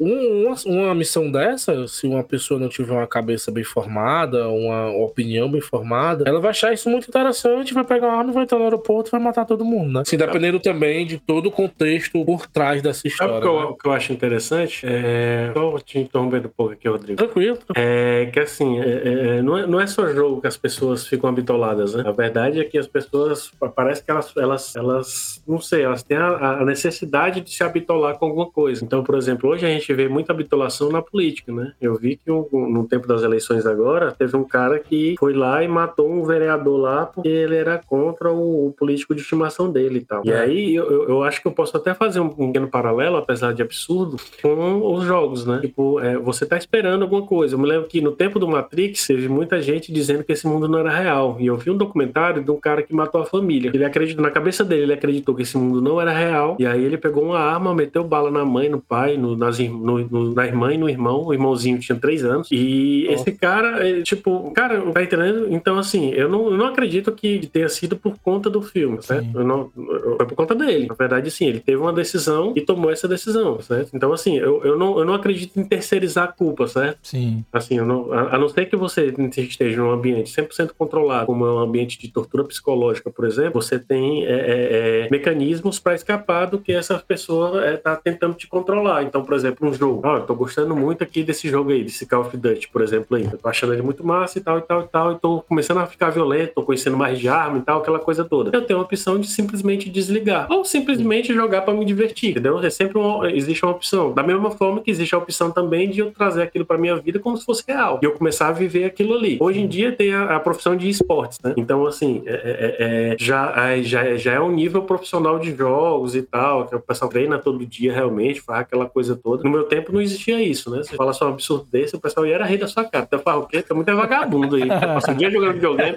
um- 0.00 0.46
uma, 0.46 0.54
uma 0.66 0.94
missão 0.94 1.30
dessa, 1.30 1.86
se 1.88 2.06
uma 2.06 2.22
pessoa 2.22 2.58
não 2.60 2.68
tiver 2.68 2.92
uma 2.92 3.06
cabeça 3.06 3.50
bem 3.50 3.64
formada, 3.64 4.48
uma 4.48 4.90
opinião 4.96 5.50
bem 5.50 5.60
formada, 5.82 6.24
ela 6.28 6.38
vai 6.38 6.50
achar 6.50 6.72
isso 6.74 6.90
muito 6.90 7.08
interessante, 7.08 7.72
vai 7.72 7.82
pegar 7.82 8.08
uma 8.08 8.18
arma, 8.18 8.30
vai 8.32 8.42
entrar 8.42 8.58
no 8.58 8.64
aeroporto 8.64 9.08
e 9.08 9.12
vai 9.12 9.20
matar 9.20 9.46
todo 9.46 9.64
mundo, 9.64 9.90
né? 9.90 10.00
Assim, 10.00 10.18
dependendo 10.18 10.60
também 10.60 11.06
de 11.06 11.18
todo 11.18 11.46
o 11.46 11.50
contexto 11.50 12.22
por 12.26 12.46
trás 12.46 12.82
dessa 12.82 13.00
Sabe 13.00 13.08
história. 13.08 13.36
o 13.38 13.40
que, 13.40 13.46
eu, 13.48 13.70
né? 13.70 13.76
que 13.80 13.88
eu 13.88 13.92
acho 13.92 14.12
interessante? 14.12 14.84
É... 14.86 15.50
Só 15.54 15.78
te 15.78 15.98
interrompendo 15.98 16.48
um 16.48 16.50
pouco 16.54 16.72
aqui, 16.74 16.86
Rodrigo. 16.88 17.16
Tranquilo. 17.16 17.58
É 17.74 18.28
que 18.32 18.38
assim, 18.40 18.78
é- 18.80 19.38
é- 19.38 19.42
não, 19.42 19.56
é, 19.58 19.66
não 19.66 19.80
é 19.80 19.86
só 19.86 20.06
jogo 20.12 20.40
que 20.42 20.46
as 20.46 20.56
pessoas 20.58 21.06
ficam 21.06 21.30
habitoladas, 21.30 21.94
né? 21.94 22.02
A 22.06 22.12
verdade 22.12 22.60
é 22.60 22.64
que 22.64 22.76
as 22.76 22.86
pessoas, 22.86 23.50
parece 23.74 24.04
que 24.04 24.10
elas, 24.10 24.36
elas, 24.36 24.76
elas 24.76 25.42
não 25.48 25.58
sei, 25.58 25.82
elas 25.82 26.02
têm 26.02 26.18
a, 26.18 26.60
a 26.60 26.64
necessidade 26.64 27.40
de 27.40 27.50
se 27.50 27.64
habitolar 27.64 28.18
com 28.18 28.26
alguma 28.26 28.50
coisa. 28.50 28.84
Então, 28.84 29.02
por 29.02 29.14
exemplo, 29.16 29.48
hoje 29.48 29.64
a 29.64 29.68
gente 29.70 29.92
vê 29.94 30.06
muita 30.08 30.32
habitolação 30.32 30.90
na 30.90 31.00
política, 31.00 31.50
né? 31.52 31.72
Eu 31.80 31.94
vi 31.96 32.16
que 32.16 32.30
um- 32.30 32.46
no 32.52 32.86
tempo 32.86 33.06
das 33.08 33.22
eleições 33.22 33.64
agora, 33.64 34.12
teve 34.12 34.36
um 34.36 34.44
cara 34.44 34.78
que 34.78 35.14
foi 35.18 35.32
lá 35.32 35.61
e 35.62 35.68
matou 35.68 36.10
um 36.10 36.24
vereador 36.24 36.76
lá 36.78 37.06
porque 37.06 37.28
ele 37.28 37.56
era 37.56 37.78
contra 37.86 38.30
o, 38.32 38.72
político 38.78 39.14
de 39.14 39.20
estimação 39.22 39.70
dele 39.70 39.98
e 39.98 40.04
tal. 40.04 40.22
E 40.24 40.32
aí 40.32 40.74
eu, 40.74 41.08
eu- 41.08 41.22
acho 41.22 41.40
que 41.40 41.46
eu 41.46 41.52
posso 41.52 41.76
até 41.76 41.94
fazer 41.94 42.20
um, 42.20 42.28
pequeno 42.28 42.66
paralelo, 42.68 43.16
apesar 43.16 43.52
de 43.52 43.62
absurdo, 43.62 44.16
com 44.42 44.94
os 44.94 45.04
jogos, 45.04 45.46
né? 45.46 45.60
Tipo, 45.60 46.00
é, 46.00 46.16
você 46.18 46.44
tá 46.44 46.56
esperando 46.56 47.02
alguma 47.02 47.22
coisa. 47.22 47.54
Eu 47.54 47.58
me 47.58 47.66
lembro 47.68 47.86
que 47.88 48.00
no 48.00 48.12
tempo 48.12 48.38
do 48.38 48.48
Matrix 48.48 49.06
teve 49.06 49.28
muita 49.28 49.60
gente 49.62 49.92
dizendo 49.92 50.24
que 50.24 50.32
esse 50.32 50.46
mundo 50.46 50.68
não 50.68 50.78
era 50.78 50.90
real. 50.90 51.36
E 51.38 51.46
eu 51.46 51.56
vi 51.56 51.70
um 51.70 51.76
documentário 51.76 52.42
de 52.42 52.50
um 52.50 52.58
cara 52.58 52.82
que 52.82 52.94
matou 52.94 53.20
a 53.20 53.24
família. 53.24 53.70
Ele 53.72 53.84
acreditou, 53.84 54.22
na 54.22 54.30
cabeça 54.30 54.64
dele, 54.64 54.82
ele 54.82 54.92
acreditou 54.94 55.34
que 55.34 55.42
esse 55.42 55.56
mundo 55.56 55.80
não 55.80 56.00
era 56.00 56.10
real. 56.12 56.56
E 56.58 56.66
aí 56.66 56.84
ele 56.84 56.98
pegou 56.98 57.24
uma 57.24 57.38
arma, 57.38 57.74
meteu 57.74 58.02
bala 58.04 58.30
na 58.30 58.44
mãe, 58.44 58.68
no 58.68 58.80
pai, 58.80 59.16
no, 59.16 59.36
nas, 59.36 59.58
no- 59.58 59.98
no- 60.08 60.34
na 60.34 60.46
irmã 60.46 60.72
e 60.74 60.78
no 60.78 60.88
irmão. 60.88 61.26
O 61.26 61.32
irmãozinho 61.32 61.78
tinha 61.78 61.96
três 61.98 62.24
anos. 62.24 62.48
E 62.50 63.06
esse 63.08 63.30
cara, 63.32 63.86
ele, 63.86 64.02
tipo, 64.02 64.50
cara, 64.52 64.80
tá 64.92 65.02
entendendo? 65.02 65.51
Então, 65.52 65.78
assim, 65.78 66.10
eu 66.12 66.28
não, 66.28 66.46
eu 66.50 66.56
não 66.56 66.66
acredito 66.66 67.12
que 67.12 67.46
tenha 67.46 67.68
sido 67.68 67.94
por 67.96 68.16
conta 68.18 68.48
do 68.48 68.62
filme, 68.62 69.02
certo? 69.02 69.28
Eu 69.34 69.44
não, 69.44 69.70
foi 70.16 70.26
por 70.26 70.34
conta 70.34 70.54
dele. 70.54 70.86
Na 70.86 70.94
verdade, 70.94 71.30
sim, 71.30 71.46
ele 71.46 71.60
teve 71.60 71.76
uma 71.76 71.92
decisão 71.92 72.52
e 72.56 72.62
tomou 72.62 72.90
essa 72.90 73.06
decisão, 73.06 73.60
certo? 73.60 73.90
Então, 73.94 74.12
assim, 74.12 74.38
eu, 74.38 74.64
eu, 74.64 74.78
não, 74.78 74.98
eu 74.98 75.04
não 75.04 75.12
acredito 75.14 75.60
em 75.60 75.64
terceirizar 75.64 76.24
a 76.24 76.32
culpa, 76.32 76.66
certo? 76.66 76.98
Sim. 77.02 77.44
Assim, 77.52 77.76
eu 77.76 77.84
não- 77.84 78.10
a, 78.12 78.36
a 78.36 78.38
não 78.38 78.48
ser 78.48 78.66
que 78.66 78.76
você 78.76 79.12
esteja 79.36 79.76
num 79.82 79.90
ambiente 79.90 80.30
100% 80.30 80.70
controlado, 80.76 81.26
como 81.26 81.44
é 81.44 81.52
um 81.52 81.58
ambiente 81.58 81.98
de 81.98 82.08
tortura 82.08 82.44
psicológica, 82.44 83.10
por 83.10 83.26
exemplo, 83.26 83.60
você 83.60 83.78
tem 83.78 84.24
é, 84.24 84.30
é, 84.32 85.06
é, 85.06 85.08
mecanismos 85.10 85.78
para 85.78 85.94
escapar 85.94 86.46
do 86.46 86.58
que 86.58 86.72
essa 86.72 86.98
pessoa 86.98 87.72
está 87.74 87.94
tentando 87.96 88.34
te 88.34 88.46
controlar. 88.46 89.02
Então, 89.02 89.22
por 89.22 89.34
exemplo, 89.34 89.68
um 89.68 89.72
jogo. 89.74 90.00
Ah, 90.06 90.16
eu 90.18 90.22
tô 90.26 90.34
gostando 90.34 90.74
muito 90.74 91.04
aqui 91.04 91.22
desse 91.22 91.48
jogo 91.48 91.70
aí, 91.70 91.84
desse 91.84 92.06
Call 92.06 92.22
of 92.22 92.36
Duty, 92.36 92.68
por 92.68 92.80
exemplo, 92.82 93.16
aí. 93.16 93.24
Eu 93.30 93.36
tô 93.38 93.48
achando 93.48 93.72
ele 93.72 93.82
muito 93.82 94.04
massa 94.06 94.38
e 94.38 94.42
tal, 94.42 94.58
e 94.58 94.62
tal, 94.62 94.82
e 94.82 94.88
tal, 94.88 95.12
e 95.12 95.18
tô 95.18 95.41
começando 95.48 95.78
a 95.78 95.86
ficar 95.86 96.10
violento, 96.10 96.52
tô 96.54 96.62
conhecendo 96.62 96.96
mais 96.96 97.18
de 97.18 97.28
arma 97.28 97.58
e 97.58 97.62
tal, 97.62 97.80
aquela 97.80 97.98
coisa 97.98 98.24
toda. 98.24 98.50
Eu 98.56 98.62
tenho 98.62 98.78
a 98.78 98.82
opção 98.82 99.18
de 99.18 99.26
simplesmente 99.28 99.88
desligar. 99.90 100.46
Ou 100.50 100.64
simplesmente 100.64 101.32
jogar 101.34 101.62
para 101.62 101.74
me 101.74 101.84
divertir, 101.84 102.30
entendeu? 102.30 102.58
É 102.62 102.70
sempre 102.70 102.98
uma, 102.98 103.30
existe 103.30 103.64
uma 103.64 103.72
opção. 103.72 104.12
Da 104.12 104.22
mesma 104.22 104.50
forma 104.50 104.80
que 104.80 104.90
existe 104.90 105.14
a 105.14 105.18
opção 105.18 105.50
também 105.50 105.88
de 105.90 106.00
eu 106.00 106.10
trazer 106.10 106.42
aquilo 106.42 106.64
para 106.64 106.78
minha 106.78 106.96
vida 106.96 107.18
como 107.18 107.36
se 107.36 107.44
fosse 107.44 107.62
real. 107.66 107.98
E 108.02 108.04
eu 108.04 108.12
começar 108.12 108.48
a 108.48 108.52
viver 108.52 108.84
aquilo 108.84 109.14
ali. 109.14 109.38
Hoje 109.40 109.60
em 109.60 109.66
dia 109.66 109.92
tem 109.92 110.12
a, 110.14 110.36
a 110.36 110.40
profissão 110.40 110.76
de 110.76 110.88
esportes, 110.88 111.38
né? 111.42 111.54
Então, 111.56 111.86
assim, 111.86 112.22
é- 112.26 112.32
é- 112.32 113.12
é- 113.12 113.16
já, 113.18 113.52
é- 113.70 113.82
já, 113.82 114.04
é- 114.04 114.16
já 114.16 114.32
é 114.32 114.40
um 114.40 114.50
nível 114.50 114.82
profissional 114.82 115.38
de 115.38 115.54
jogos 115.54 116.14
e 116.14 116.22
tal, 116.22 116.66
que 116.66 116.74
o 116.74 116.80
pessoal 116.80 117.10
treina 117.10 117.38
todo 117.38 117.64
dia 117.66 117.92
realmente, 117.92 118.40
faz 118.40 118.60
aquela 118.60 118.86
coisa 118.86 119.16
toda. 119.16 119.42
No 119.42 119.50
meu 119.50 119.64
tempo 119.64 119.92
não 119.92 120.00
existia 120.00 120.40
isso, 120.42 120.70
né? 120.70 120.82
Você 120.82 120.94
fala 120.96 121.12
só 121.12 121.26
um 121.26 121.28
absurdo 121.32 121.66
desse, 121.70 121.94
o 121.96 122.00
pessoal 122.00 122.26
ia 122.26 122.34
era 122.34 122.44
rei 122.44 122.58
da 122.58 122.66
sua 122.66 122.84
cara. 122.84 123.04
Então, 123.06 123.18
fala 123.20 123.42
o 123.42 123.46
quê? 123.46 123.62
Tem 123.62 123.74
muito 123.76 123.94
vagabundo 123.94 124.56
aí. 124.56 124.66
Passa 124.68 125.12
o 125.12 125.14
dia 125.14 125.30
jogando 125.32 125.54
videogame. 125.54 125.96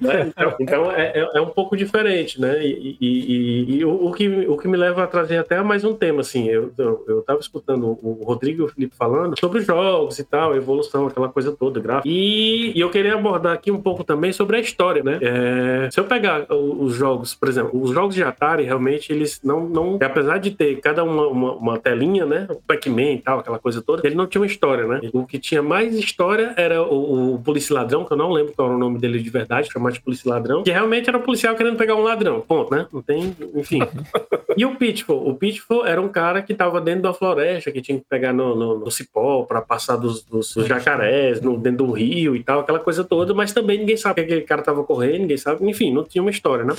Né? 0.00 0.26
Então, 0.28 0.54
então 0.60 0.92
é, 0.92 1.12
é- 1.18 1.30
é 1.34 1.40
um 1.40 1.46
pouco 1.48 1.76
diferente, 1.76 2.40
né? 2.40 2.64
E, 2.64 2.96
e- 3.00 3.76
e- 3.78 3.84
o, 3.84 4.10
que, 4.12 4.28
o 4.28 4.56
que 4.56 4.68
me 4.68 4.76
leva 4.76 5.04
a 5.04 5.06
trazer 5.06 5.38
até 5.38 5.60
mais 5.62 5.84
um 5.84 5.94
tema, 5.94 6.20
assim, 6.20 6.48
eu, 6.48 6.72
eu, 6.78 7.22
tava 7.22 7.40
escutando 7.40 7.98
o 8.02 8.22
Rodrigo 8.24 8.62
e 8.62 8.64
o 8.64 8.68
Felipe 8.68 8.94
falando 8.96 9.38
sobre 9.38 9.60
os 9.60 9.66
jogos 9.66 10.18
e 10.18 10.24
tal, 10.24 10.54
evolução, 10.56 11.06
aquela 11.06 11.28
coisa 11.28 11.52
toda, 11.52 11.80
gráfico. 11.80 12.08
E, 12.08 12.72
e 12.76 12.80
eu 12.80 12.90
queria 12.90 13.14
abordar 13.14 13.52
aqui 13.54 13.70
um 13.70 13.80
pouco 13.80 14.04
também 14.04 14.32
sobre 14.32 14.56
a 14.56 14.60
história, 14.60 15.02
né? 15.02 15.18
É, 15.20 15.88
se 15.90 15.98
eu 15.98 16.04
pegar 16.04 16.46
os 16.50 16.94
jogos, 16.94 17.34
por 17.34 17.48
exemplo, 17.48 17.80
os 17.80 17.90
jogos 17.90 18.14
de 18.14 18.22
Atari, 18.22 18.64
realmente, 18.64 19.12
eles 19.12 19.40
não, 19.42 19.68
não 19.68 19.98
apesar 20.02 20.38
de 20.38 20.50
ter 20.50 20.80
cada 20.80 21.04
uma, 21.04 21.26
uma, 21.26 21.52
uma 21.52 21.78
telinha, 21.78 22.26
né? 22.26 22.46
O 22.50 22.56
Pac-Man 22.66 23.12
e 23.12 23.18
tal, 23.18 23.38
aquela 23.40 23.58
coisa 23.58 23.82
toda, 23.82 24.06
ele 24.06 24.14
não 24.14 24.26
tinha 24.26 24.40
uma 24.40 24.46
história, 24.46 24.86
né? 24.86 25.00
O 25.12 25.26
que 25.26 25.38
tinha 25.38 25.62
mais 25.62 25.94
história 25.94 26.54
era 26.56 26.82
o, 26.82 27.34
o 27.34 27.38
Polícia 27.38 27.74
Ladrão, 27.92 28.04
que 28.04 28.12
eu 28.12 28.16
não 28.16 28.30
lembro 28.30 28.52
qual 28.54 28.68
era 28.68 28.76
o 28.76 28.80
nome 28.80 28.98
dele 28.98 29.22
de 29.22 29.30
verdade, 29.30 29.70
chamado 29.70 29.92
de 29.92 30.00
Polícia 30.00 30.30
Ladrão, 30.30 30.62
que 30.62 30.70
realmente 30.70 31.08
era 31.08 31.18
um 31.18 31.22
policial 31.22 31.54
querendo 31.54 31.76
pegar 31.76 31.94
um 31.94 32.02
ladrão, 32.02 32.40
ponto, 32.40 32.74
né? 32.74 32.86
Não 32.92 33.02
tem, 33.02 33.36
enfim. 33.54 33.80
E 34.56 34.64
o 34.64 34.76
Pitfall? 34.76 35.28
O 35.28 35.34
Pitfall 35.34 35.86
era 35.86 36.00
um 36.00 36.08
cara 36.08 36.42
que 36.42 36.54
tava 36.54 36.80
dentro 36.80 37.02
da 37.02 37.12
floresta, 37.14 37.70
que 37.72 37.80
tinha 37.80 37.98
que 37.98 38.04
pegar 38.08 38.32
no, 38.32 38.54
no, 38.54 38.78
no 38.80 38.90
cipó 38.90 39.44
pra 39.44 39.60
passar 39.60 39.96
dos, 39.96 40.22
dos- 40.22 40.54
dos 40.54 40.66
jacarés, 40.66 41.40
no, 41.40 41.56
dentro 41.58 41.86
do 41.86 41.92
rio 41.92 42.34
e 42.36 42.42
tal, 42.42 42.60
aquela 42.60 42.78
coisa 42.78 43.02
toda, 43.04 43.32
mas 43.34 43.52
também 43.52 43.78
ninguém 43.78 43.96
sabe 43.96 44.14
que 44.16 44.20
aquele 44.22 44.40
cara 44.42 44.62
tava 44.62 44.82
correndo, 44.84 45.20
ninguém 45.22 45.36
sabe, 45.36 45.68
enfim, 45.68 45.92
não 45.92 46.04
tinha 46.04 46.22
uma 46.22 46.30
história, 46.30 46.64
né? 46.64 46.74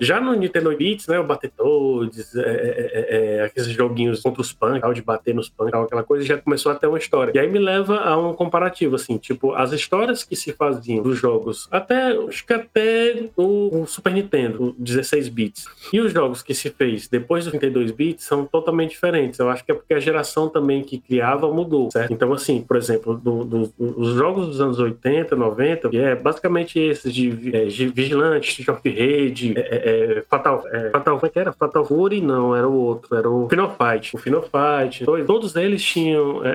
Já 0.00 0.20
no 0.20 0.34
Nintendo 0.34 0.68
8 0.70 0.78
bits, 0.78 1.06
né, 1.08 1.18
o 1.18 1.24
Battletoads, 1.24 2.34
é, 2.36 2.40
é, 2.40 2.46
é, 2.46 3.36
é, 3.38 3.42
aqueles 3.44 3.68
joguinhos 3.68 4.20
contra 4.20 4.40
os 4.40 4.52
punk, 4.52 4.80
tal, 4.80 4.92
de 4.94 5.02
bater 5.02 5.34
nos 5.34 5.48
punk, 5.48 5.70
tal, 5.70 5.84
aquela 5.84 6.02
coisa, 6.02 6.24
já 6.24 6.38
começou 6.38 6.72
a 6.72 6.74
ter 6.74 6.86
uma 6.86 6.98
história. 6.98 7.32
E 7.34 7.38
aí 7.38 7.48
me 7.48 7.58
leva 7.58 7.98
a 7.98 8.16
um 8.16 8.32
comparativo, 8.34 8.96
assim, 8.96 9.16
tipo, 9.18 9.52
as 9.52 9.72
histórias 9.72 10.24
que 10.24 10.36
se 10.36 10.52
faziam 10.52 11.02
dos 11.02 11.18
jogos, 11.18 11.68
até, 11.70 12.12
acho 12.12 12.46
que 12.46 12.52
até 12.52 13.28
o, 13.36 13.82
o 13.82 13.86
Super 13.86 14.12
Nintendo, 14.12 14.62
o 14.64 14.74
16 14.78 15.28
bits, 15.28 15.66
e 15.92 16.00
os 16.00 16.12
jogos 16.12 16.42
que 16.42 16.54
se 16.54 16.70
fez 16.70 16.87
depois 17.10 17.44
do 17.44 17.50
32 17.50 17.90
bits 17.90 18.24
são 18.24 18.44
totalmente 18.44 18.90
diferentes. 18.90 19.38
Eu 19.38 19.48
acho 19.48 19.64
que 19.64 19.72
é 19.72 19.74
porque 19.74 19.94
a 19.94 20.00
geração 20.00 20.48
também 20.48 20.82
que 20.82 20.98
criava 20.98 21.50
mudou, 21.52 21.90
certo? 21.90 22.12
Então, 22.12 22.32
assim, 22.32 22.62
por 22.62 22.76
exemplo, 22.76 23.14
do- 23.16 23.44
do- 23.44 23.72
os 23.78 24.14
jogos 24.14 24.46
dos 24.48 24.60
anos 24.60 24.78
80, 24.78 25.34
90, 25.36 25.88
que 25.88 25.98
é 25.98 26.14
basicamente 26.14 26.78
esses 26.78 27.12
de, 27.12 27.54
é, 27.54 27.64
de 27.66 27.86
Vigilante, 27.88 28.68
of 28.70 28.80
Rage, 28.88 29.54
é, 29.56 29.60
é, 29.60 30.18
é, 30.18 30.24
Fatal, 30.28 30.64
é, 30.72 30.90
Fatal, 30.90 31.14
como 31.16 31.26
é 31.26 31.30
que 31.30 31.38
era? 31.38 31.52
Fatal 31.52 31.84
Fury? 31.84 32.20
Não, 32.20 32.54
era 32.54 32.68
o 32.68 32.74
outro, 32.74 33.16
era 33.16 33.28
o 33.28 33.48
Final 33.48 33.76
Fight. 33.76 34.14
O 34.16 34.18
Final 34.18 34.42
Fight, 34.42 35.04
todos, 35.26 35.54
eles 35.56 35.82
tinham 35.84 36.44
é, 36.44 36.48
é, 36.50 36.54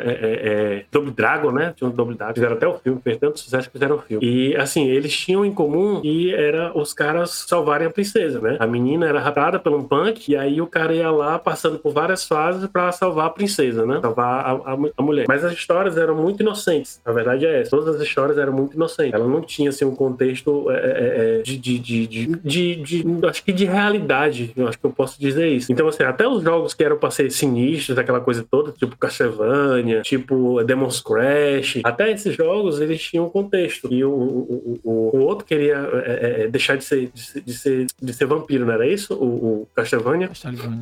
é, 0.80 0.86
Double 0.91 1.12
Dragon, 1.12 1.52
né? 1.52 1.74
Tinham 1.76 1.91
Double 1.91 2.15
Dragon, 2.15 2.34
fizeram 2.34 2.56
até 2.56 2.67
o 2.67 2.74
filme, 2.80 3.00
fez 3.04 3.17
tanto 3.17 3.39
sucesso 3.39 3.67
que 3.67 3.74
fizeram 3.74 3.96
o 3.96 4.00
filme. 4.00 4.26
E, 4.26 4.56
assim, 4.56 4.88
eles 4.88 5.15
tinham 5.15 5.46
em 5.46 5.52
comum 5.52 6.02
que 6.02 6.34
era 6.34 6.72
os 6.78 6.93
caras 6.93 7.32
salvarem 7.48 7.88
a 7.88 7.89
princesa, 7.89 8.39
né? 8.39 8.58
A 8.60 8.67
menina 8.67 9.06
era 9.08 9.19
raptada 9.19 9.60
por 9.60 9.72
um 9.74 9.84
punk, 9.84 10.22
e 10.27 10.36
aí 10.36 10.62
o 10.62 10.67
cara 10.67 10.93
ia 10.93 11.09
lá 11.12 11.38
passando 11.39 11.77
por 11.79 11.93
várias 11.93 12.25
fases 12.27 12.67
pra 12.67 12.91
salvar 12.91 13.27
a 13.27 13.29
princesa, 13.29 13.86
né? 13.86 13.99
Salvar 14.01 14.45
a, 14.45 14.51
a, 14.73 14.77
a 14.97 15.01
mulher. 15.03 15.25
Mas 15.27 15.43
as 15.43 15.53
histórias 15.53 15.97
eram 15.97 16.15
muito 16.15 16.41
inocentes. 16.41 17.01
A 17.05 17.12
verdade 17.12 17.45
é 17.45 17.62
essa. 17.62 17.69
Todas 17.71 17.95
as 17.95 18.01
histórias 18.01 18.38
eram 18.38 18.53
muito 18.53 18.75
inocentes. 18.75 19.13
Ela 19.13 19.27
não 19.27 19.41
tinha, 19.41 19.69
assim, 19.69 19.86
um 19.86 19.95
contexto 19.95 20.69
é, 20.71 20.75
é, 20.75 21.39
é, 21.39 21.41
de, 21.41 21.57
de, 21.57 21.79
de, 21.79 22.07
de, 22.07 22.27
de- 22.38 22.75
de- 23.03 23.25
Acho 23.27 23.43
que 23.43 23.51
de 23.51 23.65
realidade. 23.65 24.51
Eu 24.55 24.67
acho 24.67 24.77
que 24.79 24.86
eu 24.86 24.91
posso 24.91 25.19
dizer 25.19 25.47
isso. 25.49 25.71
Então, 25.71 25.88
assim, 25.88 26.03
até 26.03 26.27
os 26.27 26.43
jogos 26.43 26.73
que 26.73 26.83
eram 26.83 26.97
pra 26.97 27.09
ser 27.12 27.31
sinistros, 27.31 27.97
aquela 27.97 28.19
coisa 28.19 28.45
toda, 28.49 28.71
tipo 28.71 28.97
Castlevania, 28.97 30.01
tipo 30.01 30.63
Demon's 30.63 31.01
Crash, 31.01 31.79
até 31.83 32.12
esses 32.12 32.36
jogos, 32.36 32.79
eles 32.79 33.01
tinham 33.01 33.25
um 33.25 33.29
contexto. 33.29 33.88
E 33.91 34.03
o, 34.03 34.09
o, 34.12 34.79
o, 34.83 35.17
o 35.17 35.19
outro 35.23 35.45
queria 35.45 35.77
é, 36.05 36.43
é, 36.43 36.47
deixar 36.47 36.77
de 36.77 36.83
ser, 36.83 37.09
de 37.13 37.41
de 37.43 37.53
ser, 37.53 37.88
de 38.01 38.13
ser 38.13 38.25
vampiro, 38.25 38.65
não 38.65 38.73
era 38.73 38.88
isso? 38.88 39.13
O, 39.15 39.62
o 39.63 39.67
Castlevania 39.75 40.12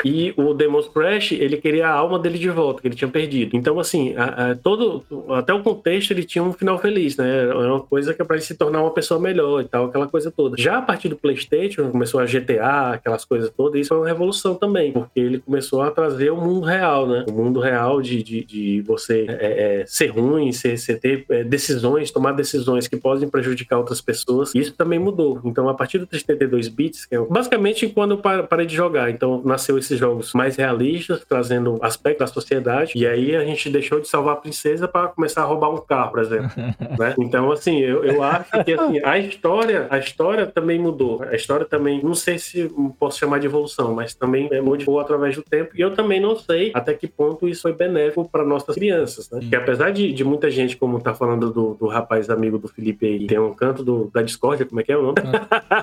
E 0.05 0.33
o 0.37 0.53
Demon's 0.53 0.87
Crash, 0.87 1.31
ele 1.33 1.57
queria 1.57 1.87
a 1.87 1.91
alma 1.91 2.17
dele 2.19 2.37
de 2.37 2.49
volta, 2.49 2.81
que 2.81 2.87
ele 2.87 2.95
tinha 2.95 3.09
perdido. 3.09 3.55
Então, 3.55 3.79
assim, 3.79 4.13
a- 4.15 4.51
a- 4.51 4.55
todo, 4.55 5.03
até 5.29 5.53
o 5.53 5.61
contexto 5.61 6.11
ele 6.11 6.23
tinha 6.23 6.43
um 6.43 6.53
final 6.53 6.77
feliz, 6.79 7.17
né? 7.17 7.45
Era 7.49 7.57
uma 7.73 7.79
coisa 7.81 8.13
que 8.13 8.21
é 8.21 8.25
pra 8.25 8.35
ele 8.35 8.43
se 8.45 8.55
tornar 8.55 8.81
uma 8.81 8.91
pessoa 8.91 9.19
melhor 9.19 9.61
e 9.61 9.65
tal, 9.65 9.85
aquela 9.85 10.07
coisa 10.07 10.31
toda. 10.31 10.55
Já 10.57 10.77
a 10.77 10.81
partir 10.81 11.09
do 11.09 11.15
PlayStation, 11.15 11.89
começou 11.91 12.19
a 12.19 12.25
GTA, 12.25 12.91
aquelas 12.93 13.25
coisas 13.25 13.49
todas, 13.55 13.79
isso 13.81 13.89
foi 13.89 13.97
uma 13.97 14.07
revolução 14.07 14.55
também, 14.55 14.91
porque 14.91 15.19
ele 15.19 15.39
começou 15.39 15.81
a 15.81 15.91
trazer 15.91 16.31
o 16.31 16.37
mundo 16.37 16.65
real, 16.65 17.07
né? 17.07 17.25
O 17.27 17.31
mundo 17.31 17.59
real 17.59 18.01
de, 18.01 18.21
de, 18.23 18.43
de 18.43 18.81
você 18.81 19.25
é, 19.27 19.81
é, 19.81 19.85
ser 19.85 20.07
ruim, 20.07 20.51
ser, 20.51 20.77
ser 20.77 20.99
ter 20.99 21.25
é, 21.29 21.43
decisões, 21.43 22.11
tomar 22.11 22.31
decisões 22.33 22.87
que 22.87 22.97
podem 22.97 23.29
prejudicar 23.29 23.77
outras 23.77 24.01
pessoas. 24.01 24.53
Isso 24.55 24.73
também 24.73 24.99
mudou. 24.99 25.39
Então, 25.45 25.67
a 25.69 25.73
partir 25.73 25.97
do 25.97 26.05
32 26.05 26.67
bits, 26.67 27.05
que 27.05 27.15
é 27.15 27.19
basicamente 27.19 27.87
quando 27.87 28.11
eu 28.11 28.17
pa- 28.17 28.43
parei 28.43 28.65
de 28.65 28.75
jogar. 28.75 29.09
Então, 29.21 29.39
nasceu 29.45 29.77
esses 29.77 29.99
jogos 29.99 30.33
mais 30.33 30.55
realistas, 30.55 31.23
trazendo 31.29 31.77
aspectos 31.79 32.27
da 32.27 32.33
sociedade. 32.33 32.93
E 32.95 33.05
aí 33.05 33.35
a 33.35 33.45
gente 33.45 33.69
deixou 33.69 33.99
de 33.99 34.07
salvar 34.07 34.33
a 34.33 34.37
princesa 34.37 34.87
para 34.87 35.09
começar 35.09 35.43
a 35.43 35.45
roubar 35.45 35.69
um 35.69 35.77
carro, 35.77 36.09
por 36.09 36.21
exemplo. 36.21 36.49
né? 36.97 37.13
Então, 37.19 37.51
assim, 37.51 37.81
eu, 37.81 38.03
eu 38.03 38.23
acho 38.23 38.49
que 38.65 38.73
assim, 38.73 38.99
a 39.03 39.19
história, 39.19 39.85
a 39.91 39.99
história 39.99 40.47
também 40.47 40.79
mudou. 40.79 41.21
A 41.21 41.35
história 41.35 41.67
também, 41.67 42.01
não 42.03 42.15
sei 42.15 42.39
se 42.39 42.67
posso 42.97 43.19
chamar 43.19 43.37
de 43.37 43.45
evolução, 43.45 43.93
mas 43.93 44.15
também 44.15 44.49
é, 44.51 44.59
modificou 44.59 44.99
através 44.99 45.35
do 45.35 45.43
tempo. 45.43 45.69
E 45.75 45.81
eu 45.81 45.93
também 45.93 46.19
não 46.19 46.35
sei 46.35 46.71
até 46.73 46.95
que 46.95 47.05
ponto 47.05 47.47
isso 47.47 47.61
foi 47.61 47.73
benéfico 47.73 48.27
para 48.27 48.43
nossas 48.43 48.73
crianças, 48.73 49.29
né? 49.29 49.39
Porque 49.39 49.55
apesar 49.55 49.91
de, 49.91 50.11
de 50.11 50.23
muita 50.23 50.49
gente, 50.49 50.75
como 50.75 50.99
tá 50.99 51.13
falando 51.13 51.51
do, 51.51 51.75
do 51.75 51.85
rapaz 51.85 52.27
amigo 52.27 52.57
do 52.57 52.67
Felipe 52.67 53.05
aí, 53.05 53.27
tem 53.27 53.37
um 53.37 53.53
canto 53.53 53.83
do, 53.83 54.09
da 54.11 54.23
discórdia, 54.23 54.65
como 54.65 54.81
é 54.81 54.83
que 54.83 54.91
é 54.91 54.97
o 54.97 55.03
nome? 55.03 55.15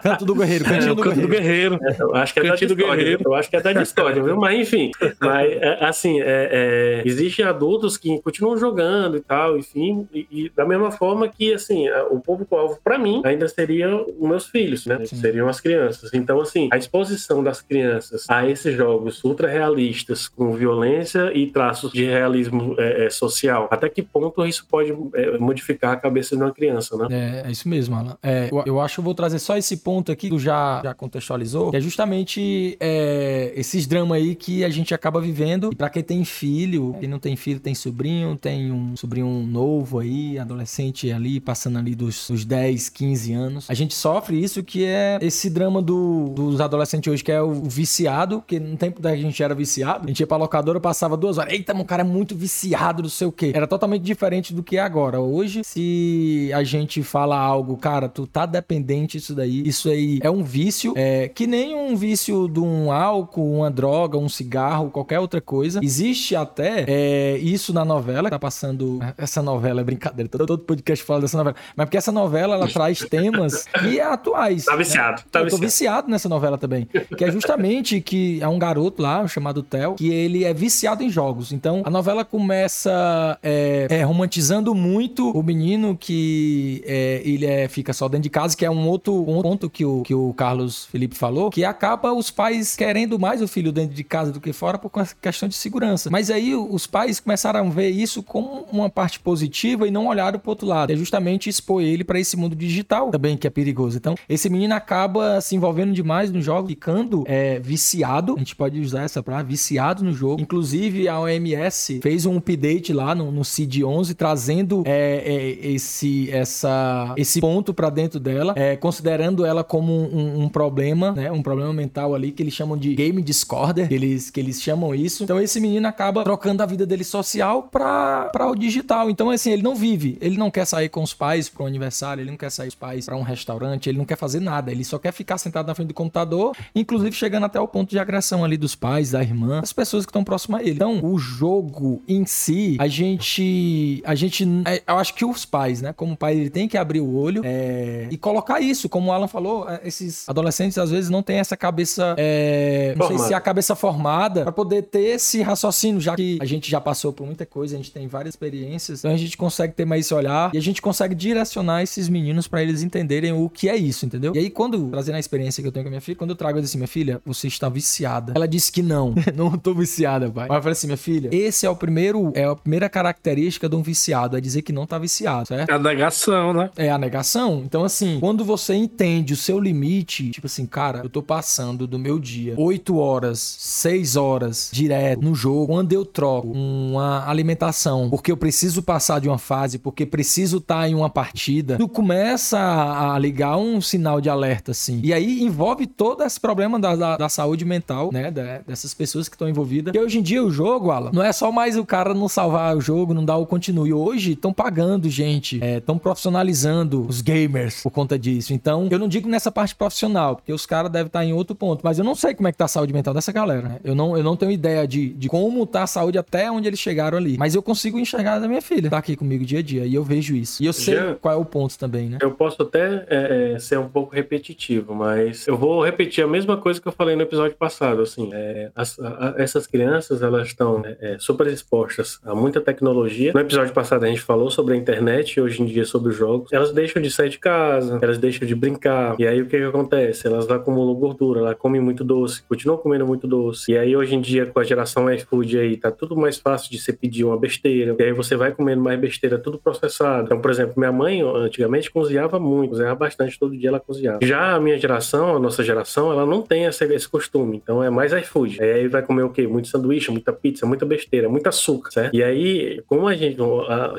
Canto 0.03 0.25
do 0.25 0.35
Guerreiro, 0.35 0.65
É, 0.65 0.69
Cantinho 0.69 0.93
o 0.93 0.97
do 0.97 1.03
canto 1.03 1.21
do 1.21 1.29
Guerreiro. 1.29 1.79
Eu 2.01 2.17
acho 2.17 2.35
que 2.35 2.41
é 2.41 2.43
da 2.43 2.49
Cantinho 2.51 2.71
do. 2.71 2.77
Guerreiro. 2.77 3.28
Eu 3.29 3.35
acho 3.35 3.49
que 3.51 3.57
é 3.57 3.61
da 3.61 3.73
discórdia, 3.73 4.23
viu? 4.23 4.37
Mas 4.37 4.59
enfim. 4.61 4.91
Mas, 5.21 5.53
é, 5.53 5.85
assim, 5.85 6.21
é, 6.21 6.49
é, 6.51 7.03
existem 7.05 7.45
adultos 7.45 7.97
que 7.97 8.21
continuam 8.23 8.57
jogando 8.57 9.17
e 9.17 9.21
tal, 9.21 9.59
enfim. 9.59 10.09
E, 10.13 10.27
e 10.31 10.49
da 10.51 10.65
mesma 10.65 10.91
forma 10.91 11.29
que, 11.29 11.53
assim, 11.53 11.89
a- 11.89 12.05
o 12.05 12.21
público-alvo, 12.21 12.79
pra 12.83 12.99
mim, 12.99 13.21
ainda 13.25 13.47
seriam 13.49 14.07
os 14.19 14.29
meus 14.29 14.47
filhos, 14.47 14.87
né? 14.87 15.05
Sim. 15.05 15.17
Seriam 15.17 15.49
as 15.49 15.61
crianças. 15.61 16.13
Então, 16.15 16.41
assim, 16.41 16.69
a 16.73 16.77
exposição 16.79 17.43
das 17.43 17.61
crianças 17.61 18.25
a 18.29 18.47
esses 18.49 18.75
jogos 18.77 19.23
ultra 19.25 19.49
realistas, 19.49 20.29
com 20.29 20.53
violência 20.53 21.31
e 21.35 21.47
traços 21.51 21.93
de 21.93 22.05
realismo 22.05 22.75
é, 22.79 23.07
é, 23.07 23.11
social, 23.11 23.69
até 23.71 23.89
que 23.89 24.03
ponto 24.03 24.45
isso 24.47 24.67
pode 24.69 24.93
é, 25.15 25.39
modificar 25.39 25.93
a 25.93 25.97
cabeça 25.97 26.37
de 26.37 26.43
uma 26.43 26.53
criança, 26.53 26.97
né? 26.97 27.43
É, 27.45 27.49
é 27.49 27.51
isso 27.51 27.69
mesmo, 27.69 27.97
Alan. 27.97 28.17
É, 28.23 28.49
eu, 28.51 28.63
eu 28.67 28.81
acho 28.81 28.95
que 28.95 29.01
eu 29.01 29.05
vou 29.05 29.15
trazer 29.15 29.39
só 29.39 29.57
esse 29.57 29.77
ponto 29.79 30.11
aqui 30.13 30.29
que 30.29 30.35
tu 30.35 30.39
já, 30.39 30.81
já 30.83 30.95
contextualizou, 30.95 31.71
que 31.71 31.77
é 31.77 31.81
justamente 31.81 32.77
é, 32.81 33.18
esses 33.57 33.87
dramas 33.87 34.19
aí 34.19 34.35
que 34.35 34.65
a 34.65 34.69
gente 34.69 34.95
acaba 34.95 35.21
vivendo. 35.21 35.71
E 35.73 35.77
pra 35.77 35.89
quem 35.91 36.03
tem 36.03 36.25
filho, 36.25 36.95
quem 37.01 37.09
não 37.09 37.19
tem 37.19 37.37
filho 37.37 37.61
tem 37.61 37.75
sobrinho, 37.75 38.37
tem 38.37 38.71
um 38.73 38.97
sobrinho 38.97 39.29
novo 39.47 39.99
aí, 39.99 40.39
adolescente 40.39 41.11
ali, 41.11 41.41
passando 41.41 41.79
ali 41.79 41.95
dos, 41.95 42.29
dos 42.29 42.45
10, 42.45 42.89
15 42.89 43.33
anos. 43.33 43.71
A 43.71 43.75
gente 43.75 43.95
sofre 43.95 44.43
isso 44.43 44.63
que 44.63 44.85
é 44.85 45.19
esse 45.21 45.51
drama 45.51 45.81
do- 45.83 46.31
dos 46.35 46.61
adolescentes 46.61 47.13
hoje, 47.13 47.25
que 47.25 47.33
é 47.33 47.43
o 47.43 47.53
viciado, 47.65 48.43
que 48.47 48.59
no 48.59 48.77
tempo 48.77 49.01
da 49.01 49.15
gente 49.17 49.43
era 49.43 49.55
viciado, 49.55 50.05
a 50.05 50.09
gente 50.09 50.21
ia 50.21 50.27
pra 50.27 50.37
locadora, 50.37 50.81
passava 50.81 51.17
duas 51.17 51.39
horas, 51.39 51.53
eita, 51.53 51.75
meu 51.75 51.85
cara 51.85 52.03
é 52.03 52.05
muito 52.05 52.35
viciado, 52.37 53.03
não 53.03 53.11
sei 53.11 53.27
o 53.27 53.33
quê. 53.33 53.53
Era 53.55 53.67
totalmente 53.67 54.03
diferente 54.03 54.55
do 54.55 54.63
que 54.63 54.77
é 54.77 54.81
agora. 54.81 55.21
Hoje, 55.21 55.63
se 55.65 56.51
a 56.55 56.63
gente 56.63 57.03
fala 57.03 57.37
algo, 57.39 57.77
cara, 57.77 58.09
tu 58.09 58.27
tá 58.27 58.47
dependente 58.47 59.19
disso 59.19 59.35
daí, 59.35 59.63
isso 59.67 59.89
aí 59.89 60.19
é 60.23 60.31
um 60.31 60.43
vício, 60.43 60.93
é 60.97 61.29
que 61.29 61.47
nem 61.47 61.75
um 61.75 61.97
vício 61.97 62.49
de 62.49 62.61
um 62.61 62.91
álcool, 62.93 63.08
uma 63.13 63.71
droga, 63.71 64.19
um 64.19 64.29
cigarro, 64.29 64.91
qualquer 64.91 65.19
outra 65.19 65.41
coisa. 65.41 65.81
Existe 65.83 66.37
até 66.37 66.85
é, 66.87 67.39
isso 67.39 67.73
na 67.73 67.85
novela, 67.85 68.31
tá 68.31 68.39
passando. 68.39 68.99
Essa 69.17 69.43
novela 69.43 69.81
é 69.81 69.85
brincadeira, 69.85 70.29
todo, 70.29 70.47
todo 70.47 70.63
podcast 70.63 71.05
fala 71.05 71.21
dessa 71.23 71.37
novela, 71.37 71.57
mas 71.77 71.87
porque 71.87 71.97
essa 71.97 72.13
novela 72.13 72.55
ela 72.55 72.69
traz 72.69 73.01
temas 73.01 73.65
que 73.81 73.99
é 73.99 74.05
atuais. 74.05 74.65
Tá 74.65 74.73
né? 74.73 74.79
viciado, 74.79 75.23
tá 75.31 75.41
eu 75.41 75.45
tô 75.45 75.57
viciado. 75.57 75.67
viciado 75.67 76.11
nessa 76.11 76.29
novela 76.29 76.59
também. 76.59 76.89
Que 77.17 77.25
é 77.25 77.31
justamente 77.31 78.01
que 78.01 78.41
é 78.41 78.49
um 78.49 78.59
garoto 78.59 79.03
lá, 79.03 79.27
chamado 79.27 79.63
Theo, 79.63 79.95
que 79.95 80.09
ele 80.09 80.45
é 80.45 80.53
viciado 80.53 81.03
em 81.03 81.11
jogos. 81.11 81.53
Então, 81.53 81.83
a 81.85 81.91
novela 81.91 82.25
começa 82.25 83.39
é, 83.43 83.87
é, 83.91 84.03
romantizando 84.03 84.75
muito 84.75 85.31
o 85.31 85.43
menino 85.43 85.97
que 85.97 86.83
é, 86.87 87.23
ele 87.25 87.47
é, 87.47 87.69
fica 87.69 87.93
só 87.93 88.09
dentro 88.09 88.25
de 88.25 88.31
casa, 88.31 88.57
que 88.57 88.65
é 88.65 88.71
um 88.71 88.89
outro, 88.89 89.15
um 89.29 89.43
ponto 89.43 89.71
que 89.71 89.85
o, 89.85 90.03
que 90.03 90.15
o 90.15 90.33
Carlos 90.35 90.87
Felipe 90.87 91.17
falou, 91.17 91.51
que 91.51 91.65
acaba 91.65 92.13
os 92.13 92.31
pais 92.31 92.77
querendo 92.77 92.88
mais 93.19 93.43
o 93.43 93.49
filho 93.49 93.71
dentro 93.73 93.95
de 93.95 94.05
casa 94.05 94.33
do 94.33 94.41
que 94.41 94.53
fora 94.53 94.79
por 94.79 94.91
questão 95.21 95.49
de 95.49 95.55
segurança. 95.55 96.11
Mas 96.11 96.31
aí 96.31 96.55
os 96.55 96.87
pais 96.87 97.21
começaram 97.21 97.67
a 97.67 97.71
ver 97.71 97.91
isso 97.91 98.23
como 98.23 98.67
uma 98.73 98.89
parte 98.89 99.21
positiva 99.21 99.87
e 99.87 99.91
não 99.91 100.07
olharam 100.07 100.39
pro 100.39 100.51
outro 100.51 100.67
lado. 100.67 100.93
É 100.93 100.97
justamente 100.97 101.49
expor 101.49 101.83
ele 101.83 102.05
para 102.05 102.19
esse 102.19 102.37
mundo 102.37 102.57
digital 102.57 103.11
também, 103.11 103.37
que 103.37 103.47
é 103.47 103.51
perigoso. 103.51 103.97
Então, 103.97 104.15
esse 104.29 104.49
menino 104.49 104.75
acaba 104.75 105.41
se 105.41 105.55
envolvendo 105.55 105.93
demais 105.93 106.31
no 106.31 106.41
jogo, 106.41 106.69
ficando 106.69 107.25
é, 107.27 107.59
viciado. 107.61 108.35
A 108.37 108.39
gente 108.39 108.57
pode 108.57 108.81
usar 108.81 109.03
essa 109.03 109.23
palavra, 109.23 109.47
viciado 109.47 110.03
no 110.03 110.13
jogo. 110.13 110.41
Inclusive, 110.41 111.09
a 111.09 111.21
OMS 111.21 112.01
fez 112.03 112.25
um 112.25 112.37
update 112.39 112.93
lá 112.93 113.15
no, 113.15 113.31
no 113.31 113.45
CID 113.45 113.85
11, 113.85 114.15
trazendo 114.15 114.83
é, 114.87 115.23
é, 115.25 115.69
esse, 115.69 116.31
essa, 116.31 117.13
esse 117.17 117.41
ponto 117.41 117.75
para 117.75 117.91
dentro 117.91 118.19
dela, 118.19 118.55
é, 118.57 118.77
considerando 118.77 119.45
ela 119.45 119.63
como 119.63 119.93
um, 119.93 120.45
um 120.45 120.49
problema, 120.49 121.13
né? 121.13 121.31
Um 121.31 121.43
problema 121.43 121.73
mental 121.73 122.15
ali 122.15 122.33
que 122.33 122.43
eles 122.43 122.55
chamam 122.55 122.78
de 122.79 122.95
game 122.95 123.21
disorder, 123.21 123.89
que 123.89 123.95
eles, 123.95 124.31
que 124.31 124.41
eles 124.41 124.63
chamam 124.63 124.95
isso. 124.95 125.25
Então, 125.25 125.41
esse 125.41 125.61
menino 125.61 125.87
acaba 125.87 126.25
trocando 126.25 126.63
a 126.63 126.67
vida 126.67 126.87
dele 126.87 127.05
social 127.05 127.65
para 127.65 128.49
o 128.49 128.55
digital. 128.55 129.11
Então, 129.11 129.31
assim, 129.31 129.51
ele 129.51 129.63
não 129.63 129.75
vive, 129.75 130.17
ele 130.21 130.39
não 130.39 130.51
quer 130.51 130.65
sair 130.65 130.89
com 130.89 131.03
os 131.03 131.13
pais 131.13 131.51
um 131.59 131.67
aniversário, 131.67 132.23
ele 132.23 132.31
não 132.31 132.37
quer 132.37 132.51
sair 132.51 132.67
com 132.67 132.71
os 132.71 132.75
pais 132.75 133.07
para 133.07 133.17
um 133.17 133.23
restaurante, 133.23 133.89
ele 133.89 133.99
não 133.99 134.05
quer 134.05 134.17
fazer 134.17 134.41
nada, 134.41 134.71
ele 134.71 134.85
só 134.85 134.99
quer 134.99 135.13
ficar 135.13 135.39
sentado 135.39 135.67
na 135.67 135.75
frente 135.75 135.89
do 135.89 135.95
computador, 135.95 136.57
inclusive 136.75 137.13
chegando 137.13 137.47
até 137.47 137.59
o 137.61 137.67
ponto 137.67 137.91
de 137.91 137.99
agressão 137.99 138.45
ali 138.45 138.57
dos 138.57 138.75
pais, 138.75 139.11
da 139.11 139.23
irmã, 139.23 139.61
das 139.61 139.73
pessoas 139.73 140.05
que 140.05 140.11
estão 140.11 140.23
próximas 140.23 140.61
a 140.61 140.65
ele. 140.65 140.75
Então, 140.75 141.01
o 141.03 141.19
jogo 141.19 142.03
em 142.07 142.25
si, 142.25 142.77
a 142.79 142.87
gente, 142.87 144.03
a 144.05 144.15
gente, 144.15 144.47
é, 144.65 144.83
eu 144.87 144.97
acho 144.99 145.15
que 145.15 145.25
os 145.25 145.45
pais, 145.45 145.83
né, 145.83 145.93
como 145.93 146.17
pai, 146.17 146.37
ele 146.37 146.51
tem 146.51 146.69
que 146.69 146.77
abrir 146.77 147.01
o 147.01 147.15
olho 147.15 147.43
é, 147.45 148.07
e 148.11 148.17
colocar 148.17 148.61
isso, 148.61 148.89
como 148.89 149.09
o 149.09 149.13
Alan 149.13 149.29
falou, 149.29 149.69
é, 149.69 149.81
esses 149.85 150.29
adolescentes 150.29 150.79
às 150.79 150.91
vezes 150.91 151.11
não 151.11 151.23
têm 151.23 151.39
essa 151.39 151.57
cabeça, 151.57 152.15
é, 152.17 152.68
não 152.97 153.09
sei 153.09 153.19
se 153.19 153.33
é 153.33 153.37
a 153.37 153.41
cabeça 153.41 153.75
formada 153.75 154.43
para 154.43 154.53
poder 154.53 154.83
ter 154.83 155.17
esse 155.17 155.43
raciocínio, 155.43 156.01
já 156.01 156.15
que 156.17 156.39
a 156.41 156.45
gente 156.45 156.71
já 156.71 156.81
passou 156.81 157.13
por 157.13 157.27
muita 157.27 157.47
coisa, 157.47 157.75
a 157.75 157.79
gente 157.79 157.93
tem 157.93 158.07
várias 158.07 158.35
experiências, 158.35 159.01
então 159.01 159.11
a 159.11 159.17
gente 159.17 159.37
consegue 159.37 159.75
ter 159.75 159.85
mais 159.85 160.07
esse 160.07 160.15
olhar 160.15 160.51
e 160.55 160.59
a 160.59 160.63
gente 160.63 160.81
consegue 160.81 161.15
direcionar 161.15 161.83
esses 161.83 162.09
meninos 162.09 162.47
para 162.47 162.63
eles 162.63 162.83
entenderem 162.83 163.33
o 163.33 163.49
que 163.49 163.69
é 163.69 163.77
isso, 163.77 164.07
entendeu? 164.07 164.35
E 164.35 164.39
aí 164.39 164.51
quando 164.51 164.89
trazendo 164.91 165.17
a 165.17 165.21
experiência 165.21 165.63
que 165.63 165.69
eu 165.69 165.73
tenho 165.73 165.85
com 165.85 165.89
a 165.89 165.91
minha 165.91 166.01
filha, 166.01 166.17
quando 166.17 166.31
eu 166.31 166.37
trago 166.37 166.59
eu 166.59 166.63
disse 166.63 166.73
assim, 166.73 166.79
minha 166.79 166.89
filha, 166.89 167.21
você 167.25 167.47
está 167.47 167.69
viciada. 167.69 168.33
Ela 168.35 168.49
disse 168.49 168.71
que 168.71 168.83
não, 168.83 169.15
não 169.35 169.57
tô 169.57 169.75
viciada, 169.75 170.31
pai. 170.31 170.49
Mas 170.49 170.57
eu 170.57 170.63
falei 170.63 170.73
assim, 170.73 170.87
minha 170.87 170.97
filha, 170.97 171.31
esse 171.33 171.67
é 171.67 171.71
o 171.71 171.77
primeiro, 171.77 172.33
é 172.35 172.45
a 172.45 172.55
primeira 172.55 172.89
característica 172.89 173.69
de 173.69 173.77
um 173.77 173.83
viciado, 173.83 174.37
é 174.37 174.41
dizer 174.41 174.63
que 174.63 174.73
não 174.73 174.87
tá 174.87 174.99
viciado, 174.99 175.49
certo? 175.49 175.71
É 175.71 175.75
a 175.75 175.79
negação, 175.79 176.53
né? 176.53 176.71
É 176.77 176.91
a 176.91 176.99
negação. 176.99 177.63
Então, 177.65 177.85
assim, 177.85 178.19
quando 178.21 178.45
você 178.45 178.75
entende 178.75 179.33
o 179.33 179.37
seu 179.37 179.59
limite, 179.59 180.31
tipo 180.31 180.47
assim, 180.47 180.67
cara, 180.67 181.01
eu 181.03 181.09
tô 181.09 181.23
passando 181.23 181.87
do 181.87 181.99
meu 181.99 182.19
dia 182.19 182.55
8 182.61 182.97
horas, 182.99 183.39
6 183.59 184.17
horas 184.17 184.71
direto 184.73 185.23
no 185.23 185.35
jogo, 185.35 185.67
quando 185.69 185.93
eu 185.93 186.05
troco 186.05 186.49
uma 186.49 187.29
alimentação, 187.29 188.09
porque 188.11 188.31
eu 188.33 188.37
preciso 188.37 188.83
passar 188.83 189.21
de 189.21 189.29
uma 189.29 189.39
fase, 189.39 189.79
porque 189.79 190.05
preciso 190.05 190.59
estar 190.59 190.89
em 190.89 190.95
uma 190.95 191.09
partida, 191.11 191.77
tu 191.79 191.89
começa 191.89 192.59
a 192.59 192.99
a 193.09 193.19
ligar 193.19 193.57
um 193.57 193.81
sinal 193.81 194.21
de 194.21 194.29
alerta, 194.29 194.73
assim. 194.73 195.01
E 195.03 195.13
aí 195.15 195.43
envolve 195.43 195.87
todo 195.87 196.23
esse 196.23 196.39
problema 196.39 196.79
da, 196.79 196.95
da, 196.95 197.17
da 197.17 197.29
saúde 197.29 197.65
mental, 197.65 198.11
né? 198.13 198.31
da- 198.31 198.59
dessas 198.67 198.93
pessoas 198.93 199.29
que 199.29 199.35
estão 199.35 199.49
envolvidas. 199.49 199.93
Porque 199.93 200.05
hoje 200.05 200.19
em 200.19 200.23
dia 200.23 200.43
o 200.45 200.51
jogo, 200.51 200.91
Alan, 200.91 201.11
não 201.13 201.23
é 201.23 201.33
só 201.33 201.51
mais 201.51 201.77
o 201.77 201.87
cara 201.87 202.13
não 202.13 202.29
salvar 202.29 202.77
o 202.77 202.81
jogo, 202.81 203.15
não 203.15 203.25
dar 203.25 203.37
o 203.37 203.47
continue. 203.47 203.93
Hoje 203.93 204.33
estão 204.33 204.53
pagando 204.53 205.09
gente, 205.09 205.59
estão 205.63 205.97
profissionalizando 205.97 207.07
os 207.09 207.21
gamers 207.21 207.83
por 207.83 207.91
conta 207.91 208.19
disso. 208.19 208.53
Então, 208.53 208.89
eu 208.91 208.99
não 208.99 209.09
digo 209.09 209.29
nessa 209.29 209.51
parte 209.51 209.75
profissional, 209.75 210.37
porque 210.37 210.53
os 210.53 210.67
caras 210.67 210.91
devem 210.91 211.07
estar 211.07 211.25
em 211.25 211.33
outro 211.33 211.55
ponto, 211.55 211.81
mas 211.83 211.99
eu 211.99 212.05
não 212.05 212.15
sei 212.15 212.35
como 212.35 212.48
é 212.48 212.48
que 212.53 212.59
tá 212.59 212.65
a 212.65 212.69
saúde 212.69 212.93
mental 212.93 213.13
dessa 213.15 213.33
galera, 213.33 213.63
né? 213.69 213.81
Eu 213.85 213.95
não, 213.95 214.17
eu 214.17 214.23
não 214.23 214.37
tenho 214.37 214.53
ideia 214.53 214.87
de, 214.87 215.11
de 215.11 215.29
como 215.29 215.67
tá 215.67 215.83
a 215.83 215.87
saúde 215.87 216.19
até 216.19 216.51
onde 216.51 216.69
eles 216.69 216.79
chegaram 216.79 217.19
ali. 217.19 217.37
Mas 217.39 217.55
eu 217.55 217.63
consigo 217.63 217.99
enxergar 217.99 218.39
da 218.39 218.49
minha 218.49 218.63
filha, 218.63 218.89
tá 218.91 218.99
aqui 218.99 219.17
comigo 219.17 219.45
dia 219.45 219.59
a 219.59 219.63
dia, 219.63 219.85
e 219.87 219.95
eu 219.95 220.03
vejo 220.05 220.35
isso. 220.35 220.63
E 220.63 220.67
eu 220.67 220.73
sei 220.73 220.95
Já- 220.95 221.15
qual 221.15 221.35
é 221.35 221.37
o 221.37 221.45
ponto 221.45 221.79
também, 221.79 222.09
né? 222.09 222.19
Eu 222.21 222.31
posso 222.33 222.63
até 222.63 223.07
é, 223.09 223.53
é, 223.55 223.59
ser 223.59 223.79
um 223.79 223.89
pouco 223.89 224.15
repetitivo, 224.15 224.95
mas 224.95 225.47
eu 225.47 225.57
vou 225.57 225.85
repetir 225.85 226.23
a 226.25 226.27
mesma 226.29 226.57
coisa 226.57 226.81
que 226.81 226.87
eu 226.89 226.93
falei 226.93 227.17
no 227.17 227.23
episódio 227.23 227.57
passado. 227.57 228.03
Assim, 228.03 228.31
é, 228.33 228.71
as- 228.75 228.99
a- 228.99 229.35
essas 229.39 229.67
crianças 229.67 230.23
elas 230.23 230.49
estão 230.49 230.83
é, 230.85 230.97
é, 231.15 231.17
super 231.19 231.47
expostas 231.47 232.19
a 232.25 232.35
muita 232.35 232.61
tecnologia. 232.61 233.33
No 233.33 233.41
episódio 233.41 233.73
passado 233.73 234.05
a 234.05 234.09
gente 234.09 234.21
falou 234.21 234.51
sobre 234.51 234.75
a 234.75 234.77
internet 234.77 235.35
e 235.35 235.41
hoje 235.41 235.63
em 235.63 235.67
dia 235.67 235.85
sobre 235.85 236.11
os 236.11 236.17
jogos. 236.17 236.53
Elas 236.53 236.73
deixam 236.73 237.01
de 237.03 237.11
sair 237.11 237.29
de 237.31 237.39
casa, 237.39 237.99
elas 238.03 238.19
deixam 238.19 238.47
de 238.47 238.55
brincar. 238.55 239.17
E 239.19 239.27
aí 239.27 239.41
o 239.43 239.47
que, 239.47 239.57
que 239.59 239.65
acontece? 239.65 240.27
Elas 240.27 240.49
acumulam 240.51 240.95
gordura, 240.95 241.41
elas 241.41 241.57
comem 241.59 241.81
muito 241.81 242.05
doce. 242.05 242.38
Continuam 242.43 242.79
comendo 242.79 243.07
muito 243.07 243.27
doce. 243.27 243.73
E 243.73 243.79
aí, 243.79 243.97
hoje 243.97 244.15
em 244.15 244.21
dia, 244.21 244.47
com 244.47 244.61
a 244.61 244.65
geração 244.65 245.13
iFood 245.13 245.59
aí, 245.59 245.77
tá 245.77 245.91
tudo 245.91 246.17
mais 246.17 246.39
fácil 246.39 246.71
de 246.71 246.79
você 246.79 246.93
pedir 246.93 247.25
uma 247.25 247.39
besteira. 247.39 247.97
E 247.99 248.03
aí 248.03 248.13
você 248.13 248.37
vai 248.37 248.53
comendo 248.53 248.83
mais 248.83 248.99
besteira, 249.01 249.39
tudo 249.39 249.59
processado. 249.59 250.27
Então, 250.27 250.41
por 250.41 250.51
exemplo, 250.51 250.75
minha 250.77 250.93
mãe 250.93 251.23
antigamente 251.23 251.91
cozinhava 251.91 252.39
muito, 252.39 252.71
cozinhava 252.71 252.95
bastante, 252.95 253.39
todo 253.39 253.57
dia 253.57 253.69
ela 253.69 253.81
cozinhava. 253.81 254.19
Já 254.23 254.55
a 254.55 254.61
minha 254.61 254.79
geração, 254.79 255.37
a 255.37 255.39
nossa 255.39 255.63
geração, 255.63 256.13
ela 256.13 256.27
não 256.27 256.43
tem 256.43 256.65
esse, 256.65 256.85
esse 256.85 257.09
costume. 257.09 257.57
Então 257.57 257.83
é 257.83 257.91
mais 257.91 258.13
iFood. 258.13 258.63
Aí 258.63 258.89
vai 258.89 259.03
comer 259.03 259.23
o 259.23 259.31
quê? 259.31 259.47
Muito 259.47 259.69
sanduíche, 259.69 260.11
muita 260.11 260.33
pizza, 260.33 260.67
muita 260.67 260.85
besteira, 260.85 261.29
muito 261.29 261.49
açúcar, 261.49 261.91
certo? 261.91 262.15
E 262.15 262.23
aí, 262.23 262.83
como 262.87 263.07
a 263.07 263.15
gente, 263.15 263.39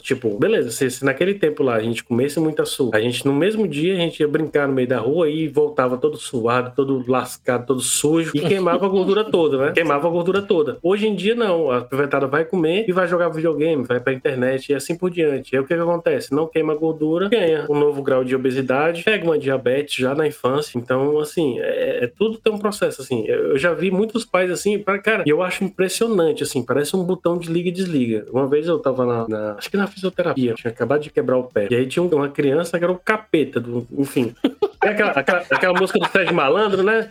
tipo, 0.02 0.38
beleza, 0.38 0.72
se, 0.72 0.90
se 0.90 1.06
naquele 1.06 1.34
tempo 1.34 1.64
lá 1.64 1.76
a 1.76 1.82
gente 1.82 2.04
comesse 2.04 2.40
muito 2.40 2.62
açúcar, 2.62 2.98
a 2.98 3.02
gente 3.02 3.26
no 3.26 3.34
mesmo 3.34 3.68
dia 3.68 3.94
a 3.94 3.98
gente 3.98 4.20
ia 4.20 4.28
brincar 4.28 4.68
no 4.68 4.74
meio 4.74 4.88
da 4.88 5.00
rua 5.00 5.30
e 5.30 5.48
voltava 5.48 5.98
todo 5.98 6.18
suado, 6.18 6.74
todo 6.76 7.04
lascado, 7.08 7.66
todo 7.66 7.80
sujo 7.80 8.29
e 8.34 8.42
queimava 8.42 8.86
a 8.86 8.90
gordura 8.90 9.24
toda, 9.24 9.58
né? 9.58 9.72
Queimava 9.72 10.08
a 10.08 10.12
gordura 10.12 10.42
toda. 10.42 10.78
Hoje 10.82 11.08
em 11.08 11.16
dia 11.16 11.36
não, 11.36 11.72
a 11.72 11.82
pivetada 11.82 12.28
vai 12.28 12.46
comer 12.46 12.86
e 12.88 12.92
vai 12.92 13.08
jogar 13.08 13.30
videogame, 13.30 13.84
vai 13.84 14.00
pra 14.00 14.14
internet 14.14 14.72
e 14.72 14.76
assim 14.76 14.96
por 14.96 15.10
diante. 15.10 15.56
Aí 15.56 15.62
o 15.62 15.66
que, 15.66 15.76
que 15.76 15.82
acontece? 15.82 16.34
Não 16.34 16.48
queima 16.48 16.76
gordura, 16.76 17.30
ganha 17.30 17.66
um 17.70 17.78
novo 17.78 18.02
grau 18.02 18.24
de 18.24 18.36
obesidade, 18.36 19.04
pega 19.04 19.24
uma 19.24 19.38
diabetes 19.38 19.96
já 19.96 20.14
na 20.16 20.28
infância. 20.28 20.78
Então, 20.78 21.20
assim, 21.20 21.60
é, 21.60 22.06
é 22.06 22.08
tudo 22.08 22.38
tem 22.38 22.54
um 22.54 22.58
processo, 22.58 23.02
assim. 23.02 23.26
Eu 23.26 23.58
já 23.58 23.74
vi 23.74 23.92
muitos 23.92 24.26
pais 24.26 24.52
assim, 24.52 24.80
pra, 24.80 25.00
cara, 25.00 25.24
eu 25.26 25.42
acho 25.42 25.64
impressionante, 25.64 26.44
assim, 26.44 26.64
parece 26.64 26.96
um 26.96 27.04
botão 27.04 27.38
de 27.38 27.52
liga 27.52 27.70
e 27.70 27.72
desliga. 27.72 28.26
Uma 28.32 28.48
vez 28.48 28.68
eu 28.68 28.80
tava 28.80 29.06
na, 29.06 29.28
na 29.28 29.54
acho 29.54 29.70
que 29.70 29.78
na 29.78 29.88
fisioterapia, 29.88 30.54
tinha 30.54 30.72
acabado 30.72 31.02
de 31.02 31.10
quebrar 31.10 31.38
o 31.38 31.44
pé. 31.44 31.68
E 31.70 31.76
aí 31.76 31.86
tinha 31.88 32.04
uma 32.04 32.30
criança 32.30 32.78
que 32.78 32.84
era 32.84 32.94
o 32.94 32.98
capeta, 32.98 33.60
do, 33.60 33.88
enfim. 33.98 34.34
É 34.84 34.90
aquela, 34.90 35.12
aquela, 35.12 35.46
aquela, 35.50 35.80
música 35.80 36.00
do 36.00 36.08
Sérgio 36.08 36.34
Malandro, 36.34 36.84
né? 36.84 37.10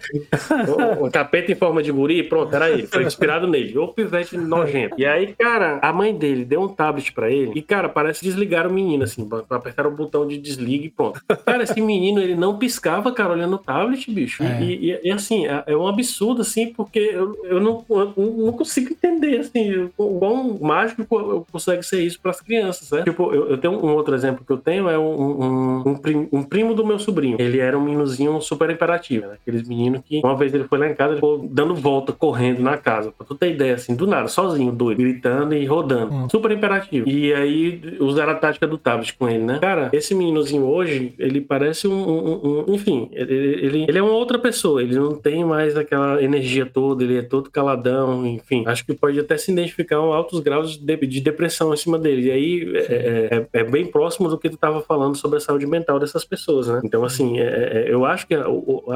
O, 0.66 1.06
o, 1.06 1.10
capeta 1.10 1.52
em 1.52 1.54
forma 1.54 1.82
de 1.82 1.92
guri, 1.92 2.22
pronto, 2.22 2.54
era 2.54 2.70
ele. 2.70 2.86
Foi 2.86 3.04
inspirado 3.04 3.46
nele. 3.46 3.76
O 3.76 3.88
pivete 3.88 4.38
nojento. 4.38 4.94
E 4.98 5.04
aí, 5.04 5.34
cara, 5.38 5.78
a 5.82 5.92
mãe 5.92 6.14
dele 6.14 6.44
deu 6.44 6.62
um 6.62 6.68
tablet 6.68 7.12
pra 7.12 7.30
ele 7.30 7.52
e, 7.54 7.62
cara, 7.62 7.88
parece 7.88 8.24
desligar 8.24 8.66
o 8.66 8.72
menino, 8.72 9.04
assim, 9.04 9.28
apertar 9.50 9.86
o 9.86 9.90
botão 9.90 10.26
de 10.26 10.38
desliga 10.38 10.86
e 10.86 10.90
pronto. 10.90 11.20
Cara, 11.44 11.62
esse 11.62 11.80
menino, 11.80 12.20
ele 12.20 12.34
não 12.34 12.58
piscava, 12.58 13.12
cara, 13.12 13.32
olhando 13.32 13.56
o 13.56 13.58
tablet, 13.58 14.10
bicho. 14.10 14.42
É. 14.42 14.62
E, 14.62 14.90
e, 14.90 15.00
e, 15.04 15.10
assim, 15.10 15.46
é, 15.46 15.64
é, 15.66 15.76
um 15.76 15.86
absurdo, 15.86 16.40
assim, 16.40 16.72
porque 16.72 16.98
eu, 16.98 17.38
eu, 17.44 17.60
não, 17.60 17.84
eu 17.88 18.14
não 18.16 18.52
consigo 18.52 18.92
entender, 18.92 19.40
assim, 19.40 19.90
o 19.96 20.18
quão 20.18 20.58
mágico 20.60 21.46
consegue 21.52 21.82
ser 21.82 22.00
isso 22.00 22.18
pras 22.20 22.40
crianças, 22.40 22.90
né? 22.90 23.02
Tipo, 23.02 23.32
eu, 23.34 23.50
eu 23.50 23.58
tenho 23.58 23.74
um 23.74 23.94
outro 23.94 24.14
exemplo 24.14 24.44
que 24.44 24.52
eu 24.52 24.58
tenho, 24.58 24.88
é 24.88 24.98
um, 24.98 25.02
um, 25.02 25.88
um, 25.88 26.28
um 26.32 26.42
primo 26.42 26.74
do 26.74 26.86
meu 26.86 26.98
sobrinho. 26.98 27.36
Ele 27.38 27.57
era 27.60 27.78
um 27.78 27.82
meninozinho 27.82 28.40
super 28.40 28.70
imperativo, 28.70 29.26
né? 29.26 29.34
Aqueles 29.40 29.66
meninos 29.66 30.02
que 30.04 30.20
uma 30.22 30.36
vez 30.36 30.52
ele 30.54 30.64
foi 30.64 30.78
lá 30.78 30.88
em 30.88 30.94
casa, 30.94 31.12
ele 31.12 31.16
ficou 31.16 31.38
dando 31.50 31.74
volta, 31.74 32.12
correndo 32.12 32.60
na 32.60 32.76
casa. 32.76 33.12
Pra 33.12 33.26
tu 33.26 33.34
ter 33.34 33.52
ideia, 33.52 33.74
assim, 33.74 33.94
do 33.94 34.06
nada, 34.06 34.28
sozinho, 34.28 34.72
doido, 34.72 34.98
gritando 34.98 35.54
e 35.54 35.64
rodando. 35.64 36.14
Hum. 36.14 36.28
Super 36.30 36.50
imperativo. 36.50 37.08
E 37.08 37.32
aí 37.32 37.80
usaram 38.00 38.32
a 38.32 38.34
tática 38.34 38.66
do 38.66 38.78
tablet 38.78 39.14
com 39.16 39.28
ele, 39.28 39.44
né? 39.44 39.58
Cara, 39.60 39.90
esse 39.92 40.14
meninozinho 40.14 40.64
hoje, 40.64 41.14
ele 41.18 41.40
parece 41.40 41.86
um. 41.86 41.92
um, 41.92 42.64
um 42.68 42.74
enfim, 42.74 43.08
ele, 43.12 43.34
ele, 43.34 43.86
ele 43.88 43.98
é 43.98 44.02
uma 44.02 44.12
outra 44.12 44.38
pessoa. 44.38 44.82
Ele 44.82 44.94
não 44.94 45.14
tem 45.14 45.44
mais 45.44 45.76
aquela 45.76 46.22
energia 46.22 46.66
toda, 46.66 47.02
ele 47.02 47.18
é 47.18 47.22
todo 47.22 47.50
caladão, 47.50 48.26
enfim. 48.26 48.64
Acho 48.66 48.84
que 48.84 48.94
pode 48.94 49.18
até 49.18 49.36
se 49.36 49.52
identificar 49.52 50.00
um 50.00 50.12
altos 50.12 50.40
graus 50.40 50.76
de, 50.76 50.96
de 50.96 51.20
depressão 51.20 51.72
em 51.72 51.76
cima 51.76 51.98
dele. 51.98 52.28
E 52.28 52.30
aí 52.30 52.76
é, 52.76 52.78
é, 52.78 53.36
é, 53.36 53.60
é, 53.60 53.64
bem 53.64 53.86
próximo 53.86 54.28
do 54.28 54.38
que 54.38 54.48
tu 54.48 54.56
tava 54.56 54.80
falando 54.82 55.16
sobre 55.16 55.38
a 55.38 55.40
saúde 55.40 55.66
mental 55.66 55.98
dessas 55.98 56.24
pessoas, 56.24 56.68
né? 56.68 56.80
Então, 56.84 57.04
assim, 57.04 57.38
é, 57.38 57.47
é, 57.48 57.86
eu 57.88 58.04
acho 58.04 58.26
que 58.26 58.34
a, 58.34 58.44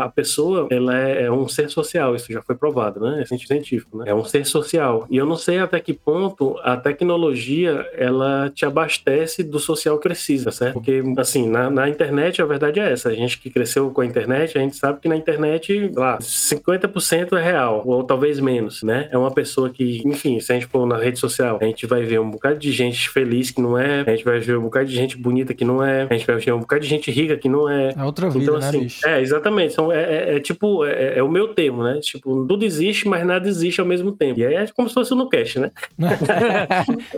a 0.04 0.08
pessoa, 0.08 0.68
ela 0.70 0.96
é, 0.96 1.30
um 1.30 1.48
ser 1.48 1.68
social, 1.70 2.14
isso 2.14 2.32
já 2.32 2.42
foi 2.42 2.54
provado, 2.54 3.00
né? 3.00 3.22
É 3.22 3.36
científico, 3.36 3.98
né? 3.98 4.04
É 4.08 4.14
um 4.14 4.24
ser 4.24 4.44
social. 4.46 5.06
E 5.10 5.16
eu 5.16 5.26
não 5.26 5.36
sei 5.36 5.58
até 5.58 5.80
que 5.80 5.92
ponto 5.92 6.58
a 6.62 6.76
tecnologia, 6.76 7.86
ela 7.94 8.50
te 8.54 8.64
abastece 8.64 9.42
do 9.42 9.58
social 9.58 9.98
que 9.98 10.08
precisa, 10.08 10.50
certo? 10.50 10.74
Porque, 10.74 11.02
assim, 11.16 11.48
na, 11.48 11.70
na 11.70 11.88
internet, 11.88 12.42
a 12.42 12.46
verdade 12.46 12.80
é 12.80 12.92
essa. 12.92 13.08
A 13.08 13.14
gente 13.14 13.38
que 13.38 13.50
cresceu 13.50 13.90
com 13.90 14.00
a 14.00 14.06
internet, 14.06 14.56
a 14.56 14.60
gente 14.60 14.76
sabe 14.76 15.00
que 15.00 15.08
na 15.08 15.16
internet, 15.16 15.90
lá, 15.94 16.18
50% 16.18 17.38
é 17.38 17.42
real, 17.42 17.82
ou 17.86 18.04
talvez 18.04 18.40
menos, 18.40 18.82
né? 18.82 19.08
É 19.10 19.18
uma 19.18 19.30
pessoa 19.30 19.70
que, 19.70 20.02
enfim, 20.04 20.40
se 20.40 20.52
a 20.52 20.54
gente 20.54 20.66
for 20.66 20.86
na 20.86 20.96
rede 20.96 21.18
social, 21.18 21.58
a 21.60 21.64
gente 21.64 21.86
vai 21.86 22.02
ver 22.02 22.20
um 22.20 22.30
bocado 22.30 22.58
de 22.58 22.72
gente 22.72 23.08
feliz 23.08 23.50
que 23.50 23.60
não 23.60 23.78
é, 23.78 24.02
a 24.02 24.10
gente 24.10 24.24
vai 24.24 24.38
ver 24.38 24.58
um 24.58 24.62
bocado 24.62 24.86
de 24.86 24.94
gente 24.94 25.16
bonita 25.16 25.54
que 25.54 25.64
não 25.64 25.82
é, 25.82 26.06
a 26.08 26.14
gente 26.14 26.26
vai 26.26 26.36
ver 26.36 26.52
um 26.52 26.60
bocado 26.60 26.82
de 26.82 26.88
gente 26.88 27.10
rica 27.10 27.36
que 27.36 27.48
não 27.48 27.68
é. 27.68 27.94
É 27.96 28.04
outra 28.04 28.28
vida, 28.28 28.41
então, 28.42 28.58
né, 28.58 28.68
assim? 28.68 28.86
É, 29.04 29.20
exatamente. 29.20 29.72
Então, 29.72 29.92
é, 29.92 30.02
é, 30.02 30.36
é 30.36 30.40
tipo, 30.40 30.84
é, 30.84 31.18
é, 31.18 31.22
o 31.22 31.28
meu 31.28 31.48
termo, 31.48 31.82
né? 31.82 31.98
Tipo, 32.00 32.46
tudo 32.46 32.64
existe, 32.64 33.08
mas 33.08 33.24
nada 33.26 33.48
existe 33.48 33.80
ao 33.80 33.86
mesmo 33.86 34.12
tempo. 34.12 34.40
E 34.40 34.46
aí 34.46 34.54
é 34.54 34.66
como 34.68 34.88
se 34.88 34.94
fosse 34.94 35.14
no 35.14 35.28
cast, 35.28 35.58
né? 35.58 35.70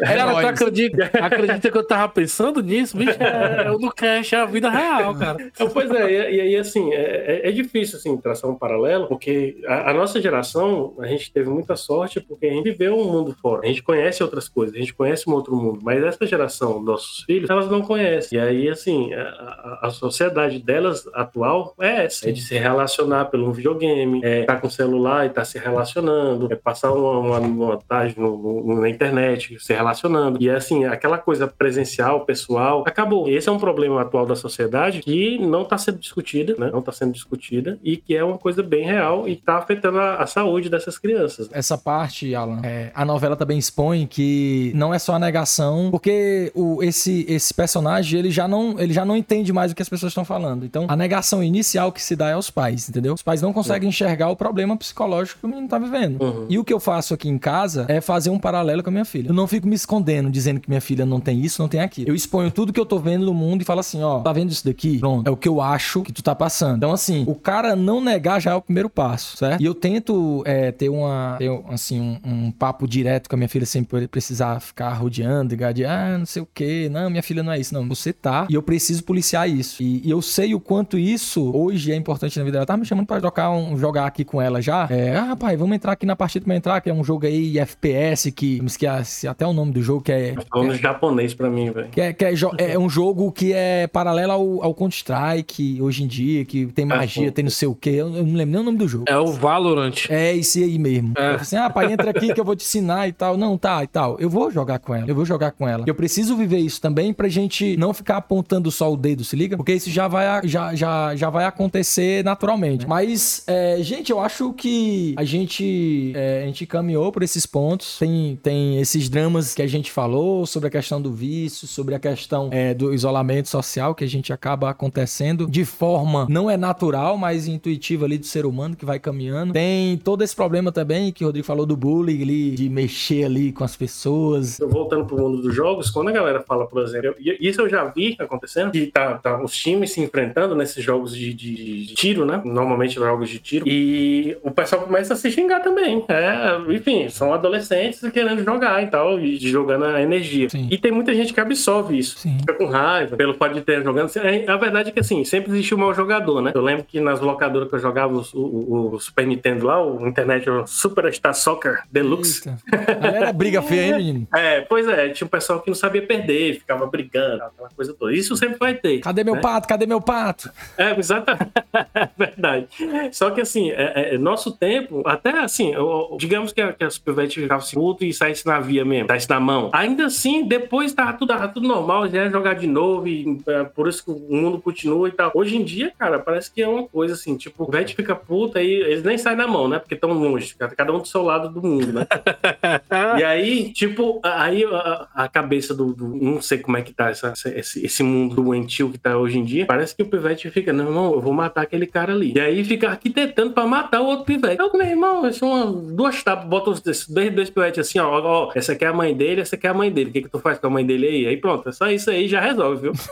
é, 0.01 0.19
Ela 0.19 0.41
tá 0.41 0.49
acredita, 0.51 1.11
acredita 1.21 1.71
que 1.71 1.79
eu 1.79 1.87
tava 1.87 2.09
pensando 2.09 2.63
nisso, 2.63 2.97
bicho? 2.97 3.17
É, 3.21 3.71
o 3.71 3.79
no 3.79 3.93
cast 3.93 4.35
é 4.35 4.39
a 4.39 4.45
vida 4.45 4.71
real, 4.71 5.15
cara. 5.15 5.37
Então, 5.41 5.69
pois 5.69 5.91
é, 5.91 6.33
e 6.33 6.41
aí, 6.41 6.57
assim, 6.57 6.93
é, 6.93 7.49
é, 7.49 7.53
difícil, 7.53 7.99
assim, 7.99 8.17
traçar 8.17 8.51
um 8.51 8.55
paralelo, 8.55 9.07
porque 9.07 9.61
a, 9.67 9.91
a, 9.91 9.95
nossa 9.95 10.21
geração, 10.21 10.95
a 10.99 11.07
gente 11.07 11.33
teve 11.33 11.49
muita 11.49 11.77
sorte 11.77 12.21
porque 12.21 12.47
a 12.47 12.51
gente 12.51 12.71
viveu 12.71 12.97
um 12.97 13.05
mundo 13.05 13.37
fora. 13.41 13.63
A 13.65 13.67
gente 13.67 13.83
conhece 13.83 14.23
outras 14.23 14.49
coisas, 14.49 14.75
a 14.75 14.79
gente 14.79 14.95
conhece 14.95 15.29
um 15.29 15.33
outro 15.33 15.55
mundo. 15.57 15.81
Mas 15.83 16.03
essa 16.03 16.27
geração, 16.27 16.83
nossos 16.83 17.25
filhos, 17.25 17.51
elas 17.51 17.71
não 17.71 17.83
conhecem. 17.83 18.39
E 18.39 18.41
aí, 18.41 18.69
assim, 18.69 19.13
a, 19.15 19.81
a 19.83 19.91
sociedade 19.91 20.59
delas 20.59 21.07
atual 21.15 21.75
é 21.81 22.05
essa: 22.05 22.29
é 22.29 22.33
de 22.33 22.41
se 22.41 22.59
relacionar 22.59 23.27
pelo 23.27 23.53
videogame, 23.53 24.21
é 24.23 24.41
estar 24.41 24.55
tá 24.55 24.61
com 24.61 24.71
celular 24.71 25.25
e 25.25 25.29
estar 25.29 25.43
tá 25.43 25.45
se 25.45 25.59
relacionando, 25.59 26.53
é 26.53 26.57
passar 26.57 26.93
uma, 26.93 27.19
uma, 27.19 27.39
uma 27.39 27.79
tarde 27.79 28.19
no, 28.19 28.63
no, 28.63 28.81
na 28.81 28.89
internet, 28.89 29.57
se 29.61 29.73
relacionando. 29.73 30.39
E 30.41 30.51
assim, 30.51 30.85
aquela 30.85 31.19
coisa 31.19 31.47
presencial, 31.47 32.25
pessoal, 32.25 32.85
acabou. 32.87 33.29
Esse 33.29 33.49
é 33.49 33.53
um 33.53 33.59
problema 33.59 34.03
atual 34.03 34.27
da 34.27 34.37
sociedade 34.37 35.01
que 35.01 35.39
não 35.39 35.63
está 35.63 35.79
sendo 35.79 35.99
discutida, 35.99 36.55
né? 36.59 36.71
Não 36.71 36.81
está 36.81 36.93
sendo 36.93 37.13
discutida 37.13 37.79
e 37.83 37.97
que 37.97 38.17
é 38.17 38.25
uma 38.25 38.39
coisa 38.39 38.63
bem 38.63 38.85
real 38.85 39.29
e 39.29 39.33
está 39.33 39.57
afetando 39.57 39.99
a, 39.99 40.17
a, 40.17 40.27
saúde 40.27 40.69
dessas 40.69 40.99
crianças. 40.99 41.49
Essa 41.53 41.77
parte, 41.77 42.35
Alan, 42.35 42.61
é, 42.63 42.91
a 42.95 43.05
novela 43.05 43.37
também 43.37 43.59
expõe 43.59 44.07
que 44.07 44.73
não 44.75 44.93
é 44.93 44.99
só 44.99 45.15
a 45.15 45.19
negação, 45.19 45.91
porque 45.91 46.51
o, 46.55 46.83
esse, 46.83 47.25
esse 47.29 47.53
personagem 47.53 48.19
ele 48.19 48.31
já 48.31 48.49
não 48.49 48.79
ele 48.79 48.93
já 48.93 49.05
não 49.05 49.17
entende 49.17 49.53
mais 49.53 49.73
o 49.73 49.75
que 49.75 49.83
as 49.83 49.89
pessoas 49.89 50.11
estão 50.11 50.25
falando. 50.25 50.65
Então, 50.65 50.87
a 50.89 50.97
negação 51.05 51.45
inicial 51.45 51.93
que 51.93 52.03
se 52.03 52.17
dá 52.17 52.31
é 52.31 52.33
aos 52.33 52.49
pais, 52.49 52.89
entendeu? 52.89 53.13
Os 53.13 53.23
pais 53.23 53.43
não 53.43 53.53
conseguem 53.53 53.91
enxergar 53.91 54.31
o 54.31 54.37
problema 54.37 54.75
psicológico 54.77 55.41
que 55.41 55.47
o 55.47 55.49
menino 55.49 55.69
tá 55.69 55.79
vivendo. 55.79 56.23
Uhum. 56.23 56.47
E 56.49 56.59
o 56.59 56.65
que 56.65 56.73
eu 56.73 56.81
faço 56.81 57.13
aqui 57.13 57.29
em 57.29 57.39
casa 57.39 57.85
é 57.89 58.01
fazer 58.01 58.31
um 58.31 58.39
paralelo 58.39 58.83
com 58.83 58.89
a 58.89 58.93
minha 58.93 59.05
filha. 59.05 59.29
Eu 59.29 59.35
não 59.35 59.47
fico 59.47 59.69
me 59.69 59.75
escondendo, 59.75 60.31
dizendo 60.31 60.61
que 60.61 60.69
minha 60.69 60.81
filha 60.81 61.05
não 61.05 61.21
tem 61.21 61.41
isso, 61.41 61.61
não 61.61 61.69
tem 61.69 61.81
aquilo. 61.81 62.09
Eu 62.09 62.15
exponho 62.15 62.51
tudo 62.51 62.73
que 62.73 62.81
eu 62.81 62.87
tô 62.87 62.99
vendo 62.99 63.27
no 63.27 63.35
mundo 63.35 63.61
e 63.61 63.65
falo 63.65 63.81
assim, 63.81 64.03
ó, 64.03 64.21
tá 64.21 64.33
vendo 64.33 64.51
isso 64.51 64.65
daqui? 64.65 64.99
Pronto, 64.99 65.29
é 65.29 65.31
o 65.31 65.37
que 65.37 65.49
eu 65.49 65.61
acho 65.61 66.03
que 66.03 66.13
tu 66.13 66.23
tá 66.23 66.35
passando. 66.35 66.79
Então, 66.79 66.93
assim, 66.93 67.25
o 67.27 67.35
cara 67.35 67.77
não 67.77 68.01
negar 68.01 68.41
já 68.41 68.53
é 68.53 68.55
o 68.55 68.63
primeiro 68.63 68.89
passo, 68.89 69.37
certo? 69.37 69.61
E 69.61 69.65
eu 69.65 69.75
tento 69.75 70.43
é, 70.47 70.73
ter 70.73 70.89
uma, 70.89 71.37
ter, 71.39 71.51
assim, 71.69 72.01
um, 72.01 72.19
um, 72.25 72.51
papo 72.51 72.89
direto 72.89 73.29
com 73.29 73.37
a 73.37 73.39
minha 73.39 73.49
filha 73.49 73.67
sem 73.67 73.85
precisar 73.85 74.61
ficar 74.61 74.93
rodeando, 74.95 75.55
de, 75.75 75.85
ah, 75.85 76.17
não 76.19 76.27
sei 76.27 76.43
o 76.43 76.49
que, 76.53 76.89
não, 76.89 77.11
minha 77.11 77.23
filha 77.23 77.43
não 77.43 77.53
é 77.53 77.61
isso. 77.61 77.75
Não, 77.75 77.87
você 77.87 78.13
tá 78.13 78.47
e 78.49 78.55
eu 78.55 78.63
preciso 78.63 79.05
policiar 79.05 79.49
isso. 79.49 79.83
E, 79.83 80.01
e 80.05 80.11
eu 80.11 80.23
sei 80.23 80.55
o 80.55 80.61
quanto 80.61 80.94
isso 80.99 81.51
hoje 81.55 81.93
é 81.93 81.97
importante 81.97 82.39
na 82.39 82.45
vida 82.45 82.59
dela. 82.59 82.67
Tá 82.67 82.77
me 82.77 82.85
chamando 82.85 83.07
pra 83.07 83.21
jogar, 83.21 83.51
um, 83.51 83.77
jogar 83.77 84.07
aqui 84.07 84.25
com 84.25 84.41
ela 84.41 84.61
já. 84.61 84.87
É, 84.91 85.17
ah, 85.17 85.25
rapaz, 85.25 85.59
vamos 85.59 85.75
entrar 85.75 85.93
aqui 85.93 86.07
na 86.07 86.17
partida 86.17 86.45
pra 86.45 86.55
entrar, 86.55 86.81
que 86.81 86.91
é 86.91 86.95
um 86.95 87.05
jogo 87.05 87.27
aí 87.27 87.59
FPS, 87.59 88.31
que 88.31 88.61
me 88.61 88.67
esqueci 88.67 89.27
até 89.27 89.47
o 89.47 89.53
nome 89.53 89.73
do 89.73 89.83
jogo, 89.83 90.03
que 90.03 90.13
é. 90.13 90.33
Tá 90.33 90.43
falando 90.51 90.75
é, 90.75 90.79
japonês 90.79 91.35
pra 91.35 91.51
mim, 91.51 91.71
velho. 91.71 91.89
Que, 91.89 92.01
é, 92.01 92.13
que 92.13 92.25
é, 92.25 92.35
é, 92.59 92.79
um 92.79 92.89
jogo 92.89 93.31
que 93.33 93.53
é 93.53 93.87
paralelo 93.87 94.33
ao, 94.33 94.65
ao 94.65 94.75
Counter-Strike 94.75 95.81
hoje 95.81 96.05
em 96.05 96.07
dia, 96.07 96.45
que 96.45 96.67
tem 96.67 96.85
ah, 96.85 96.97
magia, 96.97 97.31
tem 97.31 97.45
não 97.45 97.51
sei 97.51 97.69
o 97.69 97.75
que. 97.75 97.91
Eu, 97.91 98.15
eu, 98.15 98.25
não 98.25 98.35
lembro 98.35 98.53
nem 98.53 98.61
o 98.61 98.65
nome 98.65 98.79
do 98.79 98.89
jogo. 98.89 99.05
É 99.09 99.19
o 99.19 99.27
Valorant. 99.27 100.09
É 100.09 100.35
esse 100.37 100.63
aí 100.63 100.79
mesmo. 100.79 101.15
É. 101.17 101.35
assim, 101.35 101.57
ah, 101.57 101.71
pai, 101.71 101.93
entra 101.93 102.11
aqui 102.11 102.33
que 102.33 102.41
eu 102.41 102.45
vou 102.45 102.57
te 102.57 102.65
ensinar 102.65 103.09
e 103.09 103.13
tal. 103.13 103.37
Não, 103.37 103.57
tá, 103.57 103.83
e 103.83 103.87
tal. 103.87 104.17
Eu 104.19 104.29
vou 104.29 104.51
jogar 104.51 104.79
com 104.79 104.95
ela. 104.95 105.05
Eu 105.09 105.15
vou 105.15 105.25
jogar 105.25 105.53
com 105.53 105.69
ela. 105.69 105.85
Eu 105.87 105.95
preciso 105.95 106.37
viver 106.37 106.59
isso 106.59 106.81
também 106.81 107.13
pra 107.13 107.29
gente 107.29 107.77
não 107.77 107.93
ficar 107.93 108.19
apontando 108.19 108.71
só 108.71 108.93
o 108.93 108.97
dedo, 108.97 109.25
se 109.25 109.37
liga? 109.37 109.57
Porque 109.57 109.73
isso 109.73 109.91
já 109.91 110.09
vai, 110.09 110.27
já, 110.47 110.74
já, 110.75 111.15
já 111.15 111.31
vai 111.31 111.45
acontecer 111.45 112.25
naturalmente. 112.25 112.87
Mas, 112.87 113.45
é, 113.47 113.79
gente, 113.81 114.11
eu 114.11 114.21
acho 114.21 114.53
que 114.53 115.15
a 115.17 115.25
gente, 115.25 116.13
é, 116.15 116.43
a 116.43 116.47
gente 116.47 116.67
caminhou 116.67 117.11
por 117.13 117.23
esses 117.23 117.47
pontos. 117.47 117.99
Tem, 117.99 118.39
tem 118.43 118.81
esses 118.81 119.09
dramas 119.09 119.55
que 119.55 119.63
a 119.63 119.67
gente 119.67 119.91
falou 119.91 120.47
sobre 120.47 120.69
a 120.69 120.71
questão 120.71 121.01
do 121.01 121.13
vício, 121.13 121.67
sobre 121.67 121.95
a 121.95 121.99
questão 121.99 122.49
é, 122.53 122.75
do 122.75 122.93
isolamento 122.93 123.49
social 123.49 123.95
que 123.95 124.05
a 124.05 124.09
gente 124.09 124.33
acaba 124.33 124.71
acontecendo 124.71 125.47
de 125.47 125.65
forma 125.65 126.27
não 126.29 126.51
é 126.51 126.57
natural, 126.57 127.17
mas 127.17 127.47
intuitiva 127.47 128.05
ali 128.05 128.19
do 128.19 128.27
ser 128.27 128.47
humano 128.47 128.77
que 128.77 128.85
vai 128.85 128.99
caminhando. 128.99 129.53
Tem 129.53 129.97
todo 129.99 130.23
esse 130.23 130.35
problema 130.35 130.73
também 130.73 131.13
que 131.13 131.25
o 131.25 131.29
Rodrigo 131.29 131.47
falou 131.47 131.67
do 131.67 131.77
bullying 131.77 132.23
ali, 132.23 132.51
de 132.53 132.69
mexer 132.69 133.25
ali 133.25 133.53
com 133.53 133.65
as 133.65 133.77
pessoas. 133.77 134.59
Voltando 134.59 135.05
pro 135.05 135.19
mundo 135.19 135.43
dos 135.43 135.55
jogos, 135.55 135.91
quando 135.91 136.09
a 136.09 136.13
galera 136.13 136.43
fala, 136.43 136.67
por 136.67 136.83
exemplo, 136.83 137.15
isso 137.19 137.61
eu 137.61 137.69
já 137.69 137.85
vi 137.85 138.17
acontecendo, 138.19 138.71
que 138.71 138.87
tá, 138.87 139.15
tá 139.15 139.43
os 139.43 139.57
times 139.57 139.93
se 139.93 140.01
enfrentando, 140.01 140.55
né? 140.55 140.64
Nesses 140.65 140.83
jogos 140.83 141.15
de, 141.15 141.33
de- 141.35 141.87
de 141.87 141.95
tiro, 141.95 142.25
né? 142.25 142.41
Normalmente 142.45 142.95
jogos 142.95 143.29
de 143.29 143.39
tiro. 143.39 143.67
E 143.69 144.37
o 144.43 144.51
pessoal 144.51 144.83
começa 144.83 145.15
a 145.15 145.17
se 145.17 145.31
xingar 145.31 145.61
também. 145.61 146.05
É, 146.09 146.73
enfim, 146.75 147.09
são 147.09 147.33
adolescentes 147.33 148.01
querendo 148.13 148.43
jogar 148.45 148.83
e 148.83 148.87
tal, 148.89 149.19
e 149.21 149.37
jogando 149.39 149.85
a 149.85 150.01
energia. 150.03 150.49
Sim. 150.49 150.69
E 150.71 150.79
tem 150.79 150.91
muita 150.93 151.15
gente 151.15 151.33
que 151.33 151.41
absorve 151.41 151.99
isso. 151.99 152.19
Sim. 152.19 152.39
Fica 152.41 152.55
com 152.55 152.67
raiva 152.67 153.17
pelo 153.17 153.35
fato 153.35 153.55
de 153.55 153.61
ter 153.61 153.83
jogando. 153.83 154.11
É, 154.19 154.51
A 154.51 154.57
verdade 154.57 154.89
é 154.89 154.93
que 154.93 155.01
assim, 155.01 155.25
sempre 155.25 155.51
existe 155.53 155.75
o 155.75 155.79
mau 155.79 155.95
jogador, 155.95 156.41
né? 156.41 156.53
Eu 156.55 156.63
lembro 156.63 156.85
que 156.85 157.01
nas 157.01 157.21
locadoras 157.21 157.69
que 157.69 157.75
eu 157.75 157.79
jogava 157.79 158.15
o, 158.15 158.25
o- 158.35 158.95
o 158.95 159.01
Super 159.01 159.27
Nintendo 159.27 159.67
lá, 159.67 159.85
o 159.85 160.07
Internet 160.07 160.47
Superstar 160.67 161.35
Soccer 161.35 161.83
Deluxe. 161.91 162.49
Eita. 162.49 163.07
Ali 163.07 163.17
era 163.17 163.33
briga 163.33 163.63
feia, 163.63 163.83
hein, 163.87 163.97
menino? 163.97 164.29
É, 164.35 164.61
pois 164.63 164.87
é, 164.89 165.09
tinha 165.11 165.27
um 165.27 165.31
pessoal 165.31 165.61
que 165.61 165.69
não 165.71 165.75
sabia 165.75 166.03
perder, 166.03 166.55
ficava 166.59 166.87
brigando, 166.87 167.43
aquela 167.45 167.69
coisa 167.75 167.95
toda. 167.95 168.13
Isso 168.13 168.37
sempre 168.37 168.59
vai 168.59 168.75
ter. 168.75 168.99
Cadê 169.01 169.25
meu 169.25 169.35
né? 169.35 169.41
pato? 169.41 169.69
Cadê 169.69 169.87
meu 169.87 170.01
pato? 170.01 170.51
É, 170.79 170.99
exatamente. 170.99 171.51
É 171.95 172.09
verdade. 172.17 172.67
Só 173.13 173.31
que 173.31 173.41
assim, 173.41 173.71
é, 173.71 174.15
é, 174.15 174.19
nosso 174.19 174.53
tempo, 174.57 175.03
até 175.07 175.31
assim, 175.39 175.73
eu- 175.73 176.17
digamos 176.19 176.53
que 176.53 176.61
a, 176.61 176.73
que 176.73 176.85
a 176.85 176.91
Supervet 176.91 177.35
ficasse 177.41 177.75
puto 177.75 178.05
e 178.05 178.13
saísse 178.13 178.47
na 178.47 178.61
via 178.61 178.85
mesmo, 178.85 179.09
saísse 179.09 179.29
na 179.31 179.41
mão. 179.41 179.71
Ainda 179.73 180.07
assim, 180.07 180.47
depois 180.47 180.93
tava 180.93 181.13
tudo, 181.15 181.29
tava 181.29 181.49
tudo 181.49 181.67
normal, 181.67 182.09
já 182.09 182.25
ia 182.25 182.31
jogar 182.31 182.55
de 182.55 182.67
novo 182.67 183.07
e 183.09 183.41
é, 183.47 183.65
por 183.65 183.89
isso 183.89 184.05
que 184.05 184.11
o 184.11 184.19
mundo 184.35 184.61
continua 184.61 185.09
e 185.09 185.13
tal. 185.13 185.31
Hoje 185.35 185.57
em 185.57 185.65
dia, 185.65 185.93
cara, 185.99 186.19
parece 186.19 186.51
que 186.53 186.63
é 186.63 186.69
uma 186.69 186.87
coisa 186.87 187.15
assim, 187.15 187.37
tipo, 187.37 187.65
o 187.65 187.71
Vet 187.71 187.95
fica 187.95 188.15
puto 188.15 188.59
aí, 188.59 188.71
eles 188.73 189.03
nem 189.03 189.19
saem 189.19 189.37
na 189.37 189.47
mão, 189.47 189.69
né? 189.69 189.79
Porque 189.79 189.95
estão 189.95 190.13
longe, 190.13 190.55
cada 190.77 190.93
um 190.93 190.99
do 190.99 191.07
seu 191.09 191.23
lado 191.23 191.49
do 191.49 191.63
mundo, 191.67 191.93
né? 191.93 192.07
E 193.19 193.25
aí, 193.25 193.73
tipo, 193.73 194.21
aí 194.23 194.65
a, 194.65 195.09
a 195.15 195.29
cabeça 195.29 195.75
do, 195.75 195.93
do- 195.93 196.15
Não 196.17 196.41
sei 196.41 196.59
como 196.59 196.77
é 196.77 196.83
que 196.83 196.93
tá 196.93 197.11
essa- 197.11 197.33
esse, 197.55 197.85
esse 197.85 198.03
mundo 198.03 198.37
doentio 198.37 198.91
que 198.91 198.99
tá 198.99 199.17
hoje 199.17 199.39
em 199.39 199.45
dia. 199.45 199.67
Parece 199.67 199.95
que 199.97 200.03
o 200.03 200.07
pivete 200.07 200.44
fica, 200.51 200.73
não, 200.73 200.87
irmão, 200.87 201.13
eu 201.15 201.21
vou 201.21 201.33
matar 201.33 201.63
aquele 201.63 201.87
cara 201.87 202.13
ali. 202.13 202.33
E 202.35 202.41
aí 202.41 202.65
fica 202.65 202.89
arquitetando 202.91 203.53
pra 203.53 203.67
matar 203.67 204.01
o 204.01 204.07
outro 204.07 204.25
pivete. 204.25 204.59
Eu, 204.61 204.73
meu 204.73 204.87
irmão, 204.87 205.33
são 205.33 205.49
uma, 205.51 205.67
duas 205.95 206.23
tapas, 206.23 206.47
bota 206.47 206.71
os 206.71 206.81
dois, 206.81 207.07
dois 207.07 207.51
pivetes 207.51 207.79
assim, 207.87 207.99
ó, 207.99 208.21
ó, 208.23 208.53
essa 208.55 208.73
aqui 208.73 208.85
é 208.85 208.89
a 208.89 208.93
mãe 208.93 209.15
dele, 209.15 209.41
essa 209.41 209.57
aqui 209.57 209.67
é 209.67 209.71
a 209.71 209.75
mãe 209.75 209.91
dele. 209.91 210.11
O 210.11 210.13
que, 210.13 210.23
que 210.23 210.29
tu 210.29 210.39
faz 210.39 210.59
com 210.59 210.67
a 210.67 210.71
mãe 210.71 210.85
dele 210.85 211.07
aí? 211.07 211.27
Aí 211.27 211.37
pronto, 211.37 211.69
é 211.69 211.73
só 211.73 211.91
isso 211.91 212.11
aí 212.11 212.29
já 212.29 212.41
resolve, 212.41 212.83
viu? 212.83 212.93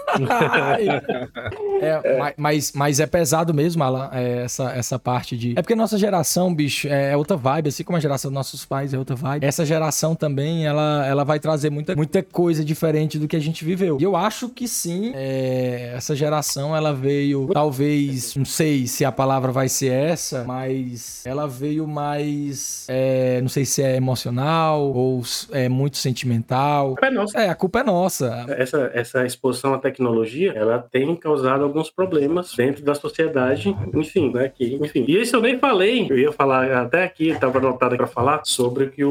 É, 1.81 2.19
ma- 2.19 2.33
Mas, 2.37 2.73
mas 2.75 3.01
é 3.01 3.07
pesado 3.07 3.53
mesmo, 3.53 3.83
Alan, 3.83 4.09
é, 4.13 4.43
essa, 4.45 4.71
essa 4.73 4.99
parte 4.99 5.37
de. 5.37 5.53
É 5.57 5.63
porque 5.63 5.75
nossa 5.75 5.99
geração, 5.99 6.55
bicho, 6.55 6.87
é 6.89 7.17
outra 7.17 7.37
vibe, 7.37 7.69
assim 7.69 7.83
como 7.85 7.97
a 7.97 8.01
geração 8.01 8.31
dos 8.31 8.35
nossos 8.37 8.65
pais 8.65 8.95
é 8.95 8.99
outra 8.99 9.17
vibe. 9.17 9.45
Essa 9.45 9.65
geração 9.67 10.15
também, 10.15 10.65
ela, 10.67 11.05
ela 11.07 11.25
vai 11.25 11.41
trazer 11.41 11.71
muita, 11.71 11.95
muita 11.97 12.23
coisa 12.23 12.65
diferente 12.65 13.19
do 13.19 13.27
que 13.27 13.35
a 13.37 13.41
gente 13.41 13.65
viveu. 13.65 13.99
E 14.01 14.05
eu 14.05 14.15
acho 14.17 14.49
que 14.49 14.69
sim, 14.69 15.13
é, 15.15 15.93
essa 15.97 16.15
geração, 16.15 16.75
ela 16.77 16.93
veio, 16.95 17.22
talvez, 17.53 18.37
não 18.37 18.45
sei 18.45 18.87
se 18.87 19.05
a 19.05 19.13
palavra 19.13 19.53
vai 19.53 19.69
ser 19.69 19.93
essa, 19.93 20.45
mas 20.45 21.25
ela 21.27 21.47
veio 21.47 21.87
mais. 21.87 22.87
é, 22.89 23.41
não 23.41 23.49
sei 23.49 23.65
se 23.65 23.83
é 23.83 23.97
emocional 23.97 24.93
ou 24.93 25.23
é 25.51 25.69
muito 25.69 25.97
sentimental. 25.97 26.95
É 27.03 27.11
nossa. 27.11 27.39
É, 27.39 27.49
a 27.49 27.55
culpa 27.55 27.81
é 27.81 27.83
nossa. 27.83 28.47
essa, 28.51 28.91
essa 28.95 29.27
exposição 29.27 29.75
à 29.75 29.79
tecnologia, 29.79 30.53
ela 30.55 30.79
tem 30.79 31.15
causado 31.17 31.65
alguns 31.65 31.91
problemas 31.91 32.55
dentro 32.55 32.85
da 32.85 32.95
sociedade, 32.95 33.75
enfim, 33.95 34.33
né? 34.33 34.49
Que, 34.49 34.75
enfim. 34.75 35.05
E 35.07 35.21
isso 35.21 35.37
eu 35.37 35.41
nem 35.41 35.59
falei, 35.59 36.07
eu 36.11 36.19
ia 36.19 36.33
falar 36.33 36.71
até 36.73 37.05
aqui, 37.05 37.29
estava 37.29 37.59
anotado 37.59 37.97
para 37.97 38.07
falar 38.07 38.43
sobre 38.45 38.85
o 38.85 38.91
que 38.91 39.05
o, 39.05 39.11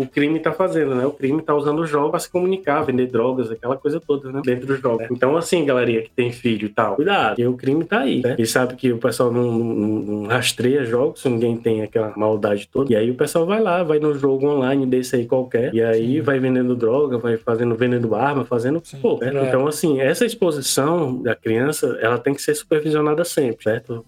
o 0.00 0.08
crime 0.12 0.38
está 0.38 0.52
fazendo, 0.52 0.94
né? 0.94 1.06
O 1.06 1.12
crime 1.12 1.40
está 1.40 1.54
usando 1.54 1.80
o 1.80 1.86
jogo 1.86 2.10
para 2.10 2.20
se 2.20 2.30
comunicar, 2.30 2.82
vender 2.82 3.06
drogas, 3.06 3.50
aquela 3.50 3.76
coisa 3.76 4.00
toda, 4.00 4.30
né? 4.30 4.42
Dentro 4.44 4.66
do 4.66 4.76
jogo. 4.76 5.04
Então, 5.10 5.36
assim, 5.36 5.64
galerinha 5.64 6.02
que 6.02 6.10
tem 6.10 6.32
filho 6.32 6.66
e 6.66 6.68
tal, 6.68 6.96
cuidado, 6.96 7.40
o 7.48 7.54
crime 7.56 7.84
tá 7.84 8.00
aí, 8.00 8.20
né? 8.22 8.36
E 8.38 8.46
sabe 8.46 8.76
que 8.76 8.92
o 8.92 8.98
pessoal 8.98 9.32
não, 9.32 9.50
não- 9.52 9.76
não 10.22 10.26
rastreia 10.28 10.84
jogos, 10.84 11.24
ninguém 11.24 11.56
tem 11.56 11.82
aquela 11.82 12.12
maldade 12.16 12.68
toda. 12.72 12.92
E 12.92 12.96
aí 12.96 13.10
o 13.10 13.14
pessoal 13.14 13.46
vai 13.46 13.60
lá, 13.60 13.82
vai 13.82 13.98
no 13.98 14.14
jogo 14.18 14.46
online 14.46 14.86
desse 14.86 15.16
aí 15.16 15.26
qualquer, 15.26 15.74
e 15.74 15.82
aí 15.82 16.20
vai 16.20 16.38
vendendo 16.38 16.74
droga, 16.76 17.18
vai 17.18 17.36
fazendo, 17.36 17.74
vendendo 17.74 18.14
arma, 18.14 18.44
fazendo. 18.44 18.82
Pô, 19.00 19.18
né? 19.20 19.32
É. 19.34 19.48
Então, 19.48 19.66
assim, 19.66 20.00
essa 20.00 20.24
exposição 20.24 21.20
da 21.22 21.34
criança, 21.34 21.98
ela 22.00 22.18
tem 22.18 22.34
que 22.34 22.42
ser 22.42 22.54
supervisionada 22.54 23.24
sempre, 23.24 23.64
certo? 23.64 24.04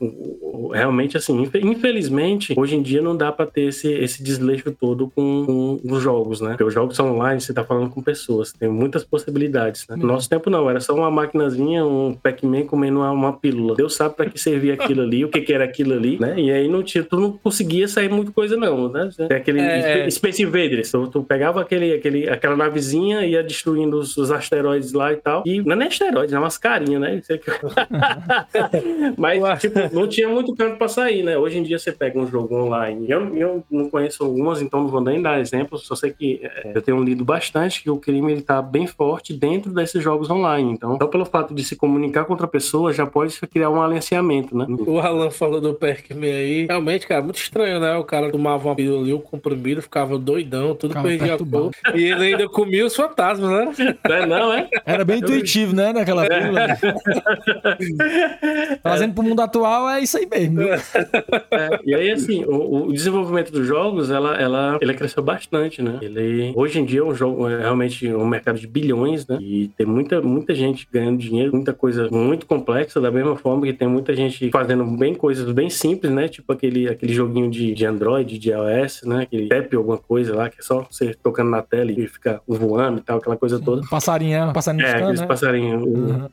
Realmente, 0.72 1.16
assim, 1.16 1.41
infe- 1.43 1.61
infelizmente, 1.64 2.55
hoje 2.57 2.76
em 2.76 2.82
dia 2.82 3.03
não 3.03 3.16
dá 3.16 3.32
pra 3.32 3.47
ter 3.47 3.62
esse, 3.62 3.91
esse 3.93 4.22
desleixo 4.22 4.70
todo 4.72 5.09
com, 5.14 5.78
com 5.82 5.93
os 5.93 6.03
jogos, 6.03 6.41
né? 6.41 6.51
Porque 6.51 6.64
os 6.64 6.74
jogos 6.74 6.97
são 6.97 7.14
online, 7.14 7.41
você 7.41 7.53
tá 7.53 7.64
falando 7.64 7.91
com 7.91 8.03
pessoas, 8.03 8.53
tem 8.53 8.68
muitas 8.68 9.05
possibilidades, 9.05 9.86
né? 9.88 9.97
No 9.97 10.07
nosso 10.07 10.28
tempo 10.28 10.49
não, 10.51 10.68
era 10.68 10.80
só 10.80 10.95
uma 10.95 11.11
maquinazinha, 11.11 11.84
um 11.84 12.14
Pac-Man 12.14 12.64
comendo 12.66 13.01
uma, 13.01 13.11
uma 13.31 13.39
pílula. 13.39 13.74
Deus 13.74 13.95
sabe 13.95 14.14
pra 14.14 14.26
que 14.26 14.39
servia 14.39 14.74
aquilo 14.74 15.03
ali, 15.03 15.24
o 15.24 15.28
que 15.28 15.41
que 15.41 15.53
era 15.53 15.64
aquilo 15.64 15.95
ali, 15.95 16.18
né? 16.20 16.35
E 16.39 16.51
aí 16.51 16.68
não 16.68 16.83
tinha, 16.83 17.03
tu 17.05 17.18
não 17.18 17.33
conseguia 17.33 17.87
sair 17.89 18.09
muita 18.11 18.33
coisa 18.33 18.57
não, 18.57 18.89
né? 18.91 19.09
Tem 19.16 19.37
aquele 19.37 19.61
É. 19.61 20.11
Space 20.11 20.43
Invaders, 20.43 20.91
tu, 20.91 21.07
tu 21.09 21.22
pegava 21.22 21.61
aquele, 21.61 21.95
aquele, 21.95 22.28
aquela 22.28 22.57
navezinha, 22.57 23.24
ia 23.24 23.43
destruindo 23.43 23.99
os, 23.99 24.16
os 24.16 24.31
asteroides 24.31 24.93
lá 24.93 25.12
e 25.12 25.16
tal, 25.16 25.43
e 25.47 25.61
não 25.62 25.72
é 25.72 25.76
nem 25.76 25.89
asteroides, 25.89 26.33
é 26.35 26.39
umas 26.39 26.59
carinhas, 26.59 27.01
né? 27.01 27.16
Isso 27.16 27.33
aqui- 27.33 27.51
Mas, 29.16 29.61
tipo, 29.61 29.78
não 29.93 30.07
tinha 30.09 30.28
muito 30.28 30.55
canto 30.55 30.76
pra 30.76 30.89
sair, 30.89 31.22
né? 31.22 31.37
Hoje 31.39 31.59
em 31.59 31.62
dia 31.62 31.78
você 31.78 31.93
pega 31.93 32.18
um 32.18 32.26
jogo 32.26 32.55
online. 32.57 33.07
Eu, 33.09 33.37
eu 33.37 33.64
não 33.70 33.89
conheço 33.91 34.22
algumas, 34.24 34.61
então 34.62 34.81
não 34.83 34.89
vou 34.89 35.01
nem 35.01 35.20
dar 35.20 35.41
exemplos. 35.41 35.87
Só 35.87 35.95
sei 35.95 36.11
que 36.12 36.41
é, 36.43 36.72
eu 36.74 36.83
tenho 36.83 37.03
lido 37.03 37.24
bastante 37.24 37.83
que 37.83 37.91
o 37.91 37.97
crime 37.97 38.33
ele 38.33 38.43
tá 38.43 38.61
bem 38.62 38.87
forte 38.87 39.33
dentro 39.33 39.72
desses 39.72 40.03
jogos 40.03 40.31
online. 40.31 40.72
Então, 40.72 40.97
só 41.01 41.07
pelo 41.07 41.24
fato 41.24 41.55
de 41.55 41.62
se 41.64 41.76
comunicar 41.76 42.24
com 42.24 42.33
outra 42.33 42.47
pessoa, 42.47 42.93
já 42.93 43.07
pode 43.07 43.20
se 43.29 43.47
criar 43.47 43.71
um 43.71 43.83
alianciamento, 43.83 44.57
né? 44.57 44.66
O 44.68 44.99
Alan 44.99 45.31
falou 45.31 45.61
do 45.61 45.75
Pac-Man 45.75 46.27
aí. 46.27 46.66
Realmente, 46.66 47.07
cara, 47.07 47.23
muito 47.23 47.39
estranho, 47.39 47.81
né? 47.81 47.97
O 47.97 48.05
cara 48.05 48.31
tomava 48.31 48.68
uma 48.68 48.75
pílula 48.75 49.03
ali, 49.03 49.12
o 49.12 49.21
comprimido, 49.21 49.83
ficava 49.83 50.18
doidão, 50.18 50.75
tudo 50.75 50.91
Ficava 50.91 51.09
perdia 51.09 51.39
cor. 51.39 51.71
E 51.95 52.05
ele 52.05 52.27
ainda 52.27 52.49
comia 52.49 52.87
os 52.87 52.95
fantasmas, 52.95 53.51
né? 53.51 53.97
Não 54.09 54.14
é, 54.14 54.27
não, 54.27 54.53
é? 54.53 54.68
Era 54.85 55.05
bem 55.05 55.18
intuitivo, 55.18 55.75
né? 55.75 55.93
Naquela 55.93 56.27
pílula. 56.27 56.79
Trazendo 58.83 59.14
pro 59.14 59.23
mundo 59.23 59.41
atual 59.41 59.89
é 59.91 60.01
isso 60.01 60.16
aí 60.16 60.27
mesmo. 60.27 60.62
É, 60.62 61.81
e 61.85 61.95
aí, 61.95 62.11
assim, 62.11 62.45
o, 62.45 62.89
o 62.89 62.93
desenvolvimento 62.93 63.53
dos 63.53 63.66
jogos, 63.66 64.11
ela, 64.11 64.37
ela, 64.37 64.79
ele 64.81 64.95
cresceu 64.95 65.23
bastante, 65.23 65.83
né? 65.83 65.99
Ele, 66.01 66.53
hoje 66.55 66.79
em 66.79 66.85
dia, 66.85 67.01
é 67.01 67.05
um 67.05 67.14
jogo, 67.14 67.49
é 67.49 67.61
realmente 67.61 68.12
um 68.12 68.27
mercado 68.27 68.59
de 68.59 68.66
bilhões, 68.66 69.27
né? 69.27 69.39
E 69.41 69.68
tem 69.77 69.87
muita, 69.87 70.21
muita 70.21 70.55
gente 70.55 70.87
ganhando 70.91 71.18
dinheiro, 71.18 71.55
muita 71.55 71.73
coisa 71.73 72.09
muito 72.11 72.47
complexa, 72.47 72.99
da 73.01 73.11
mesma 73.11 73.36
forma 73.36 73.66
que 73.66 73.72
tem 73.72 73.88
muita 73.88 74.14
gente 74.14 74.51
fazendo 74.51 74.84
bem 74.84 75.14
coisas 75.14 75.51
bem 75.53 75.68
simples, 75.70 76.12
né? 76.12 76.28
Tipo 76.28 76.53
aquele, 76.53 76.88
aquele 76.88 77.12
joguinho 77.12 77.51
de, 77.51 77.72
de 77.74 77.86
Android, 77.86 78.38
de 78.38 78.51
iOS, 78.51 79.03
né? 79.05 79.22
Aquele 79.22 79.48
app, 79.53 79.76
alguma 79.76 79.98
coisa 79.98 80.34
lá, 80.34 80.48
que 80.51 80.61
é 80.61 80.62
só 80.62 80.86
você 80.90 81.14
tocando 81.22 81.51
na 81.51 81.62
tela 81.62 81.90
e 81.90 82.07
fica 82.07 82.40
voando 82.46 82.98
e 82.98 83.03
tal, 83.03 83.18
aquela 83.18 83.36
coisa 83.36 83.59
toda. 83.61 83.82
Passarinho, 83.88 84.36
é, 84.36 84.53
passarinho 84.53 84.86
É, 84.86 84.90
aqueles 84.96 85.20
né? 85.20 85.26
passarinhos, 85.26 85.82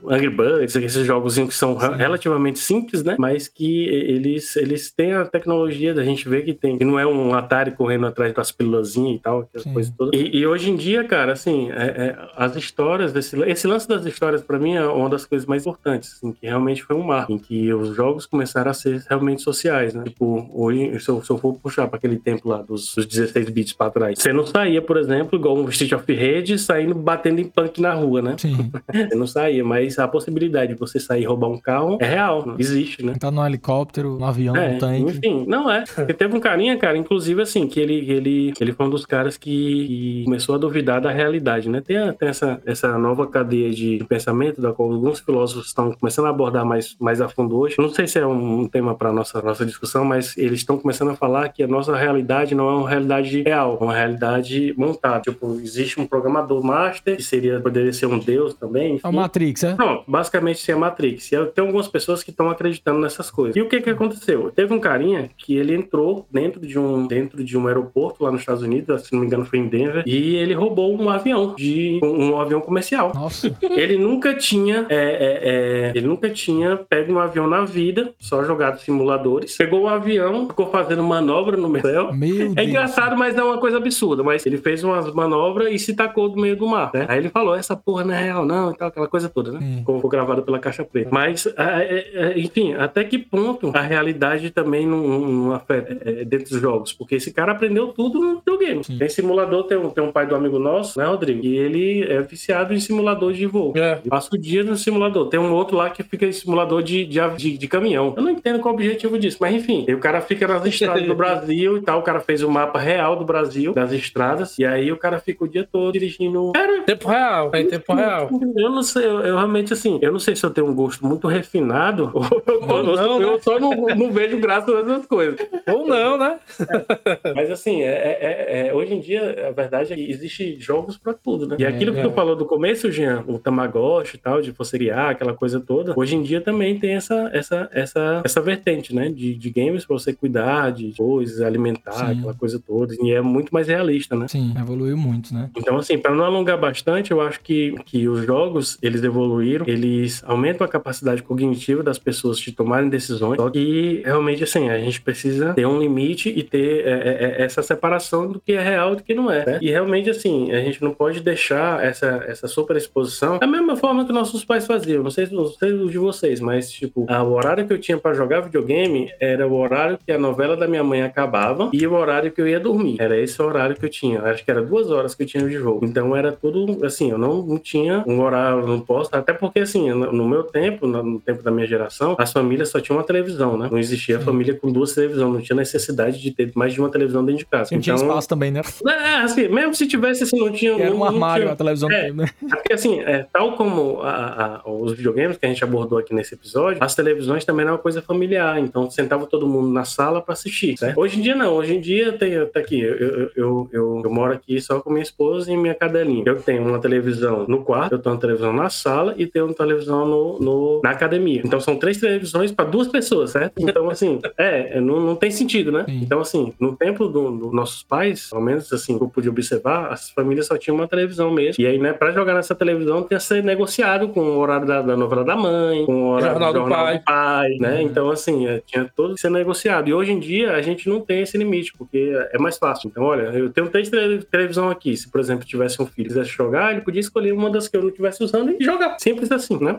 o 0.01 0.09
Angry 0.11 0.30
Birds, 0.30 0.76
esses 0.76 1.05
jogozinhos 1.05 1.49
que 1.49 1.55
são 1.55 1.76
relativamente 1.76 2.59
simples, 2.59 3.03
né? 3.03 3.15
Mas 3.20 3.47
que 3.47 3.86
eles, 3.88 4.55
eles 4.55 4.91
têm 4.91 5.13
a 5.13 5.26
tecnologia 5.26 5.93
da 5.93 6.03
gente 6.03 6.28
ver 6.28 6.43
que 6.43 6.53
tem. 6.53 6.78
Que 6.78 6.86
não 6.86 6.99
é 6.99 7.05
um 7.05 7.34
Atari 7.34 7.72
correndo 7.72 8.05
atrás 8.07 8.34
das 8.34 8.51
pílulazinhas 8.51 9.15
e 9.18 9.20
tal, 9.22 9.39
aquela 9.41 9.63
Sim. 9.63 9.74
coisa 9.74 9.93
toda. 9.97 10.15
E, 10.15 10.38
e 10.39 10.47
hoje 10.47 10.70
em 10.70 10.76
dia, 10.76 11.03
cara, 11.03 11.34
assim, 11.34 11.72
é- 11.72 11.76
é, 11.76 12.18
as 12.36 12.55
histórias, 12.55 13.11
desse, 13.13 13.39
esse 13.43 13.68
lance 13.68 13.88
das 13.88 14.05
histórias, 14.05 14.41
pra 14.41 14.57
mim, 14.59 14.76
é 14.76 14.86
uma 14.86 15.09
das 15.09 15.26
coisas 15.26 15.45
mais 15.47 15.61
importantes, 15.65 16.13
assim, 16.15 16.32
que 16.32 16.45
realmente 16.45 16.57
foi 16.86 16.95
um 16.95 17.03
marco, 17.03 17.32
em 17.32 17.38
que 17.38 17.74
os 17.74 17.95
jogos 17.95 18.26
começaram 18.26 18.72
a 18.72 18.74
ser 18.74 19.03
realmente 19.10 19.41
sociais, 19.41 19.93
né? 19.93 20.03
Tipo, 20.03 20.49
hoje, 20.53 20.99
se 20.99 21.10
eu, 21.10 21.24
se 21.24 21.30
eu 21.30 21.38
for 21.38 21.53
puxar 21.53 21.88
pra 21.88 21.97
aquele 21.97 22.18
tempo 22.18 22.49
lá 22.49 22.62
dos, 22.62 22.93
dos 22.95 23.05
16 23.05 23.49
bits 23.49 23.74
pra 23.74 23.89
trás, 23.89 24.20
você 24.20 24.32
não 24.34 24.45
saía, 24.45 24.82
por 24.82 24.97
exemplo, 24.97 25.38
igual 25.38 25.58
um 25.58 25.68
Street 25.70 25.93
of 25.93 26.14
Rage, 26.14 26.58
saindo 26.60 26.95
batendo 26.95 27.39
em 27.39 27.45
punk 27.45 27.82
na 27.82 27.93
rua, 27.93 28.22
né? 28.22 28.36
Sim. 28.38 28.72
Você 28.91 29.16
não 29.16 29.28
saía, 29.28 29.64
mas 29.64 29.97
a 29.99 30.08
possibilidade 30.08 30.74
de 30.74 30.80
você 30.80 30.99
sair 30.99 31.22
e 31.24 31.26
roubar 31.26 31.49
um 31.49 31.58
carro 31.60 31.97
é 32.01 32.05
real, 32.05 32.45
né? 32.45 32.55
existe, 32.58 33.03
né? 33.05 33.14
Tá 33.20 33.30
no 33.32 33.45
helicóptero, 33.45 34.18
no 34.18 34.26
avião, 34.26 34.55
É, 34.55 34.78
tanque. 34.78 35.03
enfim, 35.03 35.45
não 35.47 35.70
é. 35.70 35.84
Porque 35.84 36.14
teve 36.14 36.36
um 36.36 36.39
carinha, 36.39 36.78
cara, 36.78 36.97
inclusive 36.97 37.41
assim, 37.41 37.68
que 37.68 37.80
ele, 37.80 38.10
ele, 38.10 38.53
ele 38.60 38.74
foi 38.74 38.86
um 38.86 38.89
dos 38.89 39.05
caras 39.05 39.38
que, 39.38 39.88
que 39.88 40.24
começou 40.26 40.55
a 40.55 40.58
duvidar 40.58 41.01
da 41.01 41.12
realidade, 41.12 41.70
né? 41.70 41.82
Tem, 41.82 41.97
tem 42.14 42.30
essa, 42.30 42.62
essa 42.66 42.97
nova 42.97 43.28
cadeia 43.28 43.70
de 43.72 44.03
pensamento 44.08 44.62
da 44.62 44.72
qual 44.74 44.91
alguns 44.91 45.20
filósofos 45.20 45.68
estão 45.68 45.91
começando 45.93 46.26
a 46.26 46.30
abordar 46.30 46.47
mais, 46.66 46.95
mais 47.00 47.22
a 47.22 47.28
fundo 47.28 47.58
hoje. 47.58 47.76
Não 47.78 47.89
sei 47.89 48.08
se 48.08 48.20
é 48.20 48.26
um, 48.26 48.68
tema 48.68 48.95
para 48.95 49.12
nossa 49.12 49.41
nossa 49.41 49.66
discussão, 49.66 50.04
mas 50.04 50.38
eles 50.38 50.60
estão 50.60 50.78
começando 50.78 51.12
a 51.12 51.16
falar 51.16 51.50
que 51.50 51.64
a 51.64 51.68
nossa 51.68 51.95
realidade 51.95 52.54
não 52.54 52.70
é 52.70 52.76
uma 52.76 52.89
realidade 52.89 53.41
real, 53.41 53.78
é 53.80 53.84
uma 53.84 53.93
realidade 53.93 54.74
montada. 54.78 55.22
Tipo, 55.22 55.60
existe 55.62 56.00
um 56.00 56.06
programador 56.06 56.64
master 56.64 57.16
que 57.16 57.24
seria 57.24 57.60
poderia 57.60 57.93
ser 57.93 58.08
um 58.08 58.20
deus 58.20 58.54
também. 58.54 58.91
É 58.91 58.95
enfim. 58.95 59.08
o 59.08 59.12
Matrix, 59.12 59.64
é? 59.64 59.76
Não, 59.78 60.04
basicamente 60.08 60.60
sim, 60.60 60.72
é 60.72 60.76
Matrix. 60.76 61.32
E 61.32 61.45
tem 61.48 61.66
algumas 61.66 61.88
pessoas 61.88 62.24
que 62.24 62.32
estão 62.32 62.50
acreditando 62.50 63.00
nessas 63.00 63.30
coisas. 63.32 63.56
E 63.56 63.62
o 63.62 63.70
que 63.70 63.82
que 63.82 63.89
aconteceu? 63.89 64.52
Teve 64.52 64.74
um 64.74 64.80
carinha 64.80 65.30
que 65.38 65.56
ele 65.56 65.76
entrou 65.76 66.28
dentro 66.32 66.62
de 66.62 66.78
um 66.78 67.08
dentro 67.08 67.43
de 67.43 67.58
um 67.58 67.68
aeroporto 67.68 68.24
lá 68.24 68.32
nos 68.32 68.41
Estados 68.41 68.64
Unidos, 68.64 69.04
se 69.04 69.14
não 69.14 69.22
me 69.22 69.28
engano 69.28 69.45
foi 69.45 69.60
em 69.60 69.68
Denver, 69.68 70.04
e 70.06 70.36
ele 70.36 70.54
roubou 70.54 71.00
um 71.00 71.10
avião 71.10 71.56
de 71.56 72.00
um, 72.04 72.32
um 72.32 72.39
avião 72.39 72.62
comercial. 72.62 73.12
Nossa. 73.14 73.56
Ele 73.62 73.98
nunca 73.98 74.34
tinha 74.36 74.86
é, 74.89 74.95
é, 74.95 75.89
é, 75.89 75.91
ele 75.95 76.08
nunca 76.08 76.30
tinha 76.38 76.78
pego 76.78 77.14
um 77.14 77.20
avião 77.20 77.48
na 77.48 77.66
vida, 77.66 78.14
só 78.20 78.44
jogado 78.44 78.80
simuladores. 78.80 79.58
Pegou 79.58 79.82
o 79.84 79.88
avião, 79.88 80.48
ficou 80.48 80.68
fazendo 80.70 81.04
manobra 81.04 81.58
no 81.58 81.68
céu. 81.82 82.14
Meu 82.14 82.36
É 82.46 82.50
Deus. 82.50 82.68
engraçado, 82.68 83.18
mas 83.18 83.36
não 83.36 83.48
é 83.48 83.52
uma 83.54 83.58
coisa 83.58 83.78
absurda. 83.78 84.24
Mas 84.24 84.46
ele 84.46 84.58
fez 84.58 84.84
umas 84.84 85.12
manobras 85.14 85.72
e 85.74 85.80
se 85.80 85.94
tacou 85.96 86.30
do 86.30 86.40
meio 86.40 86.56
do 86.56 86.68
mar, 86.68 86.92
né? 86.94 87.06
Aí 87.10 87.18
ele 87.20 87.30
falou, 87.30 87.56
essa 87.56 87.76
porra 87.76 88.04
não 88.04 88.14
é 88.14 88.24
real, 88.24 88.46
não, 88.46 88.72
e 88.72 88.76
tal, 88.78 88.88
aquela 88.90 89.08
coisa 89.08 89.28
toda, 89.30 89.52
né? 89.52 89.60
Sim. 89.60 89.78
Ficou, 89.80 89.96
ficou 89.96 90.10
gravado 90.10 90.42
pela 90.44 90.60
Caixa 90.60 90.84
Preta. 90.84 91.10
Mas, 91.12 91.46
é, 91.46 91.52
é, 91.58 92.12
é, 92.34 92.40
enfim, 92.40 92.74
até 92.74 93.04
que 93.04 93.18
ponto 93.18 93.72
a 93.74 93.82
realidade 93.82 94.50
também 94.52 94.86
não, 94.86 95.00
não 95.20 95.52
afeta 95.54 95.96
dentro 96.26 96.50
dos 96.52 96.62
jogos? 96.62 96.94
Porque 96.94 97.16
esse 97.16 97.34
cara 97.34 97.52
aprendeu 97.52 97.88
tudo 97.90 98.20
no 98.20 98.38
videogame. 98.38 98.84
Sim. 98.84 98.98
Tem 98.98 99.10
simulador, 99.10 99.64
tem 99.64 99.78
um, 99.78 99.90
tem 99.90 100.04
um 100.04 100.12
pai 100.12 100.26
do 100.28 100.36
amigo 100.36 100.60
nosso, 100.60 101.00
né, 101.00 101.06
Rodrigo? 101.06 101.46
E 101.46 101.58
ele 101.58 102.04
é 102.04 102.22
viciado 102.22 102.74
em 102.74 102.80
simulador 102.80 103.34
de 103.34 103.46
voo. 103.46 103.74
É. 103.76 103.96
Passa 104.10 104.30
o 104.34 104.38
dia 104.38 104.64
no 104.64 104.76
simulador. 104.78 105.28
Tem 105.28 105.40
um 105.40 105.52
outro 105.54 105.78
lá 105.78 105.90
que 105.90 106.04
fica 106.04 106.26
simulador 106.34 106.82
de, 106.84 107.05
de, 107.05 107.57
de, 107.57 107.67
caminhão. 107.67 108.13
Eu 108.15 108.23
não 108.23 108.32
entendo 108.32 108.59
qual 108.59 108.73
é 108.73 108.78
o 108.78 108.80
objetivo 108.80 109.17
disso, 109.19 109.38
mas 109.39 109.53
enfim. 109.55 109.86
O 109.91 109.99
cara 109.99 110.21
fica 110.21 110.47
nas 110.47 110.65
estradas 110.65 111.03
do 111.05 111.13
Brasil 111.15 111.78
e 111.78 111.82
tal. 111.82 111.99
O 111.99 112.03
cara 112.03 112.19
fez 112.19 112.43
o 112.43 112.49
mapa 112.49 112.80
real 112.80 113.15
do 113.15 113.25
Brasil, 113.25 113.73
das 113.73 113.91
estradas. 113.91 114.57
E 114.59 114.65
aí 114.65 114.91
o 114.91 114.97
cara 114.97 115.19
fica 115.19 115.43
o 115.43 115.47
dia 115.47 115.67
todo 115.69 115.93
dirigindo. 115.93 116.51
Cara, 116.53 116.82
Tempo 116.84 117.09
real, 117.09 117.51
é 117.53 117.61
em 117.61 117.67
tempo 117.67 117.93
real. 117.93 118.30
eu 118.55 118.69
não 118.69 118.82
sei, 118.84 119.05
eu, 119.05 119.19
eu 119.19 119.36
realmente 119.36 119.73
assim, 119.73 119.99
eu 120.01 120.11
não 120.11 120.19
sei 120.19 120.36
se 120.36 120.45
eu 120.45 120.49
tenho 120.49 120.67
um 120.67 120.73
gosto 120.73 121.05
muito 121.05 121.28
refinado 121.28 122.09
ou 122.15 122.23
eu, 122.23 122.61
Ou 122.69 122.78
eu- 122.78 122.84
não, 122.95 123.21
eu 123.21 123.32
né? 123.34 123.39
só 123.41 123.59
não, 123.59 123.71
não 123.71 124.11
vejo 124.11 124.39
graça 124.39 124.71
nessas 124.84 125.05
coisas. 125.05 125.38
Ou 125.67 125.86
não, 125.86 126.17
né? 126.17 126.39
Mas 127.36 127.51
assim, 127.51 127.82
é, 127.82 127.88
é- 127.88 128.67
é- 128.67 128.73
hoje 128.73 128.93
em 128.93 128.99
dia, 128.99 129.47
a 129.49 129.51
verdade 129.51 129.91
é 129.93 129.95
que 129.95 130.09
existe 130.09 130.57
jogos 130.59 130.97
pra 130.97 131.13
tudo, 131.13 131.47
né? 131.47 131.57
E 131.59 131.65
aquilo 131.65 131.93
que 131.93 131.99
é. 131.99 132.03
tu 132.03 132.11
falou 132.11 132.36
do 132.36 132.45
começo, 132.45 132.91
Jean, 132.91 133.23
o 133.28 133.38
Tamagotchi 133.38 134.15
e 134.15 134.19
tal, 134.19 134.41
de 134.41 134.51
você 134.51 134.78
criar 134.78 135.09
aquela 135.09 135.34
coisa 135.34 135.59
toda, 135.59 135.93
hoje 135.95 136.15
em 136.15 136.16
dia 136.22 136.41
também 136.41 136.80
tem 136.80 136.93
essa, 136.95 137.30
essa, 137.34 137.70
essa, 137.72 138.22
essa 138.24 138.41
vertente, 138.41 138.93
né? 138.93 139.09
De, 139.09 139.36
de 139.36 139.49
games 139.49 139.86
pra 139.86 139.97
você 139.97 140.13
cuidar 140.13 140.72
de 140.72 140.93
coisas, 140.97 141.41
alimentar, 141.41 141.91
Sim. 141.93 142.18
aquela 142.20 142.34
coisa 142.34 142.59
toda. 142.59 142.93
E 143.01 143.11
é 143.11 143.22
muito 143.22 143.51
mais 143.53 143.68
realista, 143.68 144.15
né? 144.15 144.28
Sim, 144.28 144.53
evoluiu 144.59 144.97
muito, 144.97 145.34
né? 145.34 145.49
Então, 145.55 145.78
assim, 145.78 145.97
para 145.97 146.13
não 146.13 146.26
alongar 146.26 146.57
bastante, 146.59 147.11
eu 147.11 147.22
acho 147.22 147.39
que, 147.41 147.76
que 147.86 148.07
os 148.07 148.26
jogos, 148.26 148.78
eles 148.82 149.03
evoluíram, 149.03 149.65
eles 149.68 150.24
aumentam 150.26 150.65
a 150.65 150.70
capacidade 150.70 151.22
cognitiva 151.24 151.84
das 151.84 151.97
pessoas 151.97 152.38
de 152.39 152.51
tomarem 152.51 152.89
decisões, 152.89 153.38
só 153.38 153.49
que, 153.49 154.01
realmente, 154.05 154.43
assim, 154.43 154.70
a 154.70 154.80
gente 154.80 155.01
precisa 155.01 155.53
ter 155.53 155.65
um 155.65 155.80
limite 155.80 156.30
e 156.30 156.43
ter 156.43 156.86
é, 156.86 156.89
é, 156.91 157.41
é, 157.41 157.43
essa 157.43 157.61
separação 157.61 158.32
do 158.32 158.39
que 158.39 158.53
é 158.53 158.61
real 158.61 158.93
e 158.93 158.95
do 158.97 159.03
que 159.03 159.13
não 159.13 159.30
é. 159.32 159.45
né? 159.45 159.59
E, 159.61 159.70
realmente, 159.70 160.09
assim, 160.09 160.51
a 160.51 160.59
gente 160.61 160.82
não 160.84 160.93
pode 160.93 161.20
deixar 161.22 161.84
essa, 161.84 162.24
essa 162.28 162.47
superexposição 162.47 163.39
da 163.39 163.47
mesma 163.47 163.76
forma 163.76 164.05
que 164.05 164.11
nossos 164.11 164.43
pais 164.45 164.65
faziam. 164.65 165.03
Não 165.03 165.11
sei, 165.11 165.26
se- 165.26 165.34
não 165.34 165.47
sei 165.47 165.72
de 165.88 165.97
vocês, 166.08 166.39
mas, 166.39 166.72
tipo, 166.72 167.05
a- 167.10 167.24
o 167.24 167.34
horário 167.34 167.66
que 167.68 167.74
eu 167.74 167.80
tinha 167.80 167.97
para 167.97 168.14
jogar 168.14 168.41
videogame 168.41 169.12
era 169.20 169.47
o 169.47 169.53
horário 169.55 169.97
que 170.05 170.12
a 170.12 170.18
novela 170.18 170.55
da 170.55 170.68
minha 170.68 170.84
mãe 170.84 171.01
acabava 171.01 171.70
e 171.74 171.86
o 171.86 171.93
horário 171.93 172.32
que 172.32 172.41
eu 172.41 172.47
ia 172.47 172.60
dormir. 172.60 172.97
Era 172.99 173.18
esse 173.20 173.41
o 173.41 173.45
horário 173.45 173.76
que 173.76 173.86
eu 173.86 173.89
tinha. 173.89 174.22
Acho 174.22 174.43
que 174.43 174.51
era 174.51 174.62
duas 174.62 174.89
horas 174.89 175.14
que 175.14 175.24
eu 175.24 175.28
tinha 175.28 175.43
de 175.43 175.53
jogo. 175.55 175.86
Então 175.86 176.16
era 176.16 176.32
tudo 176.32 176.86
assim, 176.86 177.12
eu 177.12 177.18
não, 177.18 177.41
não 177.41 177.58
tinha 177.58 178.03
um 178.08 178.22
horário, 178.22 178.66
não 178.66 178.80
posso. 178.80 179.10
Até 179.14 179.34
porque, 179.34 179.60
assim, 179.60 179.89
no, 179.91 180.12
no 180.12 180.28
meu 180.28 180.43
tempo, 180.43 180.88
no, 180.88 181.03
no 181.03 181.20
tempo 181.20 181.43
da 181.43 181.51
minha 181.51 181.68
geração, 181.68 182.16
as 182.18 182.32
famílias 182.32 182.70
só 182.70 182.80
tinham 182.80 182.97
uma 182.97 183.03
televisão, 183.05 183.58
né? 183.58 183.68
Não 183.72 183.78
existia 183.78 184.20
família 184.20 184.53
com 184.53 184.72
duas 184.72 184.93
televisões, 184.93 185.34
não 185.34 185.41
tinha 185.41 185.55
necessidade 185.55 186.22
de 186.22 186.32
ter 186.32 186.51
mais 186.55 186.74
de 186.74 186.80
uma 186.80 186.89
televisão 186.89 187.24
dentro 187.26 187.39
de 187.39 187.45
casa. 187.45 187.70
Não 187.74 187.82
tinha 187.82 187.95
então, 187.95 188.08
espaço 188.08 188.28
também, 188.30 188.51
né? 188.51 188.62
é, 188.88 189.16
assim, 189.22 189.47
mesmo 189.47 189.74
se 189.76 189.88
tivesse, 189.88 190.24
assim, 190.24 190.39
não 190.39 190.51
tinha. 190.51 190.74
Era 190.74 190.89
não- 190.89 190.95
um 190.95 190.99
não 190.99 191.05
armário 191.05 191.43
tinha- 191.43 191.53
a 191.53 191.55
televisão 191.58 191.91
É. 191.91 192.08
toda, 192.08 192.14
né? 192.24 192.30
é 192.51 192.55
Porque 192.55 192.74
assim, 192.74 192.99
é, 193.01 193.26
tal 193.32 193.53
como 193.53 194.01
a- 194.01 194.62
a- 194.66 194.70
os 194.70 194.93
videogames 194.93 195.38
que 195.38 195.45
a 195.45 195.49
gente 195.49 195.64
abordou 195.64 195.97
aqui 195.98 196.14
nesse 196.14 196.34
episódio, 196.36 196.84
as 196.84 196.95
televisões 196.95 197.45
também 197.45 197.64
eram 197.64 197.74
uma 197.74 197.80
coisa 197.80 198.02
familiar. 198.02 198.60
Então 198.60 198.89
sentava 198.89 199.26
todo 199.26 199.48
mundo 199.48 199.70
na 199.70 199.84
sala 199.86 200.22
pra 200.22 200.34
assistir. 200.34 200.78
certo? 200.78 201.00
Hoje 201.00 201.20
em 201.20 201.22
dia 201.22 201.36
não. 201.36 201.54
Hoje 201.54 201.76
em 201.76 201.82
dia 201.82 202.14
tem 202.14 202.45
tá 202.48 202.60
aqui. 202.60 202.80
Eu, 202.82 202.95
eu, 202.95 203.30
eu, 203.36 203.70
eu- 203.72 204.02
eu 204.04 204.10
moro 204.12 204.34
aqui 204.34 204.60
só 204.62 204.80
com 204.80 204.89
minha 204.91 205.04
esposa 205.04 205.52
e 205.52 205.58
minha 205.58 205.74
cadelinha. 205.74 206.24
Eu 206.26 206.41
tenho 206.41 206.64
uma 206.64 206.80
televisão 206.80 207.45
no 207.48 207.64
quarto, 207.64 207.93
eu 207.93 208.00
tenho 208.00 208.16
uma 208.16 208.22
televisão 208.22 208.54
na 208.54 208.70
sala 208.70 209.14
e 209.18 209.26
tenho 209.26 209.45
uma 209.45 209.54
televisão 209.54 210.06
no, 210.06 210.39
no- 210.39 210.82
na 210.84 210.91
academia. 210.91 211.41
Então 211.43 211.60
são 211.60 211.76
três 211.76 211.98
televisões 212.00 212.52
pra 212.52 212.66
duas 212.66 212.88
pessoas, 212.88 213.32
certo? 213.32 213.54
Então 213.60 213.89
assim, 213.89 214.20
é, 214.38 214.80
não, 214.80 215.00
não 215.00 215.16
tem 215.16 215.32
sentido, 215.32 215.72
né? 215.72 215.86
Sim. 215.88 216.00
Então 216.04 216.20
assim, 216.20 216.54
no 216.60 216.76
tempo 216.76 217.08
dos 217.08 217.18
do 217.39 217.52
nossos 217.52 217.84
pais, 217.84 218.30
pelo 218.30 218.41
menos 218.41 218.72
assim, 218.72 218.98
eu 219.00 219.08
pude 219.10 219.28
observar, 219.30 219.91
as 219.91 220.10
famílias 220.12 220.48
só 220.48 220.58
tinham 220.58 220.76
uma 220.76 220.88
televisão 220.88 221.32
mesmo. 221.32 221.62
E 221.62 221.68
aí, 221.68 221.78
né, 221.78 221.93
pra 221.93 222.12
jogar 222.12 222.34
nessa 222.34 222.54
televisão 222.56 223.04
tinha 223.04 223.18
que 223.18 223.24
ser 223.24 223.43
negociado 223.43 224.10
com 224.10 224.20
o 224.22 224.38
horário 224.38 224.66
da, 224.68 224.82
da 224.82 224.95
novela 224.95 225.24
da 225.24 225.36
mãe, 225.36 225.86
com 225.88 226.04
o 226.04 226.08
horário 226.10 226.32
Jornal 226.34 226.54
do 226.54 226.60
jornal 226.60 226.84
pai. 226.86 226.98
do 226.98 227.04
pai, 227.06 227.50
né? 227.62 227.82
Então, 227.82 228.10
assim, 228.10 228.46
é, 228.46 228.62
tinha 228.66 228.92
tudo 228.94 229.16
que 229.16 229.22
ser 229.22 229.32
negociado. 229.32 229.88
E 229.88 229.94
hoje 229.94 230.12
em 230.12 230.20
dia 230.20 230.52
a 230.52 230.62
gente 230.62 230.90
não 230.90 231.00
tem 231.00 231.22
esse 231.22 231.38
limite, 231.38 231.72
porque 231.78 232.12
é 232.34 232.38
mais 232.38 232.58
fácil. 232.58 232.90
Então, 232.90 233.04
olha, 233.04 233.22
eu 233.34 233.50
tenho 233.50 233.70
três 233.70 233.90
tele- 233.90 234.22
televisão 234.24 234.70
aqui. 234.70 234.98
Se, 234.98 235.10
por 235.10 235.22
exemplo, 235.22 235.46
tivesse 235.46 235.82
um 235.82 235.86
filho 235.86 236.06
e 236.06 236.10
quisesse 236.10 236.30
jogar, 236.32 236.74
ele 236.74 236.82
podia 236.82 237.00
escolher 237.00 237.32
uma 237.32 237.50
das 237.50 237.70
que 237.70 237.78
eu 237.78 237.82
não 237.82 237.88
estivesse 237.90 238.22
usando 238.22 238.54
e 238.60 238.64
jogar. 238.64 238.98
Simples 239.00 239.32
assim, 239.32 239.58
né? 239.64 239.78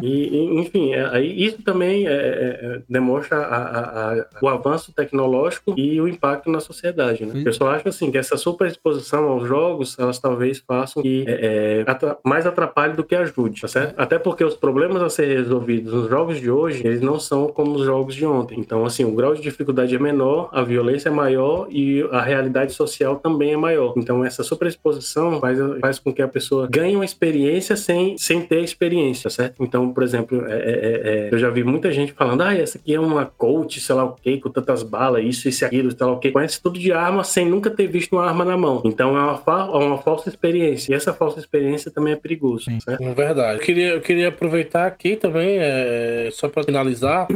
É. 0.00 0.04
E, 0.06 0.58
enfim, 0.58 0.94
é, 0.94 1.04
aí 1.12 1.44
isso 1.44 1.62
também 1.62 2.06
é, 2.06 2.10
é, 2.12 2.14
é, 2.14 2.80
demonstra 2.88 3.36
a- 3.36 3.56
a- 3.56 4.12
a- 4.20 4.26
o 4.40 4.48
avanço 4.48 4.90
tecnológico 4.94 5.74
e 5.76 6.00
o 6.00 6.08
impacto 6.08 6.50
na 6.50 6.60
sociedade. 6.60 7.26
Né? 7.26 7.32
Sim. 7.34 7.40
O 7.42 7.44
pessoal 7.44 7.70
acha 7.72 7.88
assim 7.90 8.10
que 8.10 8.16
essa 8.16 8.36
superexposição 8.38 9.24
aos 9.28 9.46
jogos, 9.46 9.98
elas 9.98 10.18
talvez 10.18 10.62
façam 10.66 11.02
que 11.02 11.24
é, 11.28 11.82
é, 11.86 11.90
atra- 11.90 12.16
mais 12.24 12.46
atrapalhe 12.46 12.94
do 12.94 13.04
que 13.04 13.14
ajude, 13.14 13.60
tá 13.60 13.68
certo? 13.68 13.94
Até 13.98 14.18
porque 14.18 14.44
os 14.44 14.54
problemas 14.54 15.02
a 15.02 15.10
resolvidos 15.34 15.92
nos 15.92 16.08
jogos 16.08 16.40
de 16.40 16.50
hoje, 16.50 16.82
eles 16.86 17.00
não 17.00 17.18
são 17.18 17.48
como 17.48 17.74
os 17.74 17.84
jogos 17.84 18.14
de 18.14 18.24
ontem. 18.26 18.58
Então, 18.58 18.84
assim, 18.84 19.04
o 19.04 19.12
grau 19.12 19.34
de 19.34 19.42
dificuldade 19.42 19.94
é 19.94 19.98
menor, 19.98 20.48
a 20.52 20.62
violência 20.62 21.08
é 21.08 21.12
maior 21.12 21.66
e 21.70 22.02
a 22.10 22.20
realidade 22.22 22.72
social 22.72 23.16
também 23.16 23.52
é 23.52 23.56
maior. 23.56 23.94
Então, 23.96 24.24
essa 24.24 24.42
superexposição 24.42 25.40
faz, 25.40 25.58
faz 25.80 25.98
com 25.98 26.12
que 26.12 26.22
a 26.22 26.28
pessoa 26.28 26.66
ganhe 26.70 26.94
uma 26.96 27.04
experiência 27.04 27.76
sem, 27.76 28.16
sem 28.18 28.40
ter 28.42 28.60
experiência, 28.62 29.28
certo? 29.30 29.62
Então, 29.62 29.92
por 29.92 30.02
exemplo, 30.02 30.44
é- 30.46 30.52
é- 30.52 30.56
é- 30.56 31.28
é, 31.28 31.28
eu 31.32 31.38
já 31.38 31.50
vi 31.50 31.62
muita 31.64 31.90
gente 31.92 32.12
falando, 32.12 32.42
ah, 32.42 32.54
essa 32.54 32.78
aqui 32.78 32.94
é 32.94 33.00
uma 33.00 33.24
coach, 33.26 33.80
sei 33.80 33.94
lá 33.94 34.04
o 34.04 34.14
quê, 34.14 34.38
com 34.38 34.50
tantas 34.50 34.82
balas, 34.82 35.24
isso, 35.24 35.48
isso 35.48 35.64
e 35.64 35.66
aquilo, 35.66 35.90
sei 35.90 36.06
lá 36.06 36.12
o 36.12 36.18
quê. 36.18 36.30
Conhece 36.30 36.60
tudo 36.62 36.78
de 36.78 36.92
arma 36.92 37.24
sem 37.24 37.46
nunca 37.48 37.70
ter 37.70 37.86
visto 37.86 38.12
uma 38.12 38.24
arma 38.26 38.44
na 38.44 38.56
mão. 38.56 38.82
Então, 38.84 39.16
é 39.16 39.20
uma, 39.20 39.38
fa- 39.38 39.68
é 39.72 39.76
uma 39.78 39.98
falsa 39.98 40.28
experiência. 40.28 40.92
E 40.92 40.94
essa 40.94 41.12
falsa 41.12 41.38
experiência 41.38 41.90
também 41.90 42.12
é 42.12 42.16
perigoso, 42.16 42.64
Sim. 42.64 42.80
certo? 42.80 43.02
É 43.02 43.14
Verdade. 43.14 43.58
Eu 43.60 43.64
queria, 43.64 43.88
eu 43.94 44.00
queria 44.00 44.28
aproveitar 44.28 44.86
aqui 44.86 45.16
também, 45.22 45.56
é, 45.58 46.28
só 46.32 46.48
para 46.48 46.64
finalizar, 46.64 47.26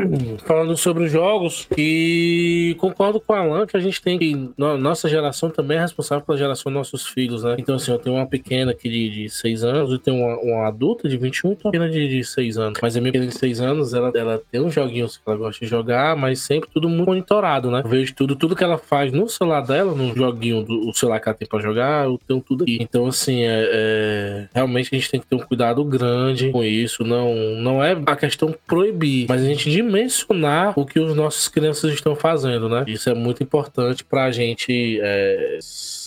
falando 0.45 0.76
sobre 0.76 1.05
os 1.05 1.12
jogos, 1.12 1.66
e 1.78 2.74
concordo 2.78 3.20
com 3.20 3.32
o 3.32 3.37
Alan 3.37 3.66
que 3.66 3.76
a 3.76 3.80
gente 3.80 4.03
tem 4.03 4.18
que. 4.18 4.34
no- 4.59 4.76
Nossa 4.76 5.09
geração 5.09 5.49
também 5.51 5.78
é 5.78 5.80
responsável 5.80 6.24
pela 6.24 6.37
geração 6.37 6.70
dos 6.72 6.78
nossos 6.78 7.07
filhos, 7.07 7.45
né? 7.45 7.57
Então, 7.59 7.76
assim, 7.76 7.93
eu 7.93 7.99
tenho 7.99 8.16
uma 8.16 8.26
pequena 8.26 8.72
aqui 8.72 8.89
de, 8.89 9.09
de 9.11 9.30
6 9.30 9.62
anos, 9.64 9.91
eu 9.93 9.99
tenho 9.99 10.16
uma, 10.18 10.37
uma 10.41 10.68
adulta 10.68 11.09
de 11.09 11.16
21 11.16 11.51
e 11.51 11.55
uma 11.55 11.70
pequena 11.70 11.89
de, 11.89 12.09
de 12.09 12.24
6 12.24 12.59
anos. 12.59 12.78
Mas 12.82 12.97
a 12.97 13.01
minha 13.01 13.12
pequena 13.12 13.30
de 13.30 13.39
6 13.39 13.61
anos, 13.61 13.95
ela, 13.95 14.11
ela 14.14 14.43
tem 14.51 14.61
uns 14.61 14.74
joguinhos 14.74 15.16
que 15.16 15.22
ela 15.26 15.37
gosta 15.37 15.64
de 15.64 15.70
jogar, 15.70 16.16
mas 16.16 16.41
sempre 16.41 16.68
tudo 16.72 16.89
muito 16.89 17.07
monitorado, 17.07 17.70
né? 17.70 17.82
Eu 17.84 17.89
vejo 17.89 18.14
tudo, 18.14 18.34
tudo 18.34 18.57
que 18.57 18.64
ela 18.64 18.78
faz 18.78 19.12
no 19.12 19.28
celular 19.28 19.61
dela, 19.61 19.95
no 19.95 20.14
joguinho 20.14 20.62
do 20.62 20.93
celular 20.93 21.20
que 21.20 21.28
ela 21.28 21.37
tem 21.39 21.47
pra 21.49 21.61
jogar, 21.61 22.05
eu 22.07 22.18
tenho 22.26 22.41
tudo 22.41 22.64
aqui. 22.64 22.78
Então, 22.80 23.07
assim, 23.07 23.43
é, 23.45 23.68
é- 23.72 24.49
realmente 24.55 24.89
a 24.93 24.97
gente 24.99 25.11
tem 25.11 25.20
que 25.20 25.26
ter 25.26 25.37
um 25.37 25.41
cuidado 25.41 25.84
grande 25.84 26.51
com 26.51 26.62
isso. 26.64 27.05
Não, 27.05 27.34
não 27.57 27.76
é 27.83 27.97
a 28.07 28.16
questão 28.16 28.55
proibir, 28.66 29.27
mas 29.29 29.43
a 29.43 29.45
gente 29.45 29.70
dimensionar 29.70 30.79
o 30.79 30.85
que 30.85 30.99
os 30.99 31.14
nossos 31.14 31.49
crianças 31.49 31.93
estão 31.93 32.14
fazendo, 32.14 32.68
né? 32.68 32.85
Isso 32.87 33.09
é 33.09 33.14
muito 33.14 33.43
importante 33.43 34.05
pra 34.05 34.31
gente. 34.31 35.01
é, 35.03 35.59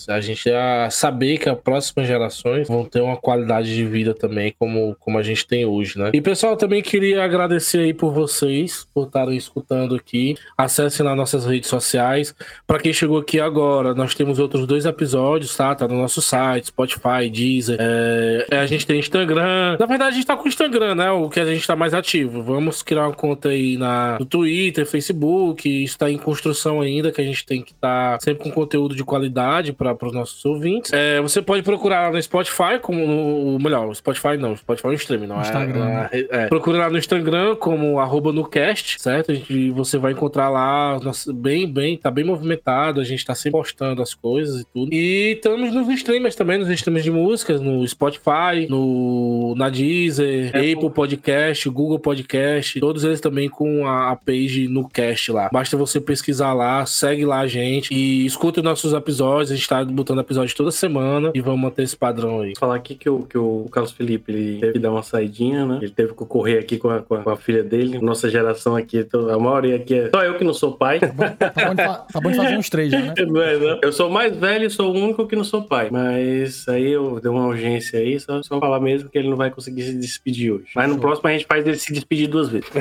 a 0.10 0.22
gente 0.22 0.50
já 0.50 0.90
saber 0.90 1.38
que 1.38 1.50
as 1.50 1.60
próximas 1.60 2.08
gerações 2.08 2.68
vão 2.68 2.84
ter 2.84 3.02
uma 3.02 3.18
qualidade 3.18 3.74
de 3.74 3.86
vida 3.86 4.14
também 4.14 4.54
como, 4.58 4.96
como 5.00 5.18
a 5.18 5.24
gente 5.24 5.46
tem 5.46 5.66
hoje, 5.66 5.98
né? 5.98 6.12
E 6.14 6.22
pessoal, 6.22 6.58
também 6.58 6.82
queria 6.82 7.24
agradecer 7.24 7.80
aí 7.80 7.94
por 7.94 8.14
vocês, 8.14 8.88
por 8.94 9.08
estarem 9.08 9.38
escutando 9.38 9.96
aqui. 9.96 10.36
Acessem 10.58 11.06
nas 11.06 11.16
nossas 11.16 11.46
redes 11.46 11.70
sociais. 11.70 12.34
Para 12.66 12.80
quem 12.80 12.94
chegou 12.94 13.18
aqui 13.18 13.40
agora, 13.40 13.94
nós 13.94 14.16
temos 14.16 14.40
outros 14.40 14.66
dois 14.66 14.86
episódios, 14.86 15.56
tá? 15.56 15.76
Tá 15.76 15.88
no 15.88 15.98
nosso 15.98 16.22
site, 16.22 16.68
Spotify, 16.68 17.30
Deezer. 17.32 17.78
É, 17.80 18.58
a 18.58 18.66
gente 18.66 18.86
tem 18.86 19.00
Instagram. 19.00 19.78
Na 19.80 19.86
verdade, 19.86 20.12
a 20.12 20.16
gente 20.16 20.28
tá 20.28 20.36
com 20.36 20.46
o 20.46 20.48
Instagram, 20.48 20.96
né? 20.96 21.12
O 21.12 21.30
que 21.30 21.40
a 21.40 21.46
gente 21.46 21.66
tá 21.66 21.76
mais 21.76 21.94
ativo. 21.94 22.42
Vamos 22.42 22.82
criar 22.82 23.08
uma 23.08 23.14
conta 23.14 23.50
aí 23.50 23.78
na, 23.78 24.18
no 24.20 24.26
Twitter, 24.26 24.86
Facebook. 24.86 25.68
Isso 25.70 25.94
está 25.94 26.10
em 26.10 26.18
construção 26.18 26.82
ainda, 26.82 27.12
que 27.12 27.22
a 27.22 27.24
gente 27.24 27.46
tem 27.46 27.62
que 27.62 27.72
estar 27.72 28.18
tá 28.18 28.20
sempre 28.24 28.44
com 28.44 28.52
conteúdo 28.52 28.96
de 28.96 29.04
qualidade 29.04 29.74
para 29.74 29.96
os 30.08 30.14
nossos 30.14 30.44
ouvintes. 30.46 30.92
É, 30.94 31.22
você 31.22 31.42
pode 31.42 31.64
procurar 31.64 32.12
no 32.12 32.22
Spotify, 32.22 32.80
como 32.82 33.06
no. 33.06 33.60
Melhor, 33.60 33.94
Spotify 33.96 34.38
não, 34.38 34.56
Spotify 34.56 34.88
é 34.88 34.90
um 34.92 34.94
streaming, 34.94 35.28
não 35.28 35.42
Instagram. 35.42 36.08
é. 36.12 36.20
é, 36.20 36.28
é. 36.30 36.48
Procura 36.48 36.80
lá 36.80 36.90
no 36.90 36.98
Instagram 36.98 37.56
como 37.56 38.00
arroba 38.00 38.32
no 38.32 38.46
cast, 38.46 39.02
certo? 39.02 39.32
E 39.32 39.72
você 39.72 39.98
vai 39.98 40.14
encontrar 40.14 40.50
lá, 40.50 41.00
nossa, 41.02 41.34
bem, 41.34 41.72
bem, 41.72 41.98
tá 41.98 42.10
bem 42.12 42.24
movimentado, 42.24 43.02
a 43.02 43.04
gente 43.04 43.26
tá 43.26 43.36
sempre 43.36 43.52
postando 43.52 44.02
as 44.02 44.14
coisas 44.14 44.62
e 44.62 44.66
tudo. 44.66 44.94
E 44.94 45.34
estamos 45.34 45.74
nos 45.74 45.88
streamers 45.90 46.36
também, 46.36 46.58
nos 46.58 46.70
streamers 46.70 47.04
de 47.04 47.12
músicas, 47.12 47.62
no 47.62 47.88
Spotify, 47.88 48.68
no, 48.70 49.54
na 49.56 49.70
Deezer, 49.70 50.52
é 50.54 50.72
Apple 50.72 50.90
Podcast, 50.90 51.70
Google 51.70 52.00
Podcast, 52.00 52.80
todos 52.80 53.04
eles 53.04 53.20
também 53.20 53.50
com 53.50 53.86
a, 53.88 54.12
a 54.12 54.16
page 54.16 54.68
no 54.68 54.88
cast 54.88 55.32
lá. 55.32 55.50
Basta 55.52 55.76
você 55.78 56.00
pesquisar 56.00 56.54
lá, 56.54 56.86
segue 56.86 57.26
lá 57.26 57.40
a 57.40 57.48
gente 57.48 57.94
e 57.94 58.26
escuta 58.26 58.60
os 58.60 58.64
nossos 58.64 58.94
episódios, 58.94 59.52
a 59.52 59.56
gente 59.56 59.68
tá 59.68 59.79
botando 59.86 60.20
episódios 60.20 60.54
toda 60.54 60.72
semana 60.72 61.32
e 61.34 61.42
vamos 61.42 61.60
manter 61.60 61.84
esse 61.84 61.96
padrão 61.96 62.42
aí. 62.42 62.50
Vou 62.50 62.60
falar 62.60 62.76
aqui 62.76 62.96
que 62.96 63.10
o, 63.10 63.20
que 63.24 63.38
o 63.38 63.68
Carlos 63.72 63.92
Felipe 63.92 64.32
ele 64.32 64.60
teve 64.60 64.74
que 64.74 64.80
dar 64.80 64.92
uma 64.92 65.04
saidinha, 65.04 65.66
né? 65.66 65.80
Ele 65.82 65.92
teve 65.92 66.14
que 66.14 66.26
correr 66.26 66.60
aqui 66.60 66.78
com 66.78 66.90
a, 66.90 67.02
com 67.02 67.16
a, 67.16 67.24
com 67.24 67.30
a 67.30 67.38
filha 67.38 67.64
dele. 67.64 68.00
Nossa 68.00 68.30
geração 68.30 68.76
aqui, 68.76 69.06
a 69.32 69.38
maioria 69.40 69.76
aqui 69.76 69.94
é 69.96 70.10
só 70.10 70.24
eu 70.24 70.36
que 70.38 70.44
não 70.44 70.54
sou 70.54 70.74
pai. 70.74 71.00
Tá 71.00 71.08
bom 71.08 71.76
de, 71.76 71.84
fa- 71.84 72.06
tá 72.14 72.20
bom 72.22 72.32
de 72.32 72.38
fazer 72.38 72.58
uns 72.58 72.70
três 72.70 72.92
já, 72.92 73.00
né? 73.00 73.14
É. 73.20 73.80
Eu 73.86 73.92
sou 73.94 74.10
mais 74.10 74.36
velho 74.36 74.66
e 74.66 74.70
sou 74.70 74.94
o 74.94 74.98
único 74.98 75.26
que 75.28 75.36
não 75.36 75.44
sou 75.44 75.62
pai. 75.64 75.90
Mas 75.92 76.68
aí 76.68 76.88
eu 76.92 77.20
dei 77.20 77.30
uma 77.32 77.46
urgência 77.48 78.00
aí, 78.00 78.20
só, 78.20 78.42
só 78.44 78.60
falar 78.60 78.80
mesmo 78.80 79.10
que 79.10 79.18
ele 79.18 79.30
não 79.30 79.38
vai 79.38 79.50
conseguir 79.52 79.84
se 79.84 79.94
despedir 79.94 80.52
hoje. 80.52 80.66
Mas 80.76 80.90
no 80.90 80.98
próximo 81.00 81.28
a 81.30 81.32
gente 81.32 81.46
faz 81.46 81.66
ele 81.66 81.78
se 81.78 81.92
despedir 81.94 82.28
duas 82.28 82.50
vezes. 82.50 82.70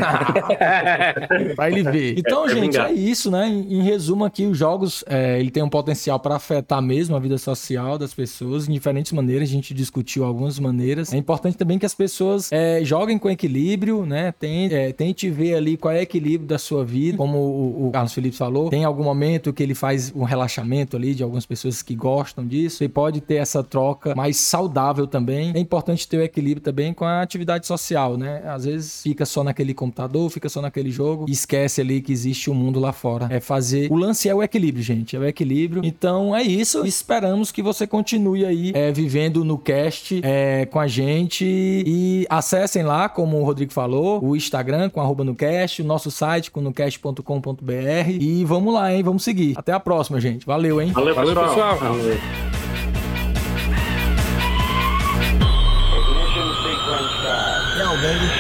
pra 1.57 1.71
ele 1.71 1.83
ver. 1.83 2.19
Então, 2.19 2.45
É, 2.47 2.51
é 2.51 2.55
gente, 2.55 2.63
vingar. 2.73 2.91
é 2.91 2.93
isso, 2.93 3.31
né? 3.31 3.47
Em, 3.49 3.79
em 3.79 3.83
resumo 3.83 4.25
aqui, 4.25 4.47
os 4.47 4.57
jogos, 4.57 5.05
é, 5.07 5.39
ele 5.41 5.51
tem 5.51 5.63
um 5.63 5.69
potencial 5.69 6.19
para 6.21 6.37
afetar 6.37 6.81
mesmo 6.89 7.15
a 7.15 7.19
vida 7.19 7.37
social 7.37 7.99
das 7.99 8.15
pessoas 8.15 8.67
em 8.67 8.73
diferentes 8.73 9.13
maneiras. 9.13 9.49
A 9.49 9.53
gente 9.53 9.75
discutiu 9.75 10.25
algumas 10.25 10.59
maneiras. 10.59 11.13
É 11.13 11.19
importante 11.19 11.57
também 11.57 11.79
que 11.79 11.85
as 11.85 11.95
pessoas 11.95 12.51
é, 12.51 12.83
joguem 12.83 13.19
com 13.19 13.29
equilíbrio, 13.29 14.07
né? 14.07 14.33
Tem, 14.33 14.73
é, 14.73 14.93
tente 14.93 15.29
ver 15.29 15.55
ali 15.55 15.77
qual 15.77 15.93
é 15.93 15.99
o 15.99 16.03
equilíbrio 16.03 16.49
da 16.49 16.59
sua 16.59 16.85
vida. 16.85 17.19
Como 17.19 17.39
o, 17.39 17.89
o 17.89 17.91
Carlos 17.91 18.15
Felipe 18.15 18.37
falou, 18.37 18.71
tem 18.71 18.85
algum 18.85 19.05
momento 19.05 19.53
que 19.53 19.63
ele 19.63 19.75
faz 19.75 20.11
um 20.15 20.25
relaxamento 20.25 20.97
ali 20.97 21.15
de 21.15 21.23
algumas 21.23 21.45
pessoas 21.45 21.83
que 21.83 21.95
gostam 21.95 22.47
disso. 22.47 22.83
E 22.83 22.89
pode 22.89 23.21
ter 23.21 23.35
essa 23.35 23.63
troca 23.63 24.15
mais 24.15 24.39
saudável 24.39 25.07
também. 25.07 25.53
É 25.55 25.59
importante 25.59 26.09
ter 26.09 26.17
o 26.17 26.23
equilíbrio 26.23 26.63
também 26.63 26.95
com 26.95 27.05
a 27.05 27.21
atividade 27.21 27.67
social, 27.67 28.17
né? 28.17 28.43
Às 28.47 28.65
vezes 28.65 29.03
fica 29.03 29.27
só 29.27 29.45
naquele 29.45 29.75
computador, 29.75 30.31
fica 30.31 30.49
só 30.49 30.63
naquele 30.63 30.91
jogo 30.91 31.27
e 31.29 31.33
esquece 31.33 31.81
ali 31.81 32.01
que 32.01 32.13
existe 32.13 32.51
um 32.51 32.55
mundo 32.55 32.81
lá 32.81 32.93
fora. 32.93 33.29
É 33.31 33.41
fazer. 33.41 33.91
O 33.93 33.97
lance 33.97 34.29
é 34.29 34.35
o 34.35 34.43
equilíbrio, 34.43 34.83
gente. 34.83 35.15
É 35.17 35.19
o 35.19 35.25
equilíbrio. 35.25 35.83
Então 35.85 36.35
é 36.35 36.43
isso. 36.43 36.78
Esperamos 36.85 37.51
que 37.53 37.63
você 37.63 37.87
continue 37.87 38.45
aí 38.45 38.73
é, 38.75 38.91
vivendo 38.93 39.45
no 39.45 39.59
cast 39.59 40.21
é, 40.23 40.67
com 40.67 40.79
a 40.79 40.87
gente. 40.87 41.45
E 41.45 42.27
acessem 42.29 42.83
lá, 42.83 43.09
como 43.09 43.39
o 43.39 43.45
Rodrigo 43.45 43.73
falou, 43.73 44.23
o 44.25 44.37
Instagram 44.37 44.91
com 44.91 45.01
arroba 45.01 45.25
no 45.25 45.35
cast, 45.35 45.83
o 45.83 45.85
nosso 45.85 46.11
site 46.11 46.51
com 46.51 46.61
nocast.com.br. 46.61 48.11
E 48.21 48.45
vamos 48.45 48.73
lá, 48.75 48.93
hein? 48.93 49.03
Vamos 49.03 49.23
seguir. 49.23 49.55
Até 49.57 49.73
a 49.73 49.81
próxima, 49.81 50.21
gente. 50.21 50.47
Valeu, 50.47 50.81
hein? 50.81 50.93
Valeu, 50.93 51.15
Valeu, 51.15 51.35
pessoal. 51.35 51.75
pessoal. 51.75 51.97
Tchau, 57.79 57.97
baby. 58.03 58.38